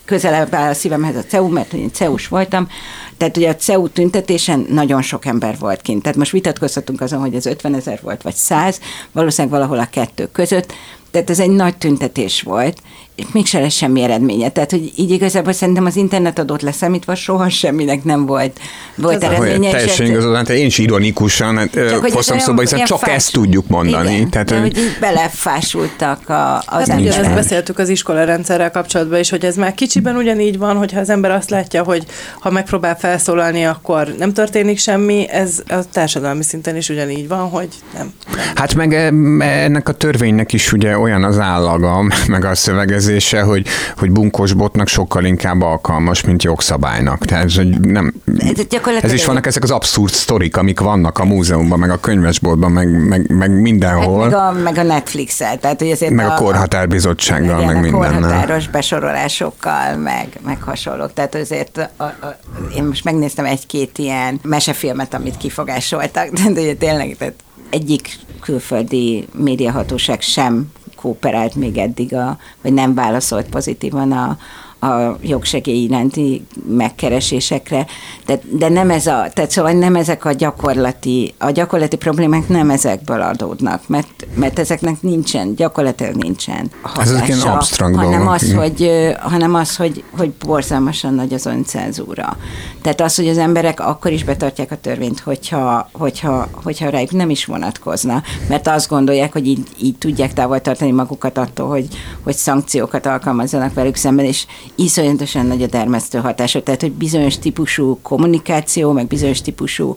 közelebb 0.04 0.54
áll 0.54 0.70
a 0.70 0.74
szívemhez 0.74 1.16
a 1.16 1.24
CEU, 1.24 1.48
mert 1.48 1.72
én 1.72 1.90
CEU-s 1.92 2.28
voltam, 2.28 2.68
tehát 3.16 3.36
ugye 3.36 3.48
a 3.48 3.56
CEU 3.56 3.88
tüntetésen 3.88 4.66
nagyon 4.68 5.02
sok 5.02 5.26
ember 5.26 5.56
volt 5.58 5.82
kint. 5.82 6.02
Tehát 6.02 6.18
most 6.18 6.30
vitatkozhatunk 6.30 7.00
azon, 7.00 7.20
hogy 7.20 7.34
ez 7.34 7.46
50 7.46 7.74
ezer 7.74 7.98
volt, 8.02 8.22
vagy 8.22 8.34
100, 8.34 8.80
valószínűleg 9.12 9.58
valahol 9.58 9.78
a 9.78 9.88
kettő 9.90 10.28
között, 10.32 10.72
tehát 11.10 11.30
ez 11.30 11.40
egy 11.40 11.50
nagy 11.50 11.76
tüntetés 11.76 12.42
volt, 12.42 12.82
és 13.16 13.24
mégsem 13.32 13.60
lesz 13.60 13.74
semmi 13.74 14.02
eredménye. 14.02 14.48
Tehát, 14.48 14.70
hogy 14.70 14.92
így 14.96 15.10
igazából 15.10 15.52
szerintem 15.52 15.84
az 15.84 15.96
internetadót 15.96 16.62
leszámítva 16.62 17.14
soha 17.14 17.48
semminek 17.48 18.04
nem 18.04 18.26
volt, 18.26 18.60
volt 18.94 19.24
Ez 19.24 19.30
eredménye. 19.30 19.70
Teljesen 19.70 20.06
igazad, 20.06 20.36
hát 20.36 20.48
én 20.48 20.66
is 20.66 20.78
ironikusan 20.78 21.56
hát, 21.56 21.78
hoztam 22.12 22.38
szóba, 22.38 22.60
hiszen 22.60 22.84
csak 22.84 22.98
fás... 22.98 23.14
ezt 23.14 23.32
tudjuk 23.32 23.68
mondani. 23.68 24.14
Igen, 24.14 24.30
Tehát, 24.30 24.48
de, 24.48 24.60
hogy 24.60 24.78
így 24.78 24.96
belefásultak 25.00 26.28
a, 26.28 26.56
az 26.56 26.88
hát 26.88 27.06
ezt 27.06 27.34
beszéltük 27.34 27.78
az 27.78 27.88
iskola 27.88 28.24
rendszerrel 28.24 28.70
kapcsolatban 28.70 29.18
is, 29.18 29.30
hogy 29.30 29.44
ez 29.44 29.56
már 29.56 29.74
kicsiben 29.74 30.16
ugyanígy 30.16 30.58
van, 30.58 30.76
hogyha 30.76 31.00
az 31.00 31.10
ember 31.10 31.30
azt 31.30 31.50
látja, 31.50 31.82
hogy 31.82 32.04
ha 32.40 32.50
megpróbál 32.50 32.96
felszólalni, 32.96 33.64
akkor 33.64 34.14
nem 34.18 34.32
történik 34.32 34.78
semmi, 34.78 35.28
ez 35.28 35.62
a 35.68 35.78
társadalmi 35.92 36.42
szinten 36.42 36.76
is 36.76 36.88
ugyanígy 36.88 37.28
van, 37.28 37.48
hogy 37.48 37.68
nem. 37.94 38.12
Hát 38.54 38.74
meg 38.74 38.94
ennek 39.40 39.88
a 39.88 39.92
törvénynek 39.92 40.52
is 40.52 40.72
ugye 40.72 40.98
olyan 40.98 41.24
az 41.24 41.38
állaga, 41.38 42.02
meg 42.26 42.44
a 42.44 42.54
szövegezése, 43.06 43.42
hogy, 43.42 43.66
hogy 43.96 44.10
bunkos 44.10 44.52
botnak 44.52 44.88
sokkal 44.88 45.24
inkább 45.24 45.62
alkalmas, 45.62 46.24
mint 46.24 46.42
jogszabálynak. 46.42 47.24
Tehát 47.24 47.44
ez, 47.44 47.54
hogy 47.54 47.80
nem, 47.80 48.14
ez, 48.38 48.66
ez 49.02 49.12
is 49.12 49.24
vannak 49.24 49.46
ezek 49.46 49.62
az 49.62 49.70
abszurd 49.70 50.12
sztorik, 50.12 50.56
amik 50.56 50.80
vannak 50.80 51.18
a 51.18 51.24
múzeumban, 51.24 51.78
meg 51.78 51.90
a 51.90 52.00
könyvesboltban, 52.00 52.70
meg, 52.70 53.06
meg, 53.08 53.30
meg 53.30 53.60
mindenhol. 53.60 54.24
Meg 54.24 54.34
a, 54.34 54.52
meg 54.52 54.78
a 54.78 54.82
Netflix-el, 54.82 55.58
tehát 55.58 55.80
hogy 55.80 55.90
azért 55.90 56.12
meg 56.12 56.26
a, 56.26 56.32
a 56.32 56.36
korhatárbizottsággal, 56.36 57.64
meg 57.64 57.80
mindennel. 57.80 58.22
A 58.22 58.26
korhatáros 58.26 58.68
besorolásokkal, 58.68 59.96
meg, 59.96 60.40
meg 60.44 60.62
hasonlók. 60.62 61.12
Tehát 61.12 61.34
azért 61.34 61.90
a, 61.96 62.02
a, 62.02 62.38
én 62.76 62.84
most 62.84 63.04
megnéztem 63.04 63.44
egy-két 63.44 63.98
ilyen 63.98 64.40
mesefilmet, 64.42 65.14
amit 65.14 65.36
kifogásoltak, 65.36 66.28
de 66.28 66.74
tényleg 66.74 67.16
tehát 67.18 67.34
egyik 67.70 68.18
külföldi 68.40 69.26
médiahatóság 69.32 70.20
sem 70.20 70.72
kooperált 71.06 71.54
még 71.54 71.76
eddig, 71.76 72.14
a, 72.14 72.38
vagy 72.62 72.72
nem 72.72 72.94
válaszolt 72.94 73.48
pozitívan 73.48 74.12
a, 74.12 74.38
a 74.86 75.16
jogsegély 75.22 75.82
iránti 75.82 76.46
megkeresésekre, 76.68 77.86
de, 78.26 78.40
de 78.50 78.68
nem 78.68 78.90
ez 78.90 79.06
a, 79.06 79.26
tehát 79.32 79.50
szóval 79.50 79.72
nem 79.72 79.96
ezek 79.96 80.24
a 80.24 80.32
gyakorlati, 80.32 81.34
a 81.38 81.50
gyakorlati 81.50 81.96
problémák 81.96 82.48
nem 82.48 82.70
ezekből 82.70 83.20
adódnak, 83.20 83.88
mert, 83.88 84.26
mert 84.34 84.58
ezeknek 84.58 85.02
nincsen, 85.02 85.54
gyakorlatilag 85.54 86.14
nincsen 86.14 86.70
hatása, 86.82 87.32
Ez 87.32 87.44
absztrakt 87.44 87.94
hanem 87.94 88.10
dolgok, 88.10 88.34
az, 88.34 88.52
hogy, 88.52 88.90
hanem 89.20 89.54
az, 89.54 89.76
hogy, 89.76 90.04
hogy 90.10 90.32
borzalmasan 90.32 91.14
nagy 91.14 91.34
az 91.34 91.46
öncenzúra. 91.46 92.36
Tehát 92.86 93.00
az, 93.00 93.16
hogy 93.16 93.28
az 93.28 93.38
emberek 93.38 93.80
akkor 93.80 94.12
is 94.12 94.24
betartják 94.24 94.70
a 94.70 94.76
törvényt, 94.76 95.20
hogyha, 95.20 95.88
hogyha, 95.92 96.48
hogyha 96.52 96.88
rájuk 96.88 97.10
nem 97.10 97.30
is 97.30 97.44
vonatkozna, 97.44 98.22
mert 98.48 98.66
azt 98.66 98.88
gondolják, 98.88 99.32
hogy 99.32 99.46
így, 99.46 99.66
így 99.82 99.96
tudják 99.96 100.32
távol 100.32 100.60
tartani 100.60 100.90
magukat 100.90 101.38
attól, 101.38 101.68
hogy, 101.68 101.88
hogy 102.22 102.34
szankciókat 102.34 103.06
alkalmazzanak 103.06 103.74
velük 103.74 103.94
szemben, 103.94 104.24
és 104.24 104.46
iszonyatosan 104.74 105.46
nagy 105.46 105.62
a 105.62 105.66
dermesztő 105.66 106.18
hatása, 106.18 106.62
tehát 106.62 106.80
hogy 106.80 106.92
bizonyos 106.92 107.38
típusú 107.38 107.98
kommunikáció, 108.02 108.92
meg 108.92 109.06
bizonyos 109.06 109.40
típusú 109.40 109.96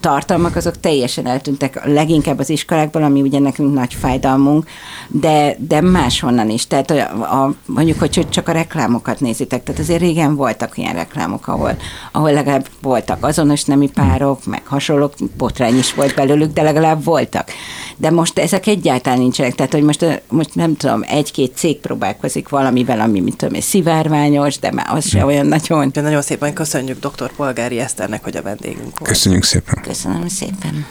tartalmak 0.00 0.56
azok 0.56 0.80
teljesen 0.80 1.26
eltűntek, 1.26 1.84
leginkább 1.84 2.38
az 2.38 2.50
iskolákból, 2.50 3.02
ami 3.02 3.20
ugye 3.20 3.38
nekünk 3.38 3.74
nagy 3.74 3.94
fájdalmunk, 3.94 4.68
de, 5.08 5.56
de 5.58 5.80
máshonnan 5.80 6.50
is. 6.50 6.66
Tehát 6.66 6.90
a, 6.90 7.44
a, 7.44 7.54
mondjuk, 7.66 7.98
hogy 7.98 8.26
csak 8.30 8.48
a 8.48 8.52
reklámokat 8.52 9.20
nézitek, 9.20 9.62
tehát 9.62 9.80
azért 9.80 10.00
régen 10.00 10.36
voltak 10.36 10.78
ilyen 10.78 10.94
reklámok, 10.94 11.48
ahol, 11.48 11.76
ahol 12.12 12.32
legalább 12.32 12.66
voltak 12.82 13.24
azonos 13.24 13.64
nemi 13.64 13.90
párok, 13.90 14.44
meg 14.44 14.62
hasonlók, 14.66 15.12
botrány 15.36 15.78
is 15.78 15.94
volt 15.94 16.14
belőlük, 16.14 16.52
de 16.52 16.62
legalább 16.62 17.04
voltak. 17.04 17.50
De 17.96 18.10
most 18.10 18.38
ezek 18.38 18.66
egyáltalán 18.66 19.18
nincsenek, 19.18 19.54
tehát 19.54 19.72
hogy 19.72 19.82
most, 19.82 20.22
most 20.28 20.54
nem 20.54 20.76
tudom, 20.76 21.04
egy-két 21.08 21.56
cég 21.56 21.78
próbálkozik 21.78 22.48
valamivel, 22.48 23.00
ami, 23.00 23.20
mit 23.20 23.36
tudom, 23.36 23.60
szivárványos, 23.60 24.58
de 24.58 24.72
már 24.72 24.86
az 24.88 25.08
se 25.08 25.24
olyan 25.24 25.46
nagyon. 25.46 25.90
De 25.92 26.00
nagyon 26.00 26.22
szépen 26.22 26.52
köszönjük 26.52 26.98
dr. 26.98 27.30
Polgári 27.36 27.78
Eszternek, 27.78 28.24
hogy 28.24 28.36
a 28.36 28.42
vendégünk 28.42 28.98
volt. 28.98 29.10
Köszönjük 29.10 29.44
szépen. 29.44 29.82
Köszönöm 29.82 30.28
szépen. 30.28 30.86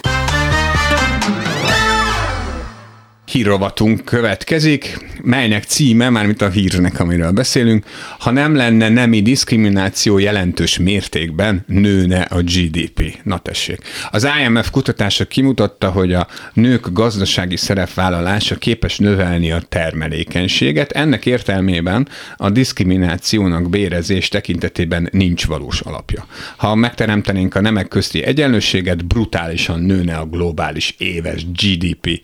Hírrovatunk 3.26 4.06
következik, 4.06 4.98
melynek 5.24 5.64
címe, 5.64 6.10
mármint 6.10 6.42
a 6.42 6.50
hírnek, 6.50 7.00
amiről 7.00 7.32
beszélünk, 7.32 7.86
ha 8.20 8.32
nem 8.32 8.56
lenne 8.56 8.90
nemi 8.90 9.22
diszkrimináció 9.22 10.18
jelentős 10.18 10.78
mértékben, 10.78 11.64
nőne 11.68 12.22
a 12.22 12.42
GDP. 12.42 13.20
Na 13.24 13.38
tessék. 13.38 13.80
Az 14.12 14.28
IMF 14.44 14.70
kutatása 14.70 15.26
kimutatta, 15.26 15.90
hogy 15.90 16.14
a 16.14 16.28
nők 16.54 16.92
gazdasági 16.92 17.58
szerepvállalása 17.58 18.56
képes 18.56 18.98
növelni 18.98 19.52
a 19.52 19.62
termelékenységet. 19.70 20.92
Ennek 20.92 21.26
értelmében 21.26 22.08
a 22.38 22.50
diszkriminációnak 22.50 23.70
bérezés 23.70 24.28
tekintetében 24.28 25.10
nincs 25.12 25.46
valós 25.46 25.82
alapja. 25.82 26.26
Ha 26.58 26.76
megteremtenénk 26.76 27.56
a 27.56 27.62
nemek 27.62 27.88
közti 27.88 28.24
egyenlőséget, 28.24 29.06
brutálisan 29.06 29.80
nőne 29.80 30.16
a 30.16 30.26
globális 30.26 30.96
éves 30.98 31.46
GDP. 31.52 32.20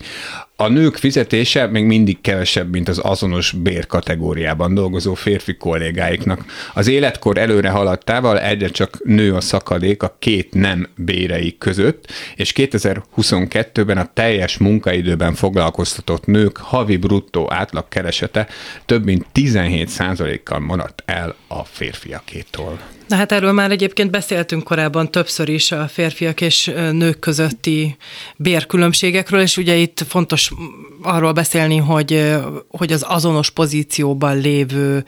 A 0.56 0.68
nők 0.68 0.96
fizetése 0.96 1.66
még 1.66 1.84
mindig 1.84 2.20
kevesebb, 2.20 2.70
mint 2.70 2.88
az 2.88 2.98
azonos 2.98 3.52
bérkategóriában 3.52 4.74
dolgozó 4.74 5.14
férfi 5.14 5.56
kollégáiknak. 5.56 6.44
Az 6.74 6.86
életkor 6.86 7.38
előre 7.38 7.70
haladtával 7.70 8.40
egyre 8.40 8.68
csak 8.68 9.04
nő 9.04 9.34
a 9.34 9.40
szakadék 9.40 10.02
a 10.02 10.16
két 10.18 10.54
nem 10.54 10.88
bérei 10.96 11.58
között, 11.58 12.12
és 12.36 12.52
2022-ben 12.56 13.98
a 13.98 14.10
teljes 14.12 14.58
munkaidőben 14.58 15.34
foglalkoztatott 15.34 16.26
nők 16.26 16.56
havi 16.56 16.96
bruttó 16.96 17.52
átlag 17.52 17.88
keresete 17.88 18.48
több 18.86 19.04
mint 19.04 19.26
17%-kal 19.34 20.58
maradt 20.58 21.02
el 21.06 21.34
a 21.48 21.64
férfiakétól. 21.64 22.78
Na 23.08 23.16
hát 23.16 23.32
erről 23.32 23.52
már 23.52 23.70
egyébként 23.70 24.10
beszéltünk 24.10 24.64
korábban 24.64 25.10
többször 25.10 25.48
is 25.48 25.72
a 25.72 25.88
férfiak 25.88 26.40
és 26.40 26.70
nők 26.92 27.18
közötti 27.18 27.96
bérkülönbségekről, 28.36 29.40
és 29.40 29.56
ugye 29.56 29.74
itt 29.74 30.04
fontos 30.08 30.52
arról 31.02 31.32
beszélni, 31.32 31.76
hogy, 31.76 32.32
hogy 32.68 32.92
az 32.92 33.04
azonos 33.08 33.50
pozícióban 33.50 34.38
lévő 34.38 35.04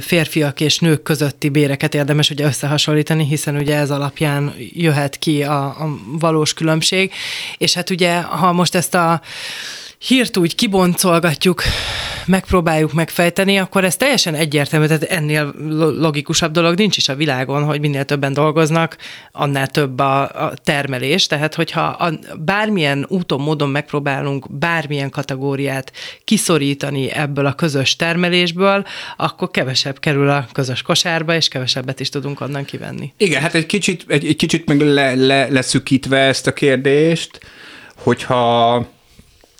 férfiak 0.00 0.60
és 0.60 0.78
nők 0.78 1.02
közötti 1.02 1.48
béreket 1.48 1.94
érdemes 1.94 2.30
ugye 2.30 2.44
összehasonlítani, 2.44 3.26
hiszen 3.26 3.56
ugye 3.56 3.76
ez 3.76 3.90
alapján 3.90 4.54
jöhet 4.72 5.18
ki 5.18 5.42
a, 5.42 5.64
a 5.64 5.98
valós 6.18 6.54
különbség. 6.54 7.12
És 7.58 7.74
hát 7.74 7.90
ugye, 7.90 8.20
ha 8.20 8.52
most 8.52 8.74
ezt 8.74 8.94
a 8.94 9.20
hírt 10.06 10.36
úgy 10.36 10.54
kiboncolgatjuk, 10.54 11.62
megpróbáljuk 12.26 12.92
megfejteni, 12.92 13.58
akkor 13.58 13.84
ez 13.84 13.96
teljesen 13.96 14.34
egyértelmű, 14.34 14.86
tehát 14.86 15.02
ennél 15.02 15.54
logikusabb 15.98 16.52
dolog 16.52 16.76
nincs 16.78 16.96
is 16.96 17.08
a 17.08 17.14
világon, 17.14 17.64
hogy 17.64 17.80
minél 17.80 18.04
többen 18.04 18.32
dolgoznak, 18.32 18.96
annál 19.32 19.66
több 19.66 19.98
a, 19.98 20.22
a 20.22 20.52
termelés. 20.64 21.26
Tehát, 21.26 21.54
hogyha 21.54 21.80
a, 21.80 22.12
bármilyen 22.38 23.06
úton, 23.08 23.40
módon 23.40 23.70
megpróbálunk 23.70 24.58
bármilyen 24.58 25.10
kategóriát 25.10 25.92
kiszorítani 26.24 27.10
ebből 27.10 27.46
a 27.46 27.54
közös 27.54 27.96
termelésből, 27.96 28.86
akkor 29.16 29.50
kevesebb 29.50 29.98
kerül 29.98 30.28
a 30.28 30.46
közös 30.52 30.82
kosárba, 30.82 31.34
és 31.34 31.48
kevesebbet 31.48 32.00
is 32.00 32.08
tudunk 32.08 32.40
onnan 32.40 32.64
kivenni. 32.64 33.12
Igen, 33.16 33.40
hát 33.40 33.54
egy 33.54 33.66
kicsit, 33.66 34.04
egy, 34.08 34.26
egy 34.26 34.36
kicsit 34.36 34.66
meg 34.66 34.80
le, 34.80 35.14
le, 35.14 35.48
leszükítve 35.48 36.18
ezt 36.18 36.46
a 36.46 36.52
kérdést, 36.52 37.40
hogyha 37.96 38.92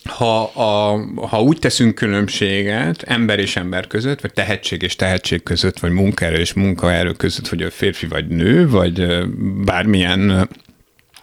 ha, 0.05 0.42
a, 0.42 1.00
ha 1.26 1.42
úgy 1.42 1.59
teszünk 1.59 1.94
különbséget 1.94 3.02
ember 3.02 3.38
és 3.38 3.57
ember 3.57 3.86
között, 3.86 4.20
vagy 4.20 4.32
tehetség 4.32 4.82
és 4.82 4.96
tehetség 4.96 5.42
között, 5.42 5.78
vagy 5.78 5.90
munkaerő 5.90 6.36
és 6.36 6.52
munkaerő 6.52 7.12
között, 7.12 7.48
hogy 7.48 7.62
a 7.62 7.70
férfi 7.70 8.07
vagy 8.07 8.26
nő, 8.26 8.68
vagy 8.68 9.26
bármilyen 9.64 10.48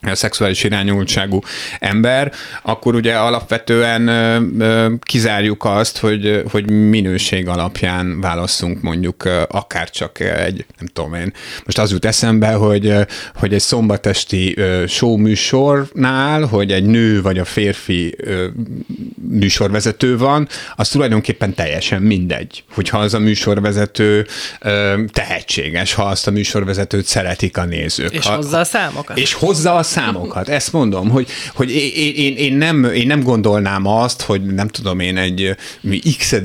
szexuális 0.03 0.63
irányultságú 0.63 1.39
ember, 1.79 2.31
akkor 2.61 2.95
ugye 2.95 3.15
alapvetően 3.15 4.99
kizárjuk 5.01 5.65
azt, 5.65 5.97
hogy, 5.97 6.43
hogy 6.51 6.71
minőség 6.71 7.47
alapján 7.47 8.21
válasszunk 8.21 8.81
mondjuk 8.81 9.23
akár 9.47 9.89
csak 9.89 10.19
egy, 10.19 10.65
nem 10.77 10.87
tudom 10.93 11.13
én, 11.13 11.33
most 11.65 11.79
az 11.79 11.91
jut 11.91 12.05
eszembe, 12.05 12.51
hogy, 12.51 12.95
hogy 13.35 13.53
egy 13.53 13.61
szombatesti 13.61 14.57
show 14.87 15.17
műsornál, 15.17 16.45
hogy 16.45 16.71
egy 16.71 16.85
nő 16.85 17.21
vagy 17.21 17.37
a 17.39 17.45
férfi 17.45 18.15
műsorvezető 19.29 20.17
van, 20.17 20.47
az 20.75 20.89
tulajdonképpen 20.89 21.53
teljesen 21.53 22.01
mindegy, 22.01 22.63
hogyha 22.73 22.97
az 22.97 23.13
a 23.13 23.19
műsorvezető 23.19 24.25
tehetséges, 25.11 25.93
ha 25.93 26.03
azt 26.03 26.27
a 26.27 26.31
műsorvezetőt 26.31 27.05
szeretik 27.05 27.57
a 27.57 27.65
nézők. 27.65 28.13
És 28.13 28.25
ha, 28.25 28.35
hozza 28.35 28.59
a 28.59 28.63
számokat. 28.63 29.17
És 29.17 29.33
hozza 29.33 29.75
a 29.75 29.83
számokat. 29.91 30.49
Ezt 30.49 30.73
mondom, 30.73 31.09
hogy, 31.09 31.27
hogy 31.53 31.71
én, 31.71 32.13
én, 32.15 32.35
én, 32.35 32.53
nem, 32.53 32.83
én 32.83 33.07
nem 33.07 33.23
gondolnám 33.23 33.87
azt, 33.87 34.21
hogy 34.21 34.41
nem 34.41 34.67
tudom 34.67 34.99
én 34.99 35.17
egy 35.17 35.55
x 36.17 36.35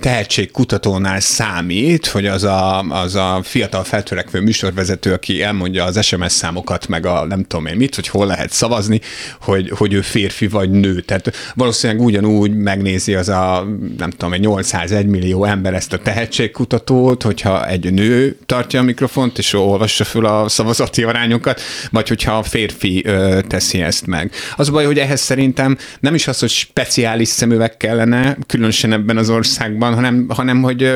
tehetségkutatónál 0.00 1.20
számít, 1.20 2.06
hogy 2.06 2.26
az 2.26 2.44
a, 2.44 2.78
az 2.78 3.14
a 3.14 3.40
fiatal 3.42 3.84
feltörekvő 3.84 4.40
műsorvezető, 4.40 5.12
aki 5.12 5.42
elmondja 5.42 5.84
az 5.84 6.04
SMS 6.04 6.32
számokat, 6.32 6.88
meg 6.88 7.06
a 7.06 7.26
nem 7.26 7.44
tudom 7.44 7.66
én 7.66 7.76
mit, 7.76 7.94
hogy 7.94 8.08
hol 8.08 8.26
lehet 8.26 8.52
szavazni, 8.52 9.00
hogy, 9.40 9.70
hogy 9.76 9.92
ő 9.92 10.00
férfi 10.00 10.48
vagy 10.48 10.70
nő. 10.70 11.00
Tehát 11.00 11.32
valószínűleg 11.54 12.02
ugyanúgy 12.02 12.56
megnézi 12.56 13.14
az 13.14 13.28
a, 13.28 13.66
nem 13.98 14.10
tudom, 14.10 14.32
egy 14.32 14.40
801 14.40 15.06
millió 15.06 15.44
ember 15.44 15.74
ezt 15.74 15.92
a 15.92 15.98
tehetségkutatót, 15.98 17.22
hogyha 17.22 17.68
egy 17.68 17.92
nő 17.92 18.38
tartja 18.46 18.80
a 18.80 18.82
mikrofont, 18.82 19.38
és 19.38 19.52
olvassa 19.52 20.04
föl 20.04 20.26
a 20.26 20.48
szavazati 20.48 21.02
arányokat, 21.02 21.60
vagy 21.90 22.08
hogyha 22.08 22.38
a 22.38 22.42
férfi 22.42 22.69
férfi 22.70 23.02
ö, 23.06 23.40
teszi 23.46 23.80
ezt 23.80 24.06
meg. 24.06 24.32
Az 24.56 24.68
a 24.68 24.72
baj, 24.72 24.84
hogy 24.84 24.98
ehhez 24.98 25.20
szerintem 25.20 25.76
nem 26.00 26.14
is 26.14 26.28
az, 26.28 26.38
hogy 26.38 26.48
speciális 26.48 27.28
szemüveg 27.28 27.76
kellene, 27.76 28.36
különösen 28.46 28.92
ebben 28.92 29.16
az 29.16 29.30
országban, 29.30 29.94
hanem, 29.94 30.26
hanem 30.28 30.62
hogy 30.62 30.92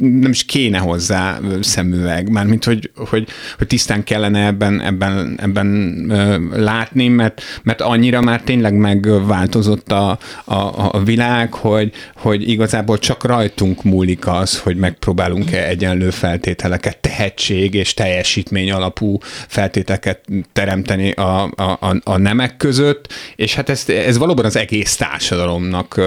nem 0.00 0.30
is 0.30 0.44
kéne 0.44 0.78
hozzá 0.78 1.38
szemüveg, 1.60 2.28
mármint 2.28 2.64
hogy, 2.64 2.90
hogy, 2.96 3.28
hogy 3.58 3.66
tisztán 3.66 4.04
kellene 4.04 4.46
ebben, 4.46 4.80
ebben, 4.80 5.38
ebben 5.40 5.68
látni, 6.52 7.08
mert, 7.08 7.42
mert 7.62 7.80
annyira 7.80 8.20
már 8.20 8.42
tényleg 8.42 8.74
megváltozott 8.74 9.92
a, 9.92 10.18
a, 10.44 10.54
a 10.92 11.02
világ, 11.04 11.52
hogy, 11.52 11.92
hogy 12.16 12.48
igazából 12.48 12.98
csak 12.98 13.24
rajtunk 13.24 13.82
múlik 13.82 14.26
az, 14.26 14.58
hogy 14.58 14.76
megpróbálunk-e 14.76 15.68
egyenlő 15.68 16.10
feltételeket, 16.10 16.98
tehetség 16.98 17.74
és 17.74 17.94
teljesítmény 17.94 18.70
alapú 18.70 19.18
feltételeket 19.48 20.20
teremteni 20.52 21.10
a, 21.10 21.42
a, 21.42 21.96
a 22.04 22.18
nemek 22.18 22.56
között, 22.56 23.12
és 23.36 23.54
hát 23.54 23.68
ez, 23.68 23.88
ez 23.88 24.18
valóban 24.18 24.44
az 24.44 24.56
egész 24.56 24.96
társadalomnak 24.96 26.00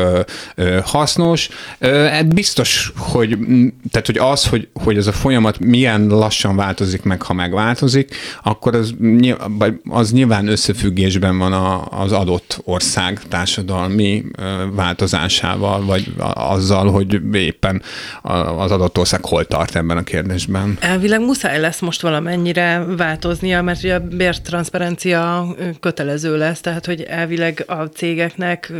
hasznos. 0.83 1.49
Hát 1.79 2.33
biztos, 2.33 2.91
hogy 2.97 3.37
tehát, 3.91 4.07
hogy 4.07 4.17
az, 4.17 4.47
hogy, 4.47 4.67
hogy 4.73 4.97
ez 4.97 5.07
a 5.07 5.11
folyamat 5.11 5.59
milyen 5.59 6.07
lassan 6.07 6.55
változik 6.55 7.03
meg, 7.03 7.21
ha 7.21 7.33
megváltozik, 7.33 8.15
akkor 8.43 8.75
az, 8.75 8.95
az 9.89 10.11
nyilván 10.11 10.47
összefüggésben 10.47 11.37
van 11.37 11.53
a, 11.53 11.85
az 11.85 12.11
adott 12.11 12.61
ország 12.63 13.19
társadalmi 13.29 14.23
változásával, 14.71 15.85
vagy 15.85 16.13
azzal, 16.33 16.91
hogy 16.91 17.21
éppen 17.33 17.81
az 18.57 18.71
adott 18.71 18.97
ország 18.97 19.25
hol 19.25 19.45
tart 19.45 19.75
ebben 19.75 19.97
a 19.97 20.03
kérdésben. 20.03 20.77
Elvileg 20.79 21.19
muszáj 21.19 21.59
lesz 21.59 21.79
most 21.79 22.01
valamennyire 22.01 22.85
változnia, 22.97 23.61
mert 23.61 23.83
ugye 23.83 23.95
a 23.95 23.99
bértranszparencia 23.99 25.47
kötelező 25.79 26.37
lesz, 26.37 26.61
tehát 26.61 26.85
hogy 26.85 27.01
elvileg 27.01 27.63
a 27.67 27.83
cégeknek 27.83 28.71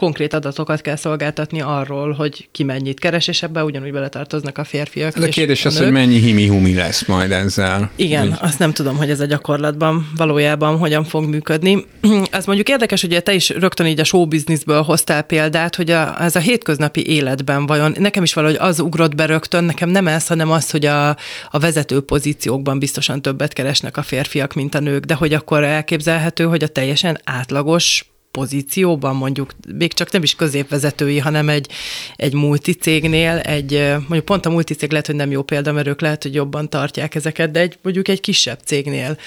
konkrét 0.00 0.34
adatokat 0.34 0.80
kell 0.80 0.96
szolgáltatni 0.96 1.60
arról, 1.60 2.12
hogy 2.12 2.48
ki 2.52 2.62
mennyit 2.62 3.00
keres, 3.00 3.28
és 3.28 3.42
ebbe 3.42 3.64
ugyanúgy 3.64 3.92
beletartoznak 3.92 4.58
a 4.58 4.64
férfiak. 4.64 5.16
Ez 5.16 5.22
a 5.22 5.28
kérdés 5.28 5.64
az, 5.64 5.78
hogy 5.78 5.90
mennyi 5.90 6.18
himi-humi 6.18 6.74
lesz 6.74 7.04
majd 7.06 7.30
ezzel. 7.30 7.90
Igen, 7.96 8.26
úgy. 8.26 8.34
azt 8.40 8.58
nem 8.58 8.72
tudom, 8.72 8.96
hogy 8.96 9.10
ez 9.10 9.20
a 9.20 9.24
gyakorlatban 9.24 10.10
valójában 10.16 10.78
hogyan 10.78 11.04
fog 11.04 11.24
működni. 11.24 11.86
Ez 12.30 12.44
mondjuk 12.46 12.68
érdekes, 12.68 13.00
hogy 13.00 13.22
te 13.22 13.32
is 13.32 13.48
rögtön 13.48 13.86
így 13.86 14.00
a 14.00 14.04
showbizniszből 14.04 14.82
hoztál 14.82 15.22
példát, 15.22 15.76
hogy 15.76 15.90
a, 15.90 16.22
ez 16.22 16.36
a 16.36 16.40
hétköznapi 16.40 17.06
életben 17.06 17.66
vajon, 17.66 17.94
nekem 17.98 18.22
is 18.22 18.34
valahogy 18.34 18.56
az 18.60 18.80
ugrott 18.80 19.14
be 19.14 19.26
rögtön, 19.26 19.64
nekem 19.64 19.88
nem 19.88 20.06
ez, 20.06 20.26
hanem 20.26 20.50
az, 20.50 20.70
hogy 20.70 20.86
a, 20.86 21.08
a 21.50 21.58
vezető 21.58 22.00
pozíciókban 22.00 22.78
biztosan 22.78 23.22
többet 23.22 23.52
keresnek 23.52 23.96
a 23.96 24.02
férfiak, 24.02 24.54
mint 24.54 24.74
a 24.74 24.80
nők, 24.80 25.04
de 25.04 25.14
hogy 25.14 25.32
akkor 25.32 25.64
elképzelhető, 25.64 26.44
hogy 26.44 26.62
a 26.62 26.68
teljesen 26.68 27.20
átlagos 27.24 28.04
pozícióban, 28.30 29.16
mondjuk 29.16 29.54
még 29.76 29.92
csak 29.92 30.12
nem 30.12 30.22
is 30.22 30.34
középvezetői, 30.34 31.18
hanem 31.18 31.48
egy, 31.48 31.68
egy 32.16 32.32
multicégnél, 32.32 33.36
egy, 33.38 33.72
mondjuk 33.98 34.24
pont 34.24 34.46
a 34.46 34.50
multicég 34.50 34.90
lehet, 34.90 35.06
hogy 35.06 35.14
nem 35.16 35.30
jó 35.30 35.42
példa, 35.42 35.72
mert 35.72 35.86
ők 35.86 36.00
lehet, 36.00 36.22
hogy 36.22 36.34
jobban 36.34 36.68
tartják 36.68 37.14
ezeket, 37.14 37.50
de 37.50 37.60
egy, 37.60 37.78
mondjuk 37.82 38.08
egy 38.08 38.20
kisebb 38.20 38.58
cégnél 38.64 39.18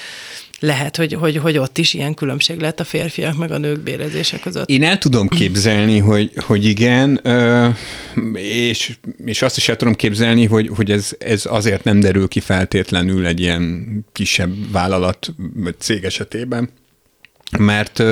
lehet, 0.64 0.96
hogy, 0.96 1.14
hogy, 1.14 1.38
hogy 1.38 1.58
ott 1.58 1.78
is 1.78 1.94
ilyen 1.94 2.14
különbség 2.14 2.60
lehet 2.60 2.80
a 2.80 2.84
férfiak 2.84 3.38
meg 3.38 3.52
a 3.52 3.58
nők 3.58 3.80
bérezése 3.80 4.40
között. 4.40 4.70
Én 4.70 4.84
el 4.84 4.98
tudom 4.98 5.28
képzelni, 5.28 5.98
hogy, 5.98 6.32
hogy 6.36 6.66
igen, 6.66 7.22
és, 8.34 8.98
és 9.26 9.42
azt 9.42 9.58
is 9.58 9.70
el 9.70 9.76
tudom 9.76 9.96
képzelni, 9.96 10.46
hogy, 10.46 10.70
hogy 10.76 10.92
ez, 10.92 11.12
ez 11.20 11.46
azért 11.46 11.84
nem 11.84 12.00
derül 12.00 12.28
ki 12.28 12.40
feltétlenül 12.40 13.26
egy 13.26 13.40
ilyen 13.40 13.86
kisebb 14.12 14.72
vállalat 14.72 15.34
vagy 15.54 15.76
cég 15.80 16.04
esetében, 16.04 16.70
mert 17.58 18.04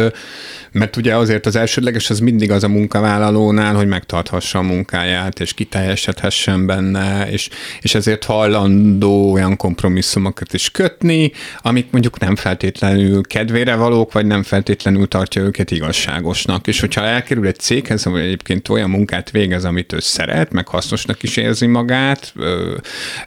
mert 0.71 0.95
ugye 0.95 1.15
azért 1.15 1.45
az 1.45 1.55
elsődleges 1.55 2.09
az 2.09 2.19
mindig 2.19 2.51
az 2.51 2.63
a 2.63 2.67
munkavállalónál, 2.67 3.75
hogy 3.75 3.87
megtarthassa 3.87 4.59
a 4.59 4.61
munkáját, 4.61 5.39
és 5.39 5.53
kiteljesedhessen 5.53 6.65
benne, 6.65 7.31
és, 7.31 7.49
és 7.81 7.95
ezért 7.95 8.23
hajlandó 8.23 9.31
olyan 9.31 9.57
kompromisszumokat 9.57 10.53
is 10.53 10.71
kötni, 10.71 11.31
amik 11.61 11.87
mondjuk 11.91 12.19
nem 12.19 12.35
feltétlenül 12.35 13.21
kedvére 13.21 13.75
valók, 13.75 14.11
vagy 14.11 14.25
nem 14.25 14.43
feltétlenül 14.43 15.07
tartja 15.07 15.41
őket 15.41 15.71
igazságosnak. 15.71 16.67
És 16.67 16.79
hogyha 16.79 17.01
elkerül 17.01 17.47
egy 17.47 17.59
céghez, 17.59 18.05
vagy 18.05 18.21
egyébként 18.21 18.69
olyan 18.69 18.89
munkát 18.89 19.31
végez, 19.31 19.65
amit 19.65 19.93
ő 19.93 19.99
szeret, 19.99 20.51
meg 20.51 20.67
hasznosnak 20.67 21.23
is 21.23 21.37
érzi 21.37 21.65
magát, 21.65 22.33
ö, 22.35 22.75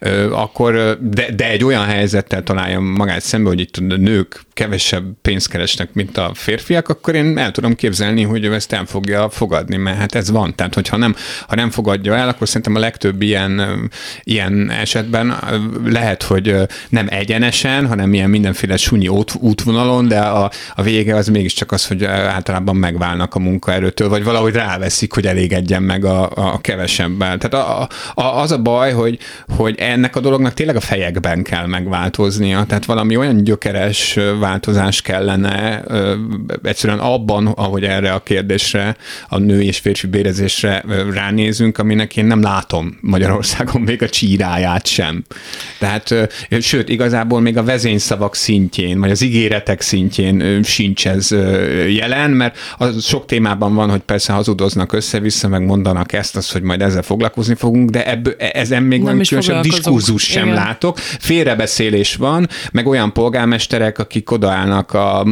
ö, 0.01 0.33
akkor, 0.33 0.99
de, 1.01 1.27
de 1.37 1.51
egy 1.51 1.65
olyan 1.65 1.85
helyzettel 1.85 2.43
találja 2.43 2.81
magát 2.81 3.23
szembe, 3.23 3.49
hogy 3.49 3.61
itt 3.61 3.77
a 3.77 3.97
nők 3.97 4.43
kevesebb 4.53 5.05
pénzt 5.23 5.49
keresnek, 5.49 5.93
mint 5.93 6.04
a 6.13 6.31
férfiak, 6.35 6.89
akkor 6.89 7.15
én 7.15 7.39
el 7.39 7.51
tudom 7.51 7.75
képzelni, 7.75 8.23
hogy 8.23 8.45
ő 8.45 8.55
ezt 8.55 8.73
el 8.73 8.85
fogja 8.85 9.31
fogadni, 9.31 9.77
mert 9.77 9.99
hát 9.99 10.15
ez 10.15 10.31
van. 10.31 10.55
Tehát, 10.55 10.75
hogyha 10.75 10.97
nem, 10.97 11.15
ha 11.49 11.55
nem 11.55 11.71
fogadja 11.71 12.15
el, 12.15 12.29
akkor 12.29 12.47
szerintem 12.47 12.75
a 12.75 12.79
legtöbb 12.79 13.23
ilyen, 13.23 13.91
ilyen 14.23 14.71
esetben 14.71 15.35
lehet, 15.85 16.23
hogy 16.23 16.57
nem 16.89 17.07
egyenesen, 17.11 17.87
hanem 17.87 18.15
ilyen 18.15 18.31
mindenféle 18.31 18.77
sunyi 18.77 19.09
út, 19.09 19.35
útvonalon, 19.41 20.09
de 20.09 20.21
a, 20.21 20.51
a 20.75 20.83
vége 20.83 21.17
az 21.17 21.29
mégiscsak 21.29 21.73
az, 21.73 21.87
hogy 21.87 22.05
általában 22.05 22.77
megválnak 22.77 23.35
a 23.35 23.39
munkaerőtől, 23.39 24.09
vagy 24.09 24.25
valahogy 24.25 24.55
ráveszik, 24.55 25.13
hogy 25.13 25.27
elégedjen 25.27 25.83
meg 25.83 26.05
a, 26.05 26.31
a 26.35 26.61
kevesebben. 26.61 27.39
Tehát 27.39 27.67
a, 27.67 27.89
a, 28.15 28.41
az 28.41 28.51
a 28.51 28.59
baj, 28.59 28.93
hogy, 28.93 29.19
hogy 29.57 29.75
ennek 29.79 30.17
a 30.17 30.21
dolognak 30.21 30.55
tényleg 30.55 30.77
a 30.77 30.81
fejekben 30.81 31.43
kell 31.43 31.67
megváltoznia, 31.67 32.65
tehát 32.65 32.85
valami 32.85 33.17
olyan 33.17 33.45
gyökeres 33.45 34.19
változás 34.39 35.03
kellene 35.03 35.83
egyszerűen 36.63 36.99
abban, 36.99 37.47
ahogy 37.47 37.85
erre 37.85 38.13
a 38.13 38.23
kérdésre, 38.23 38.97
a 39.29 39.39
nő 39.39 39.63
és 39.63 39.79
férfi 39.79 40.07
bérezésre 40.07 40.85
ránézünk, 41.13 41.79
aminek 41.79 42.17
én 42.17 42.25
nem 42.25 42.43
látom 42.43 42.99
Magyarországon 43.01 43.81
még 43.81 44.03
a 44.03 44.09
csíráját 44.09 44.87
sem. 44.87 45.25
Tehát, 45.79 46.15
sőt, 46.61 46.89
igazából 46.89 47.41
még 47.41 47.57
a 47.57 47.63
vezényszavak 47.63 48.35
szintjén, 48.35 49.01
vagy 49.01 49.11
az 49.11 49.23
ígéretek 49.23 49.81
szintjén 49.81 50.63
sincs 50.63 51.07
ez 51.07 51.31
jelen, 51.89 52.31
mert 52.31 52.59
az 52.79 53.05
sok 53.05 53.27
témában 53.27 53.75
van, 53.75 53.91
hogy 53.91 54.01
persze 54.01 54.33
hazudoznak 54.33 54.93
össze-vissza, 54.93 55.49
meg 55.49 55.65
mondanak 55.67 56.13
ezt, 56.13 56.37
az, 56.37 56.51
hogy 56.51 56.63
majd 56.63 56.83
ezzel 56.83 57.03
foglalkozni 57.03 57.55
fogunk, 57.55 57.91
de 57.91 58.07
ebből, 58.07 58.35
e, 58.39 58.51
ezen 58.55 58.83
még 58.83 59.03
nem 59.03 59.21
különösebb 59.21 59.63
diskurzus 59.63 60.23
sem 60.23 60.43
Igen. 60.43 60.55
látok. 60.55 60.99
Félrebeszélés 60.99 62.15
van, 62.15 62.49
meg 62.73 62.87
olyan 62.87 63.13
polgármesterek, 63.13 63.99
akik 63.99 64.31
odaállnak 64.31 64.93
a 64.93 65.25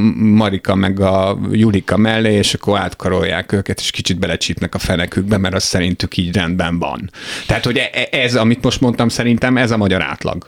Marika 0.43 0.75
meg 0.75 1.01
a 1.01 1.39
Julika 1.51 1.97
mellé, 1.97 2.33
és 2.33 2.55
akkor 2.55 2.79
átkarolják 2.79 3.53
őket, 3.53 3.81
és 3.81 3.91
kicsit 3.91 4.19
belecsípnek 4.19 4.75
a 4.75 4.79
fenekükbe, 4.79 5.37
mert 5.37 5.55
az 5.55 5.65
szerintük 5.65 6.17
így 6.17 6.35
rendben 6.35 6.79
van. 6.79 7.11
Tehát, 7.47 7.65
hogy 7.65 7.77
e, 7.77 7.91
e, 7.93 8.09
ez, 8.19 8.35
amit 8.35 8.63
most 8.63 8.81
mondtam, 8.81 9.09
szerintem 9.09 9.57
ez 9.57 9.71
a 9.71 9.77
magyar 9.77 10.03
átlag. 10.03 10.47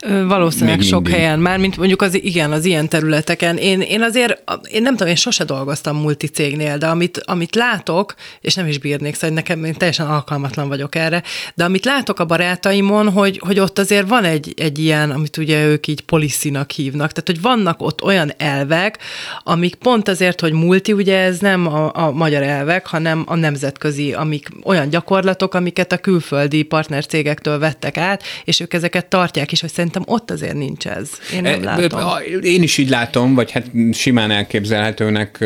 Valószínűleg 0.00 0.78
Még 0.78 0.86
sok 0.86 1.02
mindig. 1.02 1.20
helyen, 1.20 1.38
már 1.38 1.58
mint 1.58 1.76
mondjuk 1.76 2.02
az, 2.02 2.14
igen, 2.14 2.52
az 2.52 2.64
ilyen 2.64 2.88
területeken. 2.88 3.56
Én, 3.56 3.80
én 3.80 4.02
azért, 4.02 4.42
én 4.70 4.82
nem 4.82 4.92
tudom, 4.92 5.08
én 5.08 5.14
sose 5.14 5.44
dolgoztam 5.44 5.96
multicégnél, 5.96 6.78
de 6.78 6.86
amit, 6.86 7.22
amit 7.24 7.54
látok, 7.54 8.14
és 8.40 8.54
nem 8.54 8.66
is 8.66 8.78
bírnék, 8.78 9.14
szóval 9.14 9.36
nekem 9.36 9.64
én 9.64 9.74
teljesen 9.74 10.06
alkalmatlan 10.06 10.68
vagyok 10.68 10.94
erre, 10.94 11.22
de 11.54 11.64
amit 11.64 11.84
látok 11.84 12.20
a 12.20 12.24
barátaimon, 12.24 13.10
hogy, 13.10 13.40
hogy 13.44 13.58
ott 13.58 13.78
azért 13.78 14.08
van 14.08 14.24
egy, 14.24 14.54
egy 14.56 14.78
ilyen, 14.78 15.10
amit 15.10 15.36
ugye 15.36 15.64
ők 15.66 15.86
így 15.86 16.00
poliszinak 16.00 16.70
hívnak, 16.70 17.12
tehát 17.12 17.26
hogy 17.26 17.40
vannak 17.40 17.82
ott 17.82 18.02
olyan 18.02 18.32
elvek, 18.36 18.98
amik 19.42 19.74
pont 19.74 20.08
azért, 20.08 20.40
hogy 20.40 20.52
multi, 20.52 20.92
ugye 20.92 21.18
ez 21.18 21.38
nem 21.38 21.66
a, 21.66 21.90
a 21.94 22.10
magyar 22.10 22.42
elvek, 22.42 22.86
hanem 22.86 23.24
a 23.26 23.34
nemzetközi, 23.34 24.12
amik 24.12 24.48
olyan 24.62 24.88
gyakorlatok, 24.88 25.54
amiket 25.54 25.92
a 25.92 25.98
külföldi 25.98 26.62
partnercégektől 26.62 27.58
vettek 27.58 27.96
át, 27.96 28.22
és 28.44 28.60
ők 28.60 28.74
ezeket 28.74 29.06
tartják, 29.06 29.52
és 29.52 29.60
hogy 29.60 29.70
szerintem 29.86 30.14
ott 30.14 30.30
azért 30.30 30.54
nincs 30.54 30.86
ez. 30.86 31.10
Én 31.34 31.42
nem 31.42 31.62
e, 31.62 31.64
látom. 31.64 32.00
Én 32.42 32.62
is 32.62 32.78
így 32.78 32.88
látom, 32.88 33.34
vagy 33.34 33.50
hát 33.50 33.64
simán 33.92 34.30
elképzelhetőnek 34.30 35.44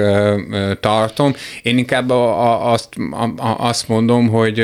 tartom. 0.81 1.35
Én 1.63 1.79
inkább 1.79 2.11
azt, 2.11 2.89
azt 3.59 3.89
mondom, 3.89 4.29
hogy 4.29 4.63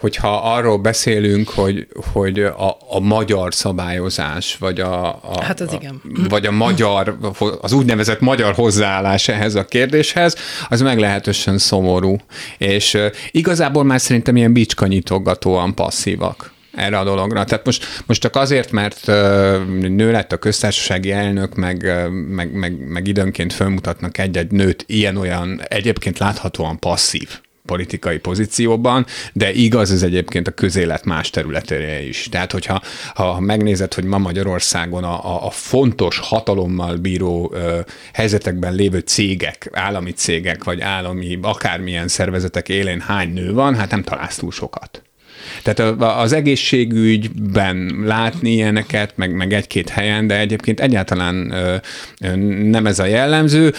hogyha 0.00 0.54
arról 0.54 0.78
beszélünk, 0.78 1.48
hogy, 1.48 1.86
hogy 2.12 2.40
a, 2.40 2.76
a 2.88 3.00
magyar 3.00 3.54
szabályozás, 3.54 4.56
vagy 4.56 4.80
a, 4.80 5.08
a, 5.08 5.42
hát 5.42 5.60
az 5.60 5.72
igen. 5.72 6.00
A, 6.04 6.28
vagy 6.28 6.46
a 6.46 6.50
magyar, 6.50 7.18
az 7.60 7.72
úgynevezett 7.72 8.20
magyar 8.20 8.54
hozzáállás 8.54 9.28
ehhez 9.28 9.54
a 9.54 9.64
kérdéshez, 9.64 10.36
az 10.68 10.80
meglehetősen 10.80 11.58
szomorú. 11.58 12.16
És 12.58 12.98
igazából 13.30 13.84
már 13.84 14.00
szerintem 14.00 14.36
ilyen 14.36 14.52
bicskanyitogatóan 14.52 15.74
passzívak 15.74 16.52
erre 16.80 16.98
a 16.98 17.04
dologra. 17.04 17.44
Tehát 17.44 17.64
most, 17.64 17.86
most 18.06 18.20
csak 18.20 18.36
azért, 18.36 18.70
mert 18.70 19.06
nő 19.88 20.10
lett 20.10 20.32
a 20.32 20.36
köztársasági 20.36 21.12
elnök, 21.12 21.54
meg, 21.54 22.10
meg, 22.10 22.52
meg, 22.52 22.88
meg 22.88 23.06
időnként 23.06 23.52
fölmutatnak 23.52 24.18
egy-egy 24.18 24.50
nőt 24.50 24.84
ilyen-olyan 24.86 25.60
egyébként 25.68 26.18
láthatóan 26.18 26.78
passzív 26.78 27.28
politikai 27.70 28.18
pozícióban, 28.18 29.06
de 29.32 29.52
igaz 29.52 29.90
ez 29.90 30.02
egyébként 30.02 30.48
a 30.48 30.50
közélet 30.50 31.04
más 31.04 31.30
területére 31.30 32.02
is. 32.02 32.28
Tehát, 32.30 32.52
hogyha 32.52 32.82
ha 33.14 33.40
megnézed, 33.40 33.94
hogy 33.94 34.04
ma 34.04 34.18
Magyarországon 34.18 35.04
a, 35.04 35.46
a 35.46 35.50
fontos 35.50 36.18
hatalommal 36.18 36.96
bíró 36.96 37.50
ö, 37.54 37.80
helyzetekben 38.12 38.74
lévő 38.74 38.98
cégek, 38.98 39.70
állami 39.72 40.12
cégek, 40.12 40.64
vagy 40.64 40.80
állami 40.80 41.38
akármilyen 41.42 42.08
szervezetek 42.08 42.68
élén 42.68 43.00
hány 43.00 43.32
nő 43.32 43.52
van, 43.52 43.74
hát 43.74 43.90
nem 43.90 44.02
találsz 44.02 44.36
túl 44.36 44.50
sokat. 44.50 45.02
Tehát 45.62 46.00
az 46.00 46.32
egészségügyben 46.32 48.02
látni 48.04 48.50
ilyeneket, 48.50 49.12
meg, 49.16 49.34
meg 49.34 49.52
egy-két 49.52 49.88
helyen, 49.88 50.26
de 50.26 50.38
egyébként 50.38 50.80
egyáltalán 50.80 51.34
nem 52.62 52.86
ez 52.86 52.98
a 52.98 53.04
jellemző, 53.04 53.72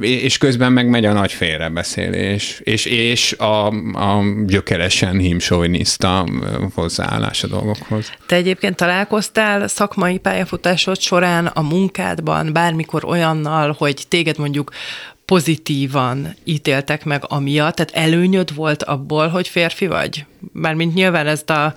és 0.00 0.38
közben 0.38 0.72
meg 0.72 0.88
megy 0.88 1.04
a 1.04 1.12
nagy 1.12 1.32
félrebeszélés, 1.32 2.60
és, 2.64 2.84
és 2.84 3.32
a, 3.32 3.66
a 3.92 4.22
gyökeresen 4.46 5.18
himsoviniszta 5.18 6.28
hozzáállás 6.74 7.42
a 7.42 7.46
dolgokhoz. 7.46 8.12
Te 8.26 8.36
egyébként 8.36 8.76
találkoztál 8.76 9.68
szakmai 9.68 10.18
pályafutásod 10.18 11.00
során 11.00 11.46
a 11.46 11.62
munkádban 11.62 12.52
bármikor 12.52 13.04
olyannal, 13.04 13.74
hogy 13.78 14.04
téged 14.08 14.38
mondjuk 14.38 14.70
pozitívan 15.30 16.34
ítéltek 16.44 17.04
meg 17.04 17.22
amiatt, 17.26 17.74
tehát 17.74 18.06
előnyöd 18.06 18.54
volt 18.54 18.82
abból, 18.82 19.28
hogy 19.28 19.48
férfi 19.48 19.86
vagy? 19.86 20.24
Mármint 20.52 20.94
nyilván 20.94 21.26
ez 21.26 21.42
a 21.46 21.74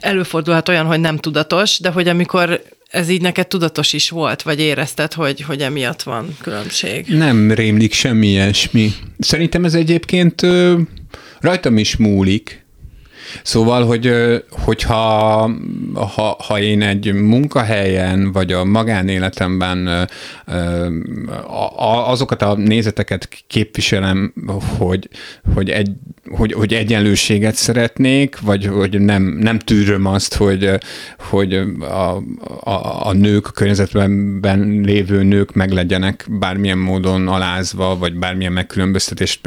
előfordulhat 0.00 0.68
olyan, 0.68 0.86
hogy 0.86 1.00
nem 1.00 1.16
tudatos, 1.16 1.78
de 1.78 1.90
hogy 1.90 2.08
amikor 2.08 2.62
ez 2.90 3.08
így 3.08 3.20
neked 3.20 3.46
tudatos 3.46 3.92
is 3.92 4.10
volt, 4.10 4.42
vagy 4.42 4.60
érezted, 4.60 5.12
hogy, 5.12 5.40
hogy 5.40 5.60
emiatt 5.60 6.02
van 6.02 6.36
különbség? 6.40 7.06
Nem 7.06 7.52
rémlik 7.52 7.92
semmi 7.92 8.26
ilyesmi. 8.26 8.92
Szerintem 9.18 9.64
ez 9.64 9.74
egyébként 9.74 10.46
rajtam 11.40 11.76
is 11.76 11.96
múlik, 11.96 12.66
Szóval, 13.42 13.86
hogy 13.86 14.12
hogyha 14.50 15.50
ha, 15.94 16.36
ha 16.46 16.60
én 16.60 16.82
egy 16.82 17.12
munkahelyen, 17.12 18.32
vagy 18.32 18.52
a 18.52 18.64
magánéletemben 18.64 20.08
azokat 22.06 22.42
a 22.42 22.54
nézeteket 22.54 23.28
képviselem, 23.46 24.32
hogy, 24.78 25.08
hogy, 25.54 25.70
egy, 25.70 25.90
hogy, 26.30 26.52
hogy 26.52 26.74
egyenlőséget 26.74 27.54
szeretnék, 27.54 28.40
vagy 28.40 28.66
hogy 28.66 29.00
nem, 29.00 29.22
nem 29.22 29.58
tűröm 29.58 30.06
azt, 30.06 30.34
hogy, 30.34 30.70
hogy 31.18 31.54
a, 31.80 32.22
a, 32.60 33.06
a 33.06 33.12
nők, 33.12 33.46
a 33.46 33.50
környezetben 33.50 34.80
lévő 34.84 35.22
nők 35.22 35.52
meg 35.52 35.70
legyenek 35.70 36.26
bármilyen 36.28 36.78
módon 36.78 37.28
alázva, 37.28 37.96
vagy 37.98 38.14
bármilyen 38.14 38.52
megkülönböztetés, 38.52 39.40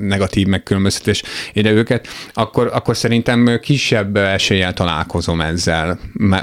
negatív 0.00 0.46
megkülönböztetés 0.46 1.22
ide 1.52 1.70
őket, 1.70 2.08
akkor, 2.32 2.70
akkor 2.72 2.96
szerint 2.96 3.23
szerintem 3.24 3.60
kisebb 3.60 4.16
eséllyel 4.16 4.72
találkozom 4.72 5.40
ezzel, 5.40 5.98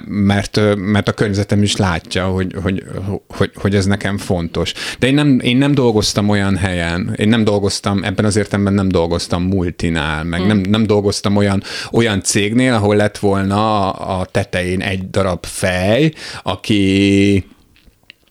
mert, 0.05 0.59
mert 0.75 1.07
a 1.07 1.11
környezetem 1.11 1.63
is 1.63 1.75
látja, 1.75 2.25
hogy, 2.25 2.55
hogy, 2.63 2.83
hogy, 3.27 3.51
hogy 3.55 3.75
ez 3.75 3.85
nekem 3.85 4.17
fontos. 4.17 4.73
De 4.99 5.07
én 5.07 5.13
nem, 5.13 5.39
én 5.39 5.57
nem 5.57 5.73
dolgoztam 5.73 6.29
olyan 6.29 6.57
helyen, 6.57 7.13
én 7.17 7.27
nem 7.27 7.43
dolgoztam, 7.43 8.03
ebben 8.03 8.25
az 8.25 8.35
értelemben 8.35 8.73
nem 8.73 8.87
dolgoztam 8.87 9.43
multinál, 9.43 10.23
meg 10.23 10.39
hmm. 10.39 10.47
nem, 10.47 10.57
nem 10.57 10.85
dolgoztam 10.85 11.35
olyan, 11.35 11.63
olyan 11.91 12.21
cégnél, 12.21 12.73
ahol 12.73 12.95
lett 12.95 13.17
volna 13.17 13.89
a 13.91 14.25
tetején 14.25 14.81
egy 14.81 15.09
darab 15.09 15.45
fej, 15.45 16.13
aki 16.43 17.45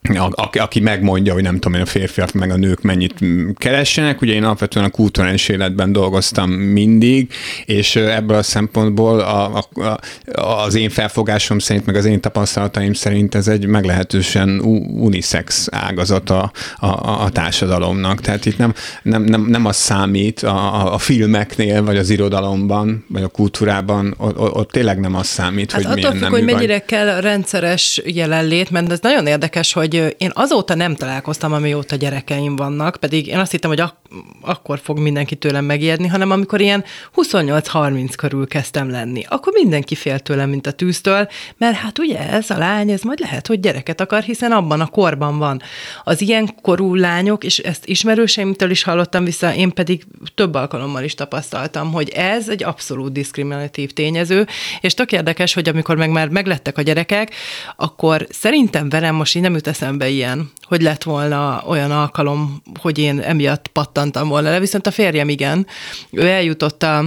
a, 0.09 0.49
aki 0.53 0.81
megmondja, 0.81 1.33
hogy 1.33 1.43
nem 1.43 1.55
tudom 1.55 1.75
én, 1.75 1.81
a 1.81 1.87
férfiak 1.87 2.33
meg 2.33 2.51
a 2.51 2.57
nők 2.57 2.83
mennyit 2.83 3.15
keressenek. 3.55 4.21
Ugye 4.21 4.33
én 4.33 4.45
alapvetően 4.45 4.85
a 4.85 4.91
kulturális 4.91 5.49
életben 5.49 5.93
dolgoztam 5.93 6.51
mindig, 6.51 7.33
és 7.65 7.97
ebből 7.97 8.37
a 8.37 8.43
szempontból 8.43 9.21
a, 9.21 9.57
a, 9.57 9.99
az 10.41 10.75
én 10.75 10.91
felfogásom 10.91 11.59
szerint, 11.59 11.87
meg 11.87 11.97
az 11.97 12.05
én 12.05 12.21
tapasztalataim 12.21 12.93
szerint 12.93 13.35
ez 13.35 13.49
egy 13.49 13.67
meglehetősen 13.67 14.61
unisex 15.01 15.69
ágazat 15.71 16.31
a, 16.31 16.53
a, 16.77 17.23
a 17.23 17.31
társadalomnak. 17.31 18.21
Tehát 18.21 18.47
itt 18.47 18.59
nem, 18.59 18.75
nem, 19.03 19.23
nem, 19.23 19.47
nem 19.47 19.67
az 19.67 19.77
számít 19.77 20.43
a, 20.43 20.93
a 20.93 20.99
filmeknél, 20.99 21.85
vagy 21.85 21.97
az 21.97 22.11
irodalomban, 22.11 23.05
vagy 23.09 23.23
a 23.23 23.29
kultúrában, 23.29 24.15
ott, 24.17 24.39
ott 24.39 24.71
tényleg 24.71 25.01
nem 25.01 25.15
az 25.15 25.27
számít, 25.27 25.73
hát 25.73 25.85
hogy 25.85 25.95
milyen 25.95 26.13
függ, 26.13 26.29
hogy 26.31 26.45
mennyire 26.45 26.73
vagy. 26.73 26.85
kell 26.85 27.21
rendszeres 27.21 28.01
jelenlét, 28.05 28.71
mert 28.71 28.93
ez 28.93 28.99
nagyon 29.01 29.27
érdekes, 29.27 29.73
hogy 29.73 29.90
én 29.95 30.31
azóta 30.33 30.75
nem 30.75 30.95
találkoztam, 30.95 31.53
amióta 31.53 31.97
gyerekeim 31.97 32.57
vannak, 32.57 32.97
pedig 32.97 33.27
én 33.27 33.39
azt 33.39 33.51
hittem, 33.51 33.71
hogy 33.71 33.81
ak- 33.81 34.00
akkor 34.41 34.79
fog 34.79 34.99
mindenki 34.99 35.37
tőlem 35.37 35.65
megijedni, 35.65 36.07
hanem 36.07 36.31
amikor 36.31 36.61
ilyen 36.61 36.85
28-30 37.17 38.13
körül 38.17 38.47
kezdtem 38.47 38.91
lenni, 38.91 39.25
akkor 39.29 39.53
mindenki 39.53 39.95
fél 39.95 40.19
tőlem, 40.19 40.49
mint 40.51 40.67
a 40.67 40.73
tűztől, 40.73 41.29
mert 41.57 41.77
hát 41.77 41.99
ugye 41.99 42.19
ez 42.31 42.51
a 42.51 42.59
lány, 42.59 42.91
ez 42.91 43.03
majd 43.03 43.21
lehet, 43.21 43.47
hogy 43.47 43.61
gyereket 43.61 44.01
akar, 44.01 44.23
hiszen 44.23 44.53
abban 44.53 44.81
a 44.81 44.87
korban 44.87 45.39
van. 45.39 45.63
Az 46.05 46.21
ilyen 46.21 46.55
korú 46.63 46.95
lányok, 46.95 47.45
és 47.45 47.59
ezt 47.59 47.87
ismerőseimtől 47.87 48.71
is 48.71 48.83
hallottam 48.83 49.25
vissza, 49.25 49.55
én 49.55 49.71
pedig 49.71 50.05
több 50.35 50.55
alkalommal 50.55 51.03
is 51.03 51.15
tapasztaltam, 51.15 51.93
hogy 51.93 52.09
ez 52.09 52.49
egy 52.49 52.63
abszolút 52.63 53.13
diszkriminatív 53.13 53.93
tényező, 53.93 54.47
és 54.81 54.95
tök 54.95 55.13
érdekes, 55.13 55.55
hogy 55.55 55.69
amikor 55.69 55.97
meg 55.97 56.11
már 56.11 56.29
meglettek 56.29 56.79
a 56.79 56.83
gyerekek, 56.83 57.35
akkor 57.77 58.27
szerintem 58.31 58.89
velem 58.89 59.15
most 59.15 59.37
így 59.37 59.43
nem 59.43 59.55
jut 59.55 59.67
eszembe 59.67 60.09
ilyen, 60.09 60.51
hogy 60.63 60.83
lett 60.83 61.03
volna 61.03 61.63
olyan 61.67 61.91
alkalom, 61.91 62.63
hogy 62.81 62.99
én 62.99 63.21
emiatt 63.21 63.69
pattantam 64.01 64.29
volna 64.29 64.51
le, 64.51 64.61
viszont 64.61 64.87
a 64.87 64.91
férjem 64.91 65.29
igen, 65.29 65.67
ő 66.11 66.27
eljutott 66.27 66.83
a 66.83 67.05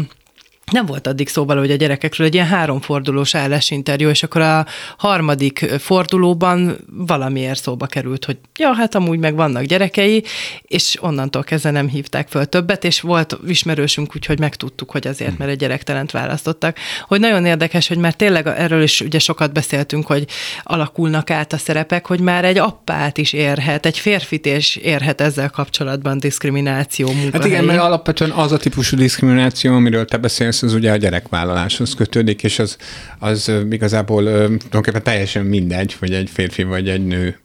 nem 0.73 0.85
volt 0.85 1.07
addig 1.07 1.27
szóval, 1.27 1.57
hogy 1.57 1.71
a 1.71 1.75
gyerekekről 1.75 2.27
egy 2.27 2.33
ilyen 2.33 2.45
háromfordulós 2.45 3.35
állásinterjú, 3.35 4.09
és 4.09 4.23
akkor 4.23 4.41
a 4.41 4.65
harmadik 4.97 5.65
fordulóban 5.79 6.77
valamiért 6.91 7.61
szóba 7.61 7.85
került, 7.85 8.25
hogy 8.25 8.37
ja, 8.59 8.73
hát 8.73 8.95
amúgy 8.95 9.19
meg 9.19 9.35
vannak 9.35 9.63
gyerekei, 9.63 10.23
és 10.61 10.97
onnantól 11.01 11.43
kezdve 11.43 11.71
nem 11.71 11.87
hívták 11.87 12.27
föl 12.27 12.45
többet, 12.45 12.83
és 12.83 13.01
volt 13.01 13.37
ismerősünk, 13.47 14.15
úgyhogy 14.15 14.39
megtudtuk, 14.39 14.91
hogy 14.91 15.07
azért, 15.07 15.37
mert 15.37 15.51
egy 15.51 15.57
gyerektelent 15.57 16.11
választottak. 16.11 16.77
Hogy 17.07 17.19
nagyon 17.19 17.45
érdekes, 17.45 17.87
hogy 17.87 17.97
már 17.97 18.13
tényleg 18.13 18.47
erről 18.47 18.83
is 18.83 19.01
ugye 19.01 19.19
sokat 19.19 19.53
beszéltünk, 19.53 20.05
hogy 20.05 20.25
alakulnak 20.63 21.29
át 21.29 21.53
a 21.53 21.57
szerepek, 21.57 22.07
hogy 22.07 22.19
már 22.19 22.45
egy 22.45 22.57
appát 22.57 23.17
is 23.17 23.33
érhet, 23.33 23.85
egy 23.85 23.97
férfit 23.97 24.45
is 24.45 24.75
érhet 24.75 25.21
ezzel 25.21 25.49
kapcsolatban 25.49 26.19
diszkrimináció 26.19 27.07
munkahelyi. 27.07 27.31
Hát 27.33 27.45
igen, 27.45 27.63
mert 27.63 27.79
alapvetően 27.79 28.31
az 28.31 28.51
a 28.51 28.57
típusú 28.57 28.97
diszkrimináció, 28.97 29.73
amiről 29.73 30.05
te 30.05 30.17
beszélsz, 30.17 30.62
az 30.63 30.73
ugye 30.73 30.91
a 30.91 30.95
gyerekvállaláshoz 30.95 31.95
kötődik, 31.95 32.43
és 32.43 32.59
az, 32.59 32.77
az 33.19 33.51
igazából 33.69 34.23
tulajdonképpen 34.23 35.03
teljesen 35.03 35.45
mindegy, 35.45 35.93
hogy 35.99 36.13
egy 36.13 36.29
férfi 36.33 36.63
vagy 36.63 36.89
egy 36.89 37.05
nő 37.05 37.39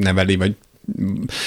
neveli, 0.00 0.36
vagy 0.36 0.54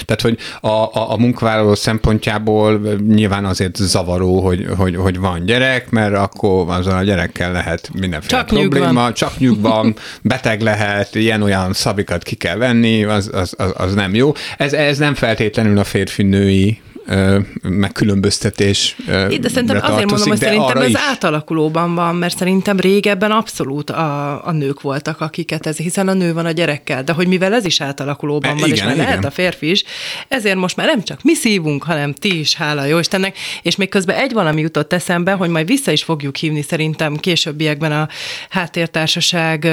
tehát, 0.05 0.21
hogy 0.21 0.37
a, 0.61 0.67
a, 0.67 1.11
a 1.11 1.17
munkavállaló 1.17 1.75
szempontjából 1.75 2.79
nyilván 3.07 3.45
azért 3.45 3.75
zavaró, 3.75 4.39
hogy, 4.39 4.67
hogy, 4.77 4.95
hogy 4.95 5.19
van 5.19 5.45
gyerek, 5.45 5.89
mert 5.89 6.15
akkor 6.15 6.69
azon 6.69 6.93
a 6.93 7.03
gyerekkel 7.03 7.51
lehet 7.51 7.89
mindenféle 7.93 8.37
csak 8.37 8.47
probléma, 8.47 8.85
nyugban. 8.85 9.13
csak 9.13 9.37
nyugban, 9.37 9.95
beteg 10.21 10.61
lehet, 10.61 11.15
ilyen-olyan 11.15 11.73
szabikat 11.73 12.23
ki 12.23 12.35
kell 12.35 12.55
venni, 12.55 13.03
az, 13.03 13.29
az, 13.33 13.53
az, 13.57 13.73
az 13.77 13.93
nem 13.93 14.15
jó. 14.15 14.31
Ez, 14.57 14.73
ez 14.73 14.97
nem 14.97 15.13
feltétlenül 15.13 15.77
a 15.77 15.83
férfi-női 15.83 16.81
megkülönböztetés. 17.61 18.95
De 19.05 19.49
szerintem 19.49 19.79
azért 19.81 20.09
mondom, 20.09 20.27
hogy 20.27 20.37
szerintem 20.37 20.77
ez 20.77 20.89
is. 20.89 20.95
átalakulóban 21.09 21.95
van, 21.95 22.15
mert 22.15 22.37
szerintem 22.37 22.79
régebben 22.79 23.31
abszolút 23.31 23.89
a, 23.89 24.45
a 24.47 24.51
nők 24.51 24.81
voltak, 24.81 25.21
akiket 25.21 25.65
ez, 25.65 25.77
hiszen 25.77 26.07
a 26.07 26.13
nő 26.13 26.33
van 26.33 26.45
a 26.45 26.51
gyerekkel, 26.51 27.03
de 27.03 27.11
hogy 27.11 27.27
mivel 27.27 27.53
ez 27.53 27.65
is 27.65 27.81
átalakulóban 27.81 28.49
e, 28.49 28.53
van, 28.53 28.63
igen, 28.63 28.71
és 28.71 28.83
már 28.83 28.93
igen. 28.93 29.05
lehet 29.05 29.25
a 29.25 29.31
férfi 29.31 29.69
is, 29.69 29.83
ezért 30.27 30.55
most 30.55 30.75
már 30.75 30.87
nem 30.87 31.03
csak 31.03 31.23
mi 31.23 31.33
szívunk, 31.33 31.83
hanem 31.83 32.13
ti 32.13 32.39
is, 32.39 32.55
hála 32.55 32.85
jó 32.85 32.99
Istennek, 32.99 33.37
és 33.61 33.75
még 33.75 33.89
közben 33.89 34.15
egy 34.15 34.33
valami 34.33 34.61
jutott 34.61 34.93
eszembe, 34.93 35.31
hogy 35.31 35.49
majd 35.49 35.67
vissza 35.67 35.91
is 35.91 36.03
fogjuk 36.03 36.35
hívni 36.35 36.61
szerintem 36.61 37.15
későbbiekben 37.15 37.91
a 37.91 38.07
háttértársaság 38.49 39.67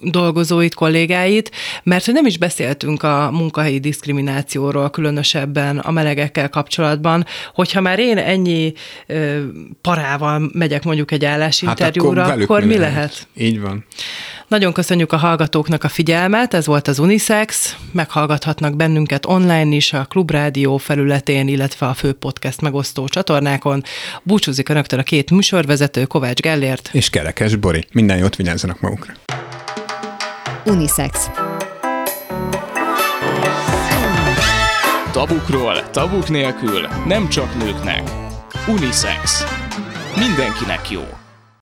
dolgozóit, 0.00 0.74
kollégáit, 0.74 1.50
mert 1.82 2.04
hogy 2.04 2.14
nem 2.14 2.26
is 2.26 2.38
beszéltünk 2.38 3.02
a 3.02 3.30
munkahelyi 3.32 3.78
diszkriminációról, 3.78 4.90
különösebben 4.90 5.78
a 5.78 5.90
melegekkel 5.90 6.45
ezzel 6.46 6.62
kapcsolatban, 6.62 7.26
hogyha 7.54 7.80
már 7.80 7.98
én 7.98 8.18
ennyi 8.18 8.72
ö, 9.06 9.42
parával 9.80 10.50
megyek 10.52 10.84
mondjuk 10.84 11.10
egy 11.10 11.24
állásinterjúra, 11.24 12.22
hát 12.22 12.30
akkor, 12.30 12.42
akkor 12.42 12.64
mi 12.64 12.78
lehet? 12.78 12.94
lehet? 12.94 13.28
Így 13.36 13.60
van. 13.60 13.84
Nagyon 14.48 14.72
köszönjük 14.72 15.12
a 15.12 15.16
hallgatóknak 15.16 15.84
a 15.84 15.88
figyelmet, 15.88 16.54
ez 16.54 16.66
volt 16.66 16.88
az 16.88 16.98
Unisex, 16.98 17.76
meghallgathatnak 17.92 18.76
bennünket 18.76 19.26
online 19.26 19.74
is 19.74 19.92
a 19.92 20.04
Klubrádió 20.04 20.76
felületén, 20.76 21.48
illetve 21.48 21.86
a 21.86 21.94
fő 21.94 22.12
podcast 22.12 22.60
megosztó 22.60 23.08
csatornákon. 23.08 23.82
Búcsúzik 24.22 24.68
önöktől 24.68 25.00
a 25.00 25.02
két 25.02 25.30
műsorvezető, 25.30 26.04
Kovács 26.04 26.40
Gellért 26.40 26.90
és 26.92 27.10
Kerekes 27.10 27.56
Bori. 27.56 27.84
Minden 27.92 28.18
jót 28.18 28.36
vigyázzanak 28.36 28.80
magukra. 28.80 29.12
Unisex 30.64 31.30
Tabukról, 35.16 35.90
tabuk 35.90 36.28
nélkül, 36.28 36.86
nem 37.06 37.28
csak 37.28 37.54
nőknek. 37.54 38.10
Unisex. 38.68 39.44
Mindenkinek 40.16 40.90
jó. 40.90 41.02